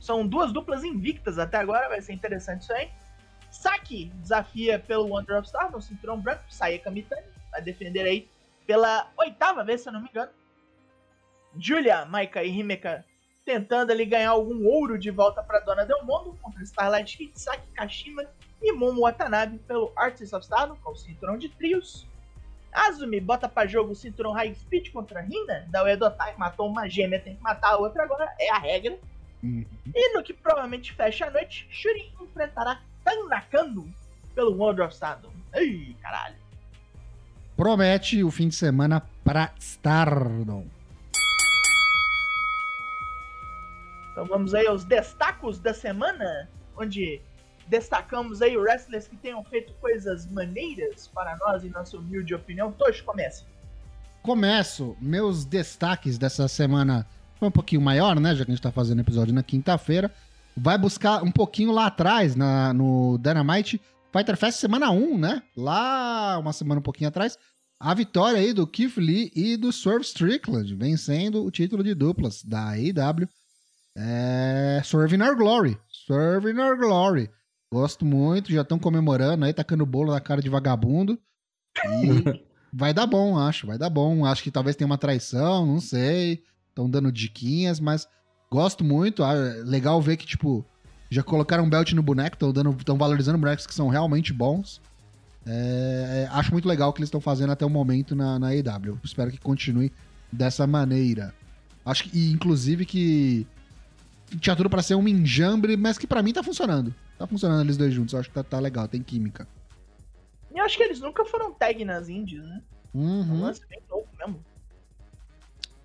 São 0.00 0.26
duas 0.26 0.50
duplas 0.50 0.82
invictas 0.82 1.38
até 1.38 1.58
agora, 1.58 1.90
vai 1.90 2.00
ser 2.00 2.14
interessante 2.14 2.62
isso 2.62 2.72
aí. 2.72 2.90
Saki 3.52 4.06
desafia 4.14 4.78
pelo 4.78 5.06
Wonder 5.08 5.38
of 5.38 5.46
Stardom, 5.46 5.78
cinturão 5.78 6.18
branco, 6.18 6.42
Sayaka 6.48 6.90
Mitani 6.90 7.26
vai 7.50 7.60
defender 7.60 8.04
aí 8.06 8.28
pela 8.66 9.12
oitava 9.16 9.62
vez, 9.62 9.82
se 9.82 9.90
eu 9.90 9.92
não 9.92 10.00
me 10.00 10.08
engano. 10.08 10.32
Julia, 11.58 12.06
Maika 12.06 12.42
e 12.42 12.48
Himeka 12.48 13.04
tentando 13.44 13.90
ali 13.90 14.06
ganhar 14.06 14.30
algum 14.30 14.66
ouro 14.66 14.98
de 14.98 15.10
volta 15.10 15.42
para 15.42 15.60
Dona 15.60 15.84
Del 15.84 16.02
Mundo 16.04 16.38
contra 16.40 16.62
Starlight 16.62 17.14
Kid, 17.14 17.38
Saki 17.38 17.66
Kashima 17.74 18.24
e 18.62 18.72
Momo 18.72 19.02
Watanabe 19.02 19.58
pelo 19.58 19.92
Artist 19.96 20.32
of 20.32 20.44
Stardom, 20.44 20.76
com 20.76 20.92
o 20.92 20.96
cinturão 20.96 21.36
de 21.36 21.50
trios. 21.50 22.06
Azumi 22.72 23.20
bota 23.20 23.50
para 23.50 23.68
jogo 23.68 23.92
o 23.92 23.94
cinturão 23.94 24.32
High 24.32 24.54
Speed 24.54 24.92
contra 24.92 25.20
Rina, 25.20 25.66
da 25.68 25.82
Uedotai, 25.82 26.34
matou 26.38 26.68
uma 26.68 26.88
gêmea, 26.88 27.20
tem 27.20 27.36
que 27.36 27.42
matar 27.42 27.72
a 27.72 27.76
outra 27.76 28.04
agora, 28.04 28.34
é 28.40 28.50
a 28.50 28.58
regra. 28.58 28.98
Uhum. 29.42 29.66
E 29.94 30.14
no 30.14 30.22
que 30.22 30.32
provavelmente 30.32 30.94
fecha 30.94 31.26
a 31.26 31.30
noite, 31.30 31.66
Shuri 31.68 32.14
enfrentará 32.18 32.80
Tanakano 33.04 33.92
pelo 34.34 34.56
World 34.56 34.80
of 34.82 34.94
Stardom. 34.94 35.32
Ei, 35.54 35.96
caralho. 36.00 36.36
Promete 37.56 38.24
o 38.24 38.30
fim 38.30 38.48
de 38.48 38.54
semana 38.54 39.02
pra 39.22 39.52
Stardom. 39.58 40.66
Então 44.10 44.26
vamos 44.26 44.54
aí 44.54 44.66
aos 44.66 44.84
destacos 44.84 45.58
da 45.58 45.72
semana, 45.72 46.48
onde 46.76 47.20
destacamos 47.66 48.42
aí 48.42 48.56
wrestlers 48.56 49.06
que 49.06 49.16
tenham 49.16 49.42
feito 49.44 49.72
coisas 49.74 50.26
maneiras 50.30 51.08
para 51.08 51.36
nós, 51.38 51.64
em 51.64 51.70
nossa 51.70 51.96
humilde 51.96 52.34
opinião. 52.34 52.72
Tosh, 52.72 53.00
comece. 53.00 53.44
Começo. 54.22 54.96
Meus 55.00 55.44
destaques 55.44 56.18
dessa 56.18 56.46
semana 56.46 57.06
foi 57.38 57.48
um 57.48 57.52
pouquinho 57.52 57.80
maior, 57.80 58.20
né? 58.20 58.34
Já 58.34 58.44
que 58.44 58.50
a 58.50 58.54
gente 58.54 58.62
tá 58.62 58.70
fazendo 58.70 59.00
episódio 59.00 59.34
na 59.34 59.42
quinta-feira. 59.42 60.12
Vai 60.56 60.76
buscar 60.76 61.22
um 61.22 61.30
pouquinho 61.30 61.72
lá 61.72 61.86
atrás, 61.86 62.36
na, 62.36 62.72
no 62.72 63.18
Dynamite 63.18 63.80
Fighter 64.12 64.36
Fest 64.36 64.58
semana 64.58 64.90
1, 64.90 65.18
né? 65.18 65.42
Lá, 65.56 66.38
uma 66.38 66.52
semana 66.52 66.80
um 66.80 66.82
pouquinho 66.82 67.08
atrás. 67.08 67.38
A 67.80 67.94
vitória 67.94 68.38
aí 68.38 68.52
do 68.52 68.66
Keith 68.66 68.96
Lee 68.98 69.32
e 69.34 69.56
do 69.56 69.72
Swerve 69.72 70.04
Strickland, 70.04 70.74
vencendo 70.74 71.42
o 71.42 71.50
título 71.50 71.82
de 71.82 71.94
duplas 71.94 72.42
da 72.44 72.72
AEW. 72.72 73.28
É... 73.96 74.82
Swerve 74.84 75.16
in 75.16 75.22
Our 75.22 75.34
Glory. 75.34 75.78
Swerve 75.88 76.50
in 76.50 76.58
Our 76.58 76.76
Glory. 76.76 77.30
Gosto 77.72 78.04
muito, 78.04 78.52
já 78.52 78.60
estão 78.60 78.78
comemorando 78.78 79.46
aí, 79.46 79.52
tacando 79.52 79.86
bolo 79.86 80.12
na 80.12 80.20
cara 80.20 80.42
de 80.42 80.50
vagabundo. 80.50 81.18
E 81.84 82.44
vai 82.70 82.92
dar 82.92 83.06
bom, 83.06 83.38
acho, 83.38 83.66
vai 83.66 83.78
dar 83.78 83.88
bom. 83.88 84.26
Acho 84.26 84.42
que 84.42 84.50
talvez 84.50 84.76
tenha 84.76 84.86
uma 84.86 84.98
traição, 84.98 85.64
não 85.64 85.80
sei. 85.80 86.44
Estão 86.68 86.88
dando 86.88 87.10
diquinhas, 87.10 87.80
mas 87.80 88.06
gosto 88.52 88.84
muito. 88.84 89.24
Ah, 89.24 89.32
legal 89.64 90.00
ver 90.02 90.18
que, 90.18 90.26
tipo, 90.26 90.64
já 91.10 91.22
colocaram 91.22 91.64
um 91.64 91.70
belt 91.70 91.92
no 91.92 92.02
boneco, 92.02 92.36
estão 92.78 92.98
valorizando 92.98 93.38
bonecos 93.38 93.66
que 93.66 93.74
são 93.74 93.88
realmente 93.88 94.32
bons. 94.32 94.80
É, 95.46 96.28
acho 96.30 96.52
muito 96.52 96.68
legal 96.68 96.90
o 96.90 96.92
que 96.92 97.00
eles 97.00 97.08
estão 97.08 97.20
fazendo 97.20 97.50
até 97.50 97.64
o 97.64 97.70
momento 97.70 98.14
na, 98.14 98.38
na. 98.38 98.50
Espero 99.02 99.30
que 99.30 99.38
continue 99.38 99.90
dessa 100.30 100.66
maneira. 100.66 101.34
Acho 101.84 102.04
que, 102.04 102.16
e, 102.16 102.30
inclusive, 102.30 102.84
que 102.84 103.46
tinha 104.38 104.54
tudo 104.54 104.70
pra 104.70 104.82
ser 104.82 104.94
um 104.94 105.08
enjambre, 105.08 105.76
mas 105.76 105.98
que 105.98 106.06
pra 106.06 106.22
mim 106.22 106.32
tá 106.32 106.42
funcionando. 106.42 106.94
Tá 107.18 107.26
funcionando 107.26 107.62
eles 107.66 107.76
dois 107.76 107.92
juntos. 107.92 108.12
Eu 108.12 108.20
acho 108.20 108.28
que 108.28 108.34
tá, 108.34 108.44
tá 108.44 108.60
legal, 108.60 108.86
tem 108.86 109.02
química. 109.02 109.48
E 110.54 110.58
eu 110.58 110.64
acho 110.64 110.76
que 110.76 110.82
eles 110.82 111.00
nunca 111.00 111.24
foram 111.24 111.52
tag 111.52 111.84
nas 111.84 112.08
indies, 112.08 112.42
né? 112.42 112.60
É 112.94 112.98
um 112.98 113.00
Uhum. 113.00 113.40
lance 113.40 113.62
bem 113.68 113.80
novo 113.90 114.06
mesmo. 114.18 114.38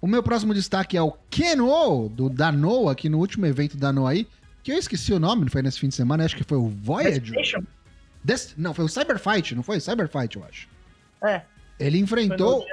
O 0.08 0.10
meu 0.10 0.24
próximo 0.24 0.54
destaque 0.54 0.96
é 0.96 1.02
o 1.02 1.12
Keno, 1.30 2.08
do 2.08 2.30
Danoa, 2.30 2.94
aqui 2.94 3.10
no 3.10 3.18
último 3.18 3.46
evento 3.46 3.76
da 3.76 3.88
Danoa 3.90 4.12
aí, 4.12 4.26
que 4.64 4.72
eu 4.72 4.78
esqueci 4.78 5.12
o 5.12 5.20
nome, 5.20 5.42
não 5.42 5.50
foi 5.52 5.62
nesse 5.62 5.78
fim 5.78 5.90
de 5.90 5.96
semana, 5.96 6.24
acho 6.24 6.38
que 6.38 6.46
foi 6.46 6.58
o? 6.58 6.74
Des- 8.24 8.56
Não, 8.58 8.74
foi 8.74 8.86
o 8.86 8.88
Cyberfight, 8.88 9.54
não 9.54 9.62
foi? 9.64 9.82
Cyberfight, 9.82 10.38
eu 10.38 10.46
acho. 10.46 10.70
É, 11.22 11.42
Ele 11.78 11.98
enfrentou, 11.98 12.66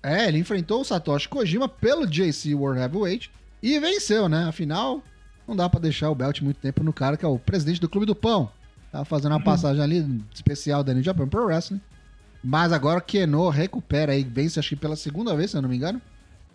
é, 0.00 0.28
ele 0.28 0.38
enfrentou 0.38 0.82
o 0.82 0.84
Satoshi 0.84 1.28
Kojima 1.28 1.68
pelo 1.68 2.06
JC 2.06 2.54
World 2.54 2.80
Heavyweight 2.80 3.32
e 3.60 3.76
venceu, 3.80 4.28
né? 4.28 4.44
Afinal, 4.44 5.02
não 5.48 5.56
dá 5.56 5.68
pra 5.68 5.80
deixar 5.80 6.08
o 6.08 6.14
belt 6.14 6.40
muito 6.40 6.58
tempo 6.60 6.84
no 6.84 6.92
cara 6.92 7.16
que 7.16 7.24
é 7.24 7.28
o 7.28 7.36
presidente 7.36 7.80
do 7.80 7.88
Clube 7.88 8.06
do 8.06 8.14
Pão. 8.14 8.48
Tava 8.92 9.04
fazendo 9.04 9.32
uma 9.32 9.42
passagem 9.42 9.82
ali 9.82 10.22
especial 10.32 10.84
da 10.84 10.94
New 10.94 11.02
Japan 11.02 11.26
Pro 11.26 11.46
Wrestling. 11.46 11.80
Mas 12.44 12.72
agora 12.72 13.00
o 13.00 13.02
Keno 13.02 13.48
recupera 13.48 14.12
aí, 14.12 14.22
vence 14.22 14.60
acho 14.60 14.68
que 14.68 14.76
pela 14.76 14.94
segunda 14.94 15.34
vez, 15.34 15.50
se 15.50 15.56
eu 15.56 15.62
não 15.62 15.68
me 15.68 15.74
engano, 15.74 16.00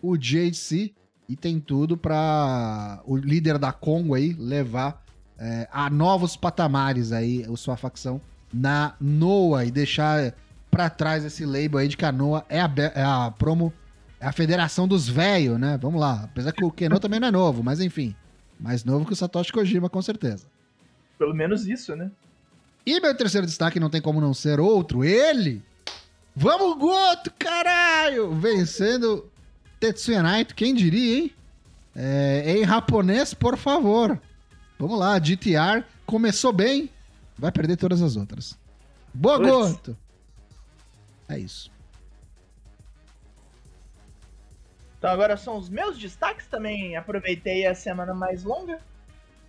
o 0.01 0.17
JC 0.17 0.93
e 1.27 1.35
tem 1.35 1.59
tudo 1.59 1.97
pra 1.97 3.01
o 3.05 3.15
líder 3.17 3.57
da 3.57 3.71
Congo 3.71 4.13
aí 4.13 4.33
levar 4.33 5.03
é, 5.37 5.67
a 5.71 5.89
novos 5.89 6.35
patamares 6.35 7.11
aí 7.11 7.43
a 7.43 7.55
sua 7.57 7.75
facção 7.75 8.21
na 8.53 8.95
Noah 8.99 9.65
e 9.65 9.71
deixar 9.71 10.33
pra 10.71 10.89
trás 10.89 11.25
esse 11.25 11.45
label 11.45 11.79
aí 11.79 11.87
de 11.87 11.97
que 11.97 12.05
a 12.05 12.11
Noah 12.11 12.45
é 12.47 12.61
a, 12.61 12.71
é 12.93 13.03
a 13.03 13.31
promo, 13.31 13.73
é 14.19 14.27
a 14.27 14.31
federação 14.31 14.87
dos 14.87 15.07
velhos, 15.07 15.59
né? 15.59 15.77
Vamos 15.81 15.99
lá. 15.99 16.23
Apesar 16.23 16.51
que 16.51 16.63
o 16.63 16.71
Keno 16.71 16.99
também 16.99 17.19
não 17.19 17.27
é 17.27 17.31
novo, 17.31 17.63
mas 17.63 17.79
enfim. 17.79 18.15
Mais 18.59 18.85
novo 18.85 19.05
que 19.05 19.13
o 19.13 19.15
Satoshi 19.15 19.51
Kojima, 19.51 19.89
com 19.89 20.01
certeza. 20.01 20.45
Pelo 21.17 21.33
menos 21.33 21.65
isso, 21.67 21.95
né? 21.95 22.11
E 22.85 22.99
meu 22.99 23.15
terceiro 23.15 23.47
destaque 23.47 23.79
não 23.79 23.89
tem 23.89 24.01
como 24.01 24.21
não 24.21 24.33
ser 24.33 24.59
outro, 24.59 25.03
ele. 25.03 25.61
Vamos, 26.35 26.77
Goto, 26.77 27.31
caralho! 27.37 28.33
Vencendo 28.35 29.29
Tetsuya 29.85 30.23
Naito, 30.23 30.55
quem 30.55 30.73
diria, 30.73 31.19
hein? 31.19 31.35
É, 31.95 32.57
em 32.57 32.65
japonês, 32.65 33.35
por 33.35 33.55
favor. 33.55 34.19
Vamos 34.79 34.97
lá, 34.97 35.19
GTR 35.19 35.83
começou 36.07 36.51
bem, 36.51 36.89
vai 37.37 37.51
perder 37.51 37.77
todas 37.77 38.01
as 38.01 38.15
outras. 38.15 38.57
Boa. 39.13 39.37
Goto! 39.37 39.95
É 41.29 41.37
isso. 41.37 41.71
Então 44.97 45.11
agora 45.11 45.37
são 45.37 45.55
os 45.55 45.69
meus 45.69 45.99
destaques 45.99 46.47
também. 46.47 46.97
Aproveitei 46.97 47.67
a 47.67 47.75
semana 47.75 48.13
mais 48.13 48.43
longa. 48.43 48.79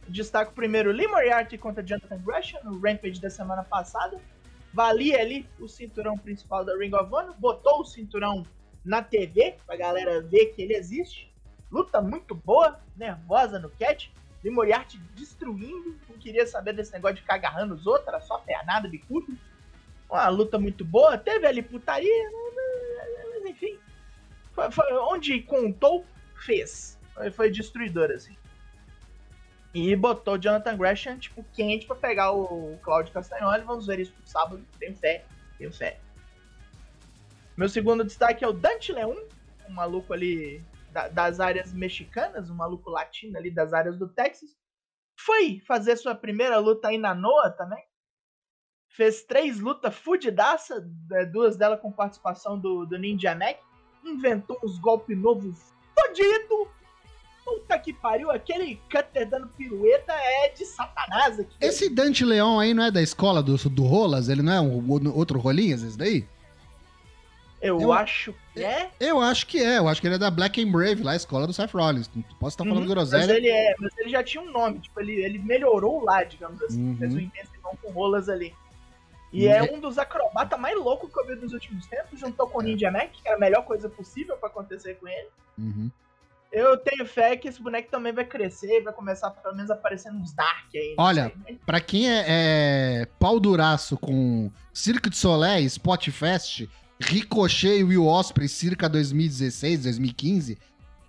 Destaco 0.06 0.52
primeiro 0.52 0.92
Lee 0.92 1.08
Moriarty 1.08 1.56
contra 1.56 1.82
Jonathan 1.82 2.18
Gresham 2.18 2.60
no 2.62 2.78
Rampage 2.78 3.20
da 3.20 3.30
semana 3.30 3.64
passada. 3.64 4.20
Valia 4.72 5.18
ali 5.18 5.48
o 5.58 5.66
cinturão 5.66 6.18
principal 6.18 6.62
da 6.62 6.76
Ring 6.76 6.94
of 6.94 7.12
Honor. 7.12 7.34
Botou 7.38 7.80
o 7.80 7.84
cinturão 7.84 8.44
na 8.86 9.02
TV 9.02 9.56
pra 9.66 9.76
galera 9.76 10.22
ver 10.22 10.46
que 10.46 10.62
ele 10.62 10.74
existe. 10.74 11.30
Luta 11.70 12.00
muito 12.00 12.34
boa, 12.34 12.80
nervosa 12.96 13.58
no 13.58 13.68
catch. 13.70 14.08
Lee 14.44 14.52
Moriarty 14.52 14.98
destruindo. 15.14 15.98
Não 16.08 16.16
queria 16.16 16.46
saber 16.46 16.72
desse 16.72 16.92
negócio 16.92 17.16
de 17.16 17.22
ficar 17.22 17.34
agarrando 17.34 17.74
os 17.74 17.86
outros. 17.86 18.06
Era 18.06 18.20
só 18.20 18.38
pernada, 18.38 18.88
bicudo. 18.88 19.36
Uma 20.08 20.28
luta 20.28 20.56
muito 20.56 20.84
boa. 20.84 21.18
Teve 21.18 21.46
ali 21.46 21.62
putaria. 21.62 22.30
Mas 23.34 23.44
enfim. 23.44 23.76
Foi, 24.52 24.70
foi 24.70 24.92
onde 24.92 25.42
contou, 25.42 26.06
fez. 26.36 26.96
Foi, 27.12 27.30
foi 27.32 27.50
destruidor, 27.50 28.12
assim. 28.12 28.36
E 29.74 29.94
botou 29.96 30.34
o 30.34 30.38
Jonathan 30.38 30.76
Gresham, 30.76 31.18
tipo, 31.18 31.44
quente 31.52 31.86
pra 31.86 31.96
pegar 31.96 32.32
o 32.32 32.78
Claudio 32.82 33.12
Castagnoli. 33.12 33.64
Vamos 33.64 33.86
ver 33.86 33.98
isso 33.98 34.14
no 34.18 34.26
sábado. 34.26 34.64
Tenho 34.78 34.96
fé, 34.96 35.24
tenho 35.58 35.72
fé. 35.72 35.98
Meu 37.56 37.68
segundo 37.68 38.04
destaque 38.04 38.44
é 38.44 38.48
o 38.48 38.52
Dante 38.52 38.92
Leon, 38.92 39.16
um 39.68 39.72
maluco 39.72 40.12
ali 40.12 40.62
da- 40.92 41.08
das 41.08 41.40
áreas 41.40 41.72
mexicanas, 41.72 42.50
um 42.50 42.54
maluco 42.54 42.90
latino 42.90 43.36
ali 43.38 43.50
das 43.50 43.72
áreas 43.72 43.96
do 43.98 44.08
Texas. 44.08 44.50
Foi 45.18 45.60
fazer 45.66 45.96
sua 45.96 46.14
primeira 46.14 46.58
luta 46.58 46.88
aí 46.88 46.98
na 46.98 47.14
Noa 47.14 47.50
também. 47.50 47.82
Fez 48.94 49.22
três 49.22 49.58
lutas 49.58 49.94
fudidaça, 49.94 50.86
é, 51.12 51.24
duas 51.26 51.56
delas 51.56 51.80
com 51.80 51.90
participação 51.90 52.58
do, 52.58 52.84
do 52.86 52.98
Ninja 52.98 53.34
Mac. 53.34 53.56
Inventou 54.04 54.58
uns 54.62 54.78
golpes 54.78 55.16
novos 55.18 55.72
fodido. 55.98 56.68
Puta 57.44 57.78
que 57.78 57.92
pariu, 57.92 58.30
aquele 58.30 58.76
cutter 58.90 59.28
dando 59.28 59.48
pirueta 59.48 60.12
é 60.12 60.48
de 60.50 60.64
satanás 60.66 61.38
aqui. 61.38 61.56
Esse 61.60 61.88
Dante 61.88 62.24
Leon 62.24 62.58
aí 62.58 62.74
não 62.74 62.84
é 62.84 62.90
da 62.90 63.00
escola 63.00 63.42
do, 63.42 63.56
do 63.70 63.84
Rolas? 63.84 64.28
Ele 64.28 64.42
não 64.42 64.52
é 64.52 64.60
um 64.60 65.10
outro 65.16 65.38
Rolinhas, 65.38 65.82
esse 65.82 65.96
daí? 65.96 66.26
Eu, 67.66 67.80
eu- 67.80 67.92
acho 67.92 68.34
que 68.54 68.62
é. 68.64 68.90
Eu 69.00 69.20
acho 69.20 69.46
que 69.46 69.58
é. 69.62 69.78
Eu 69.78 69.88
acho 69.88 70.00
que 70.00 70.06
ele 70.06 70.14
é 70.14 70.18
da 70.18 70.30
Black 70.30 70.62
and 70.62 70.70
Brave, 70.70 71.02
lá 71.02 71.12
a 71.12 71.16
escola 71.16 71.46
do 71.46 71.52
Seth 71.52 71.72
Rollins. 71.72 72.08
Posso 72.38 72.54
estar 72.54 72.64
falando 72.64 72.78
Uhum, 72.88 72.94
Mas 72.96 73.10
groselha. 73.10 73.32
ele 73.36 73.48
é, 73.48 73.74
mas 73.78 73.96
ele 73.98 74.10
já 74.10 74.22
tinha 74.22 74.42
um 74.42 74.50
nome, 74.50 74.80
tipo, 74.80 75.00
ele, 75.00 75.12
ele 75.24 75.38
melhorou 75.38 76.04
lá, 76.04 76.24
digamos 76.24 76.60
assim, 76.62 76.90
Uhum. 76.90 76.96
fez 76.96 77.14
um 77.14 77.18
intensivão 77.20 77.76
com 77.82 77.90
rolas 77.90 78.28
ali. 78.28 78.54
E 79.32 79.46
Uhum. 79.46 79.52
é 79.52 79.62
um 79.64 79.80
dos 79.80 79.98
acrobatas 79.98 80.58
mais 80.58 80.76
loucos 80.76 81.12
que 81.12 81.18
eu 81.20 81.26
vi 81.26 81.34
nos 81.34 81.52
últimos 81.52 81.86
tempos, 81.86 82.18
juntou 82.18 82.46
com 82.48 82.58
o 82.60 82.62
Ninja 82.62 82.90
Mac, 82.90 83.10
que 83.10 83.26
era 83.26 83.36
a 83.36 83.40
melhor 83.40 83.62
coisa 83.64 83.88
possível 83.88 84.36
pra 84.36 84.48
acontecer 84.48 84.94
com 84.94 85.08
ele. 85.08 85.28
Uhum. 85.58 85.90
Eu 86.52 86.76
tenho 86.78 87.04
fé 87.04 87.36
que 87.36 87.48
esse 87.48 87.60
boneco 87.60 87.90
também 87.90 88.12
vai 88.12 88.24
crescer 88.24 88.78
e 88.78 88.80
vai 88.80 88.92
começar 88.92 89.30
pelo 89.30 89.54
menos 89.54 89.70
a 89.70 89.74
aparecer 89.74 90.10
nos 90.12 90.32
Dark 90.32 90.68
aí. 90.74 90.94
Olha, 90.96 91.24
sei, 91.44 91.54
né? 91.54 91.58
Pra 91.66 91.80
quem 91.80 92.08
é, 92.10 92.24
é 93.02 93.06
pau 93.18 93.38
duraço 93.40 93.98
com 93.98 94.50
Cirque 94.72 95.10
de 95.10 95.16
Solé, 95.16 95.60
Spot 95.62 96.08
Fest, 96.10 96.66
Ricochet 97.00 97.78
e 97.78 97.84
Will 97.84 98.06
Osprey, 98.06 98.48
circa 98.48 98.88
2016, 98.88 99.82
2015, 99.82 100.58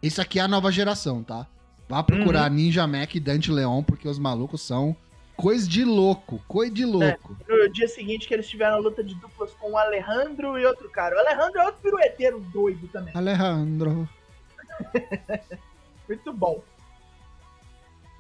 isso 0.02 0.22
aqui 0.22 0.40
é 0.40 0.44
a 0.44 0.48
nova 0.48 0.72
geração, 0.72 1.24
tá? 1.24 1.48
Vá 1.88 2.04
procurar 2.04 2.50
Ninja 2.52 2.86
Mac 2.86 3.16
e 3.16 3.20
Dante 3.20 3.52
Leon, 3.52 3.82
porque 3.82 4.08
os 4.08 4.20
malucos 4.20 4.62
são 4.62 4.96
coisa 5.38 5.68
de 5.68 5.86
louco, 5.86 6.44
coisa 6.48 6.74
de 6.74 6.84
louco. 6.84 7.38
No 7.48 7.70
dia 7.70 7.88
seguinte 7.88 8.28
que 8.28 8.34
eles 8.34 8.50
tiveram 8.50 8.76
a 8.76 8.80
luta 8.80 9.04
de 9.04 9.16
duplas 9.16 9.54
com 9.54 9.72
o 9.72 9.78
Alejandro 9.78 10.60
e 10.60 10.66
outro 10.66 10.90
cara. 10.90 11.16
O 11.16 11.20
Alejandro 11.20 11.60
é 11.62 11.66
outro 11.66 11.82
pirueteiro 11.82 12.40
doido 12.40 12.88
também. 12.90 13.16
Alejandro. 13.16 14.10
Muito 16.10 16.34
bom. 16.34 16.62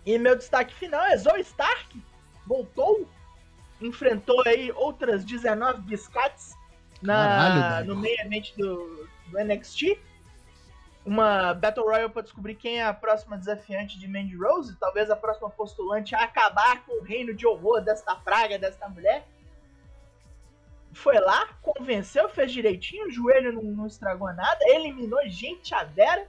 E 0.05 0.18
meu 0.18 0.38
destaque 0.38 0.74
final 0.74 1.05
é 1.05 1.18
Zoe 1.18 1.41
Stark. 1.41 2.01
Voltou. 2.45 3.05
Enfrentou 3.82 4.41
aí 4.45 4.72
outras 4.72 5.26
19 5.26 5.82
biscates 5.82 6.55
na, 7.02 7.14
Caralho, 7.14 7.88
no 7.88 7.95
meio 7.95 8.20
evento 8.22 8.54
do, 8.58 9.08
do 9.30 9.43
NXT. 9.43 10.00
Uma 11.06 11.54
Battle 11.54 11.86
Royale 11.86 12.10
pra 12.10 12.22
descobrir 12.22 12.56
quem 12.56 12.80
é 12.80 12.86
a 12.86 12.93
próxima 12.93 13.38
desafiante 13.38 13.98
de 13.98 14.08
Mandy 14.08 14.36
Rose. 14.36 14.76
Talvez 14.78 15.10
a 15.10 15.16
próxima 15.16 15.50
postulante 15.50 16.14
a 16.14 16.24
acabar 16.24 16.84
com 16.86 17.00
o 17.00 17.04
reino 17.04 17.34
de 17.34 17.48
horror 17.48 17.82
desta 17.82 18.14
praga, 18.16 18.60
desta 18.60 18.89
mulher. 18.89 19.26
Foi 20.91 21.18
lá, 21.20 21.48
convenceu, 21.62 22.28
fez 22.28 22.52
direitinho, 22.52 23.08
o 23.08 23.12
joelho 23.12 23.54
não, 23.54 23.64
não 23.64 23.88
estragou 23.88 24.34
nada, 24.34 24.60
eliminou 24.68 25.22
gente 25.28 25.74
a 25.74 25.84
Vera. 25.84 26.28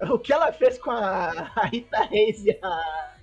O 0.00 0.18
que 0.18 0.32
ela 0.32 0.52
fez 0.52 0.78
com 0.78 0.92
a, 0.92 1.50
a 1.56 1.66
Rita 1.66 2.04
Reis 2.04 2.44
e 2.44 2.50
a. 2.62 3.14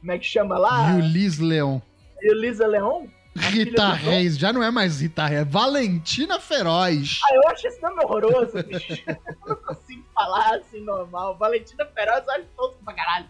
Como 0.00 0.12
é 0.12 0.18
que 0.18 0.24
chama 0.24 0.56
lá? 0.56 0.92
Liz 0.92 1.38
Leon. 1.38 1.78
E 2.22 2.30
o 2.32 2.34
Lisa 2.34 2.66
Leon? 2.66 3.06
Rita 3.34 3.92
Reis, 3.92 4.36
já 4.36 4.52
não 4.52 4.62
é 4.62 4.70
mais 4.70 5.00
Rita 5.00 5.26
Reis, 5.26 5.40
é 5.40 5.44
Valentina 5.44 6.38
Feroz. 6.38 7.20
Ah, 7.24 7.34
eu 7.34 7.48
acho 7.48 7.66
esse 7.66 7.80
nome 7.80 8.04
horroroso, 8.04 8.62
bicho. 8.62 9.02
eu 9.06 9.16
não 9.46 9.56
consigo 9.56 10.04
falar 10.14 10.56
assim 10.56 10.80
normal. 10.80 11.36
Valentina 11.36 11.84
Feroz, 11.86 12.24
eu 12.26 12.32
acho 12.34 12.44
tosco 12.56 12.78
pra 12.84 12.94
caralho. 12.94 13.26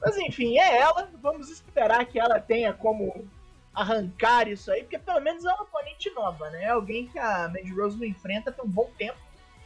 Mas 0.00 0.16
enfim, 0.18 0.58
é 0.58 0.78
ela. 0.78 1.08
Vamos 1.22 1.48
esperar 1.50 2.04
que 2.04 2.18
ela 2.18 2.40
tenha 2.40 2.72
como 2.72 3.26
arrancar 3.74 4.48
isso 4.48 4.70
aí, 4.70 4.82
porque 4.82 4.98
pelo 4.98 5.20
menos 5.20 5.44
é 5.44 5.48
uma 5.52 5.62
oponente 5.62 6.10
nova, 6.10 6.50
né? 6.50 6.64
É 6.64 6.70
alguém 6.70 7.06
que 7.06 7.18
a 7.18 7.48
Mandy 7.48 7.72
Rose 7.72 7.96
não 7.96 8.04
enfrenta 8.04 8.50
tem 8.52 8.64
um 8.64 8.68
bom 8.68 8.90
tempo. 8.98 9.16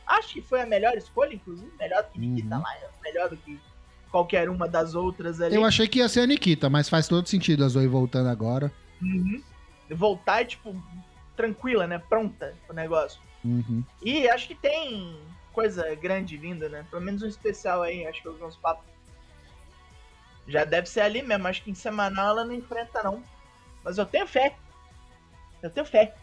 Acho 0.06 0.34
que 0.34 0.42
foi 0.42 0.60
a 0.60 0.66
melhor 0.66 0.96
escolha, 0.96 1.34
inclusive. 1.34 1.70
Melhor 1.78 2.02
do 2.04 2.10
que 2.10 2.18
Nikita 2.20 2.54
Uhum. 2.56 2.62
Lyons, 2.62 2.94
melhor 3.02 3.28
do 3.30 3.36
que 3.36 3.58
qualquer 4.10 4.48
uma 4.48 4.68
das 4.68 4.94
outras 4.94 5.40
ali. 5.40 5.56
Eu 5.56 5.64
achei 5.64 5.88
que 5.88 5.98
ia 5.98 6.08
ser 6.08 6.20
a 6.20 6.26
Nikita, 6.26 6.70
mas 6.70 6.88
faz 6.88 7.08
todo 7.08 7.26
sentido 7.28 7.64
a 7.64 7.68
Zoe 7.68 7.88
voltando 7.88 8.28
agora. 8.28 8.70
Uhum. 9.02 9.42
Voltar, 9.90 10.44
tipo, 10.46 10.74
tranquila, 11.36 11.86
né? 11.86 11.98
Pronta 11.98 12.54
pro 12.66 12.74
negócio. 12.74 13.20
Uhum. 13.44 13.84
E 14.02 14.28
acho 14.28 14.48
que 14.48 14.54
tem 14.54 15.18
coisa 15.52 15.94
grande 15.94 16.36
vindo, 16.36 16.68
né? 16.68 16.84
Pelo 16.90 17.02
menos 17.02 17.22
um 17.22 17.26
especial 17.28 17.82
aí, 17.82 18.06
acho 18.06 18.20
que 18.22 18.28
eu 18.28 18.34
vi 18.36 18.42
uns 18.44 18.56
papos. 18.56 18.84
Já 20.48 20.64
deve 20.64 20.88
ser 20.88 21.00
ali 21.00 21.22
mesmo, 21.22 21.46
acho 21.48 21.62
que 21.62 21.70
em 21.70 21.74
semanal 21.74 22.28
ela 22.30 22.44
não 22.44 22.52
enfrenta 22.54 23.02
não. 23.02 23.22
Mas 23.84 23.98
eu 23.98 24.06
tenho 24.06 24.26
fé. 24.26 24.54
Eu 25.62 25.70
tenho 25.70 25.86
fé. 25.86 26.14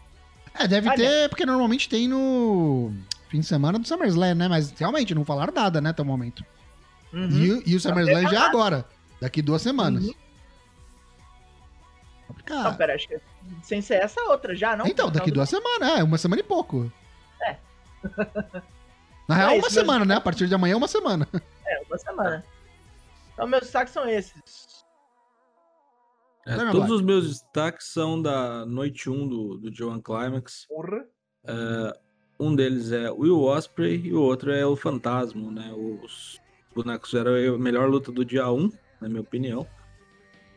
É, 0.54 0.66
deve 0.68 0.88
Olha. 0.88 0.96
ter, 0.96 1.28
porque 1.28 1.44
normalmente 1.44 1.88
tem 1.88 2.06
no 2.08 2.92
fim 3.28 3.40
de 3.40 3.46
semana 3.46 3.78
do 3.78 3.86
SummerSlam, 3.86 4.34
né? 4.34 4.48
Mas 4.48 4.70
realmente 4.72 5.14
não 5.14 5.24
falaram 5.24 5.52
nada, 5.52 5.80
né, 5.80 5.90
até 5.90 6.00
o 6.02 6.06
momento. 6.06 6.44
Uhum. 7.12 7.28
E, 7.30 7.52
o- 7.52 7.62
e 7.66 7.76
o 7.76 7.80
SummerSlam 7.80 8.22
já 8.30 8.44
é 8.44 8.46
agora, 8.46 8.86
daqui 9.20 9.42
duas 9.42 9.60
semanas. 9.62 10.04
Uhum. 10.04 10.14
Complicado. 12.34 12.64
Não, 12.64 12.76
pera, 12.76 12.94
acho 12.94 13.08
que 13.08 13.20
sem 13.62 13.80
ser 13.80 13.94
essa 14.02 14.20
outra 14.24 14.54
já, 14.54 14.76
não? 14.76 14.86
então, 14.86 15.10
daqui 15.10 15.30
duas 15.30 15.48
semanas, 15.48 15.98
é, 15.98 16.02
uma 16.02 16.18
semana 16.18 16.40
e 16.40 16.44
pouco. 16.44 16.92
É. 17.42 17.56
Na 19.28 19.34
real, 19.36 19.50
É 19.50 19.52
uma 19.52 19.62
mesmo. 19.62 19.70
semana, 19.70 20.04
né? 20.04 20.16
A 20.16 20.20
partir 20.20 20.46
de 20.46 20.54
amanhã, 20.54 20.76
uma 20.76 20.88
semana. 20.88 21.26
É, 21.66 21.80
uma 21.86 21.96
semana. 21.96 22.44
Então 23.32 23.46
meus 23.46 23.62
destaques 23.62 23.94
são 23.94 24.06
esses. 24.06 24.84
É, 26.46 26.70
todos 26.70 26.90
os 26.90 27.00
meus 27.00 27.26
destaques 27.26 27.86
são 27.86 28.20
da 28.20 28.66
noite 28.66 29.08
1 29.08 29.26
do, 29.26 29.56
do 29.56 29.74
Joan 29.74 29.98
Climax. 30.02 30.66
Porra. 30.68 31.06
Um 32.38 32.54
deles 32.54 32.92
é 32.92 33.10
o 33.10 33.20
Will 33.20 33.40
Osprey 33.40 34.08
e 34.08 34.12
o 34.12 34.20
outro 34.20 34.52
é 34.52 34.66
o 34.66 34.76
Fantasma, 34.76 35.50
né? 35.50 35.72
Os 35.72 36.38
bonecos 36.74 37.14
eram 37.14 37.32
a 37.54 37.58
melhor 37.58 37.88
luta 37.88 38.12
do 38.12 38.26
dia 38.26 38.50
1, 38.50 38.70
na 39.00 39.08
minha 39.08 39.22
opinião. 39.22 39.66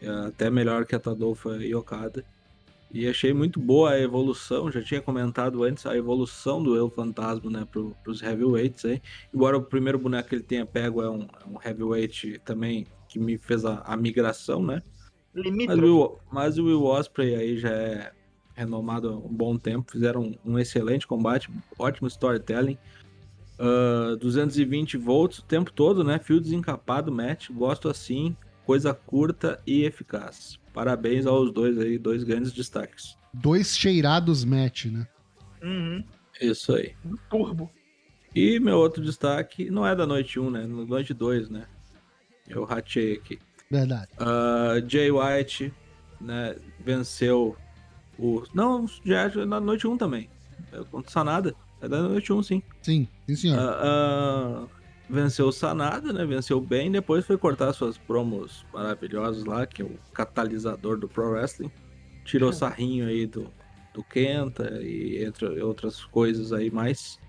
É 0.01 0.09
até 0.27 0.49
melhor 0.49 0.85
que 0.85 0.95
a 0.95 0.99
Tadolfa 0.99 1.57
e 1.57 1.73
Okada. 1.73 2.23
E 2.91 3.07
achei 3.07 3.33
muito 3.33 3.59
boa 3.59 3.91
a 3.91 3.99
evolução, 3.99 4.71
já 4.71 4.81
tinha 4.81 5.01
comentado 5.01 5.63
antes, 5.63 5.85
a 5.85 5.95
evolução 5.97 6.63
do 6.63 6.77
El 6.77 6.89
Fantasma, 6.89 7.51
né, 7.51 7.67
pro, 7.69 7.93
pros 8.01 8.21
heavyweights 8.21 8.85
aí. 8.85 9.01
Embora 9.33 9.57
o 9.57 9.61
primeiro 9.61 9.99
boneco 9.99 10.29
que 10.29 10.35
ele 10.35 10.43
tenha 10.43 10.65
pego 10.65 11.01
é 11.01 11.09
um, 11.09 11.23
é 11.23 11.47
um 11.47 11.57
heavyweight 11.63 12.39
também 12.45 12.87
que 13.09 13.19
me 13.19 13.37
fez 13.37 13.65
a, 13.65 13.79
a 13.79 13.97
migração, 13.97 14.63
né? 14.63 14.81
Mas 15.33 15.77
o, 15.77 15.81
Will, 15.81 16.19
mas 16.31 16.57
o 16.57 16.65
Will 16.65 16.83
Osprey 16.85 17.35
aí 17.35 17.57
já 17.57 17.69
é 17.69 18.11
renomado 18.55 19.09
há 19.09 19.15
um 19.15 19.33
bom 19.33 19.57
tempo. 19.57 19.91
Fizeram 19.91 20.21
um, 20.21 20.53
um 20.53 20.59
excelente 20.59 21.05
combate, 21.05 21.49
ótimo 21.77 22.07
storytelling. 22.07 22.77
Ah, 23.59 24.15
220 24.19 24.97
volts 24.97 25.39
o 25.39 25.43
tempo 25.43 25.71
todo, 25.71 26.03
né? 26.03 26.19
Fio 26.19 26.39
desencapado, 26.39 27.11
match. 27.11 27.49
Gosto 27.49 27.89
assim, 27.89 28.35
coisa 28.67 28.93
curta 28.93 29.61
e 29.65 29.85
eficaz. 29.85 30.59
Parabéns 30.73 31.25
aos 31.25 31.53
dois 31.53 31.79
aí, 31.79 31.97
dois 31.97 32.21
grandes 32.25 32.51
destaques. 32.51 33.17
Dois 33.33 33.77
cheirados 33.77 34.43
match, 34.43 34.87
né? 34.87 35.07
Uhum. 35.63 36.03
Isso 36.41 36.75
aí. 36.75 36.93
Turbo. 37.29 37.71
E 38.35 38.59
meu 38.59 38.77
outro 38.77 39.01
destaque 39.01 39.71
não 39.71 39.87
é 39.87 39.95
da 39.95 40.05
noite 40.05 40.37
1, 40.37 40.51
né? 40.51 40.61
Da 40.63 40.67
noite 40.67 41.13
2, 41.13 41.49
né? 41.49 41.65
Eu 42.45 42.65
ratei 42.65 43.13
aqui. 43.13 43.39
Verdade. 43.71 44.09
Ah, 44.19 44.75
Jay 44.85 45.09
White, 45.11 45.73
né, 46.19 46.57
venceu 46.79 47.55
o. 48.19 48.43
Não, 48.53 48.85
já 49.05 49.23
é 49.23 49.45
na 49.45 49.61
noite 49.61 49.87
1 49.87 49.97
também. 49.97 50.29
É 50.73 50.83
contra 50.83 51.09
o 51.09 51.11
Sanada. 51.11 51.55
É 51.81 51.87
da 51.87 52.01
noite 52.01 52.33
1, 52.33 52.43
sim. 52.43 52.61
Sim, 52.81 53.07
sim, 53.27 53.35
senhor. 53.35 53.59
Ah, 53.59 53.79
ah, 53.81 54.67
venceu 55.09 55.47
o 55.47 55.51
Sanada, 55.51 56.11
né? 56.11 56.25
Venceu 56.25 56.59
bem. 56.59 56.91
Depois 56.91 57.25
foi 57.25 57.37
cortar 57.37 57.73
suas 57.73 57.97
promos 57.97 58.65
maravilhosas 58.73 59.43
lá, 59.45 59.65
que 59.65 59.81
é 59.81 59.85
o 59.85 59.97
catalisador 60.13 60.97
do 60.97 61.07
Pro 61.07 61.31
Wrestling. 61.31 61.71
Tirou 62.25 62.51
sarrinho 62.51 63.07
aí 63.07 63.25
do, 63.25 63.51
do 63.93 64.03
Kenta 64.03 64.81
e 64.81 65.23
entre 65.23 65.61
outras 65.61 66.03
coisas 66.05 66.51
aí 66.51 66.69
mais. 66.69 67.19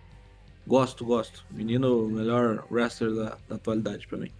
Gosto, 0.66 1.04
gosto. 1.04 1.46
Menino, 1.50 2.06
o 2.06 2.10
melhor 2.10 2.66
wrestler 2.70 3.14
da, 3.14 3.38
da 3.48 3.54
atualidade 3.56 4.06
pra 4.06 4.18
mim. 4.18 4.30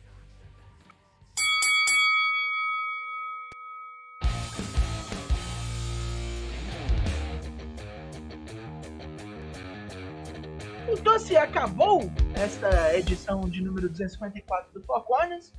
Então 10.91 11.19
se 11.19 11.37
acabou 11.37 12.11
esta 12.39 12.97
edição 12.97 13.49
de 13.49 13.61
número 13.61 13.89
254 13.89 14.73
do 14.73 14.81
Four 14.87 15.03
Corners. 15.03 15.53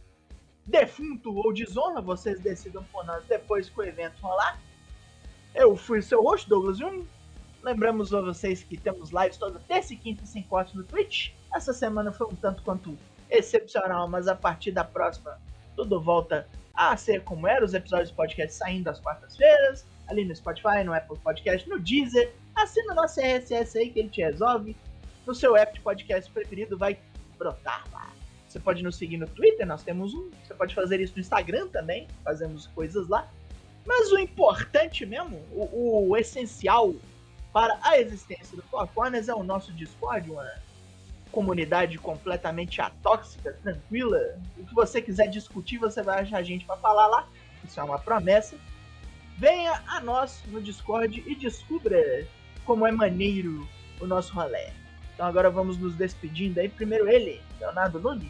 defunto 0.66 1.36
ou 1.36 1.52
desonra, 1.52 2.00
vocês 2.00 2.40
decidam 2.40 2.82
por 2.86 3.06
nós 3.06 3.22
depois 3.26 3.68
que 3.68 3.78
o 3.78 3.84
evento 3.84 4.18
rolar. 4.22 4.58
Eu 5.54 5.76
fui 5.76 6.02
seu 6.02 6.24
host, 6.24 6.48
Douglas 6.48 6.78
Jung. 6.78 7.06
Lembramos 7.62 8.14
a 8.14 8.22
vocês 8.22 8.64
que 8.64 8.78
temos 8.78 9.10
lives 9.10 9.36
toda 9.36 9.60
terça 9.68 9.94
e 9.94 9.98
quinta 9.98 10.26
sem 10.26 10.42
corte 10.44 10.78
no 10.78 10.86
Twitch. 10.86 11.34
Essa 11.54 11.74
semana 11.74 12.14
foi 12.14 12.28
um 12.28 12.36
tanto 12.36 12.64
quanto 12.64 12.98
excepcional, 13.30 14.08
mas 14.08 14.30
a 14.30 14.36
partir 14.36 14.72
da 14.72 14.86
próxima 14.86 15.38
tudo 15.76 16.00
volta 16.00 16.48
a 16.74 16.96
ser 16.96 17.26
como 17.26 17.46
era, 17.46 17.66
os 17.66 17.74
episódios 17.74 18.10
do 18.10 18.16
podcast 18.16 18.56
saindo 18.56 18.90
às 18.90 19.02
quartas-feiras, 19.02 19.86
ali 20.08 20.24
no 20.24 20.34
Spotify, 20.34 20.82
no 20.86 20.94
Apple 20.94 21.18
Podcast, 21.20 21.68
no 21.68 21.78
Deezer. 21.78 22.32
Assina 22.56 22.94
nosso 22.94 23.20
RSS 23.20 23.78
aí 23.78 23.90
que 23.90 24.00
ele 24.00 24.10
te 24.10 24.22
resolve. 24.22 24.78
No 25.30 25.36
seu 25.36 25.56
app 25.56 25.72
de 25.76 25.80
podcast 25.82 26.32
preferido 26.32 26.76
vai 26.76 26.98
brotar 27.38 27.84
lá. 27.94 28.12
Você 28.48 28.60
pode 28.60 28.82
nos 28.82 28.96
seguir 28.96 29.18
no 29.18 29.28
Twitter, 29.28 29.64
nós 29.64 29.84
temos 29.84 30.12
um. 30.12 30.32
Você 30.44 30.56
pode 30.56 30.74
fazer 30.74 31.00
isso 31.00 31.14
no 31.14 31.20
Instagram 31.20 31.68
também, 31.68 32.08
fazemos 32.24 32.66
coisas 32.66 33.08
lá. 33.08 33.32
Mas 33.86 34.12
o 34.12 34.18
importante 34.18 35.06
mesmo, 35.06 35.38
o, 35.52 36.10
o 36.10 36.18
essencial 36.18 36.96
para 37.54 37.78
a 37.84 38.00
existência 38.00 38.58
do 38.58 38.64
Four 38.64 38.88
Corners 38.88 39.30
é 39.30 39.36
o 39.36 39.44
nosso 39.44 39.72
Discord, 39.72 40.32
uma 40.32 40.52
comunidade 41.32 42.00
completamente 42.00 42.82
atóxica, 42.82 43.54
tranquila. 43.62 44.36
O 44.58 44.66
que 44.66 44.74
você 44.74 45.00
quiser 45.00 45.28
discutir, 45.28 45.78
você 45.78 46.02
vai 46.02 46.24
achar 46.24 46.42
gente 46.42 46.66
para 46.66 46.78
falar 46.78 47.06
lá. 47.06 47.30
Isso 47.64 47.80
é 47.80 47.84
uma 47.84 48.00
promessa. 48.00 48.58
Venha 49.38 49.80
a 49.86 50.02
nós 50.02 50.42
no 50.48 50.60
Discord 50.60 51.24
e 51.24 51.36
descubra 51.36 52.26
como 52.66 52.88
é 52.88 52.92
maneiro 52.92 53.70
o 54.02 54.08
nosso 54.08 54.34
rolê. 54.34 54.72
Então 55.20 55.28
agora 55.28 55.50
vamos 55.50 55.78
nos 55.78 55.96
despedindo 55.96 56.62
aí. 56.62 56.70
Primeiro 56.70 57.06
ele, 57.10 57.42
Leonardo 57.60 58.00
Nunes. 58.00 58.30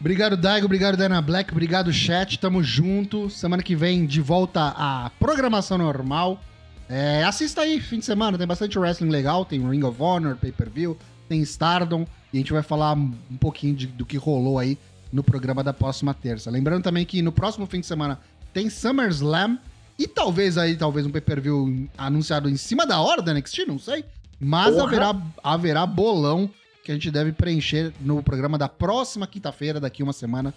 Obrigado, 0.00 0.38
Daigo. 0.38 0.64
Obrigado, 0.64 0.96
Dana 0.96 1.20
Black. 1.20 1.52
Obrigado, 1.52 1.92
chat. 1.92 2.38
Tamo 2.38 2.64
junto. 2.64 3.28
Semana 3.28 3.62
que 3.62 3.76
vem, 3.76 4.06
de 4.06 4.22
volta 4.22 4.72
à 4.74 5.10
programação 5.20 5.76
normal. 5.76 6.40
É, 6.88 7.24
assista 7.24 7.60
aí, 7.60 7.78
fim 7.78 7.98
de 7.98 8.06
semana. 8.06 8.38
Tem 8.38 8.46
bastante 8.46 8.78
wrestling 8.78 9.10
legal. 9.10 9.44
Tem 9.44 9.60
Ring 9.68 9.82
of 9.82 10.00
Honor, 10.00 10.34
pay-per-view. 10.36 10.96
Tem 11.28 11.42
Stardom. 11.42 12.06
E 12.32 12.38
a 12.38 12.40
gente 12.40 12.54
vai 12.54 12.62
falar 12.62 12.94
um 12.94 13.36
pouquinho 13.38 13.76
de, 13.76 13.86
do 13.86 14.06
que 14.06 14.16
rolou 14.16 14.58
aí 14.58 14.78
no 15.12 15.22
programa 15.22 15.62
da 15.62 15.74
próxima 15.74 16.14
terça. 16.14 16.50
Lembrando 16.50 16.84
também 16.84 17.04
que 17.04 17.20
no 17.20 17.32
próximo 17.32 17.66
fim 17.66 17.80
de 17.80 17.86
semana 17.86 18.18
tem 18.54 18.70
SummerSlam. 18.70 19.58
E 19.98 20.08
talvez 20.08 20.56
aí, 20.56 20.74
talvez 20.74 21.04
um 21.04 21.10
pay-per-view 21.10 21.86
anunciado 21.98 22.48
em 22.48 22.56
cima 22.56 22.86
da 22.86 22.98
hora 22.98 23.20
da 23.20 23.34
NXT, 23.34 23.66
não 23.66 23.78
sei. 23.78 24.06
Mas 24.40 24.78
haverá, 24.78 25.20
haverá 25.42 25.86
bolão 25.86 26.48
que 26.84 26.92
a 26.92 26.94
gente 26.94 27.10
deve 27.10 27.32
preencher 27.32 27.92
no 28.00 28.22
programa 28.22 28.56
da 28.56 28.68
próxima 28.68 29.26
quinta-feira, 29.26 29.80
daqui 29.80 30.02
uma 30.02 30.12
semana, 30.12 30.54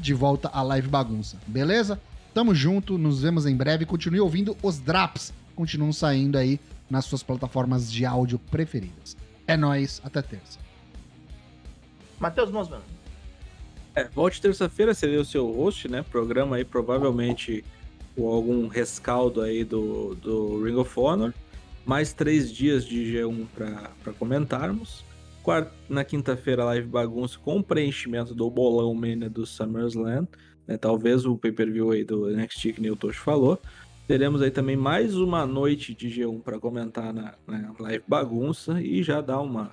de 0.00 0.14
volta 0.14 0.48
à 0.48 0.62
Live 0.62 0.88
Bagunça. 0.88 1.36
Beleza? 1.46 2.00
Tamo 2.32 2.54
junto, 2.54 2.98
nos 2.98 3.22
vemos 3.22 3.46
em 3.46 3.56
breve. 3.56 3.84
Continue 3.86 4.20
ouvindo 4.20 4.56
os 4.62 4.78
Draps. 4.78 5.32
Continuam 5.54 5.92
saindo 5.92 6.36
aí 6.36 6.60
nas 6.88 7.04
suas 7.04 7.22
plataformas 7.22 7.90
de 7.90 8.04
áudio 8.04 8.38
preferidas. 8.38 9.16
É 9.46 9.56
nóis, 9.56 10.00
até 10.04 10.22
terça. 10.22 10.58
Matheus 12.18 12.50
Mosman. 12.50 12.80
É, 13.94 14.04
volte 14.08 14.40
terça-feira, 14.40 14.92
serei 14.92 15.16
o 15.16 15.24
seu 15.24 15.50
host, 15.50 15.88
né? 15.88 16.02
Programa 16.02 16.56
aí 16.56 16.64
provavelmente 16.64 17.64
com 18.14 18.28
algum 18.28 18.66
rescaldo 18.66 19.40
aí 19.40 19.64
do, 19.64 20.14
do 20.16 20.62
Ring 20.64 20.76
of 20.76 20.98
Honor. 20.98 21.32
Mais 21.86 22.12
três 22.12 22.52
dias 22.52 22.84
de 22.84 23.14
G1 23.14 23.46
para 23.54 24.12
comentarmos 24.18 25.06
quarta, 25.46 25.70
na 25.88 26.04
quinta-feira, 26.04 26.64
live 26.64 26.88
bagunça 26.88 27.38
com 27.38 27.62
preenchimento 27.62 28.34
do 28.34 28.50
bolão 28.50 28.92
Mania 28.92 29.30
do 29.30 29.46
SummerSlam. 29.46 30.26
Né? 30.66 30.76
Talvez 30.76 31.24
o 31.24 31.38
pay-per-view 31.38 31.92
aí 31.92 32.02
do 32.02 32.28
NXT 32.28 32.72
que 32.72 32.90
o 32.90 32.96
Tosh 32.96 33.18
falou. 33.18 33.56
Teremos 34.08 34.42
aí 34.42 34.50
também 34.50 34.74
mais 34.74 35.14
uma 35.14 35.46
noite 35.46 35.94
de 35.94 36.08
G1 36.08 36.42
para 36.42 36.58
comentar 36.58 37.14
na, 37.14 37.34
live 37.78 38.02
bagunça 38.08 38.82
e 38.82 39.04
já 39.04 39.20
dar 39.20 39.40
uma 39.40 39.70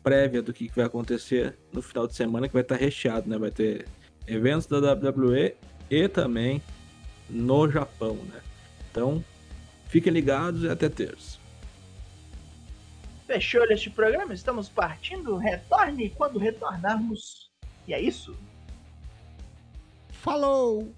prévia 0.00 0.40
do 0.40 0.52
que, 0.52 0.68
que 0.68 0.76
vai 0.76 0.84
acontecer 0.84 1.58
no 1.72 1.82
final 1.82 2.06
de 2.06 2.14
semana, 2.14 2.46
que 2.46 2.54
vai 2.54 2.62
estar 2.62 2.76
recheado, 2.76 3.28
né? 3.28 3.36
Vai 3.36 3.50
ter 3.50 3.86
eventos 4.28 4.66
da 4.66 4.78
WWE 4.78 5.56
e 5.90 6.08
também 6.08 6.62
no 7.28 7.68
Japão, 7.68 8.14
né? 8.14 8.40
Então, 8.90 9.24
fiquem 9.88 10.12
ligados 10.12 10.62
e 10.62 10.68
até 10.68 10.88
terça. 10.88 11.39
Fechou 13.30 13.62
este 13.70 13.88
programa, 13.88 14.34
estamos 14.34 14.68
partindo. 14.68 15.36
Retorne 15.36 16.10
quando 16.10 16.36
retornarmos. 16.36 17.48
E 17.86 17.94
é 17.94 18.00
isso. 18.00 18.36
Falou! 20.08 20.92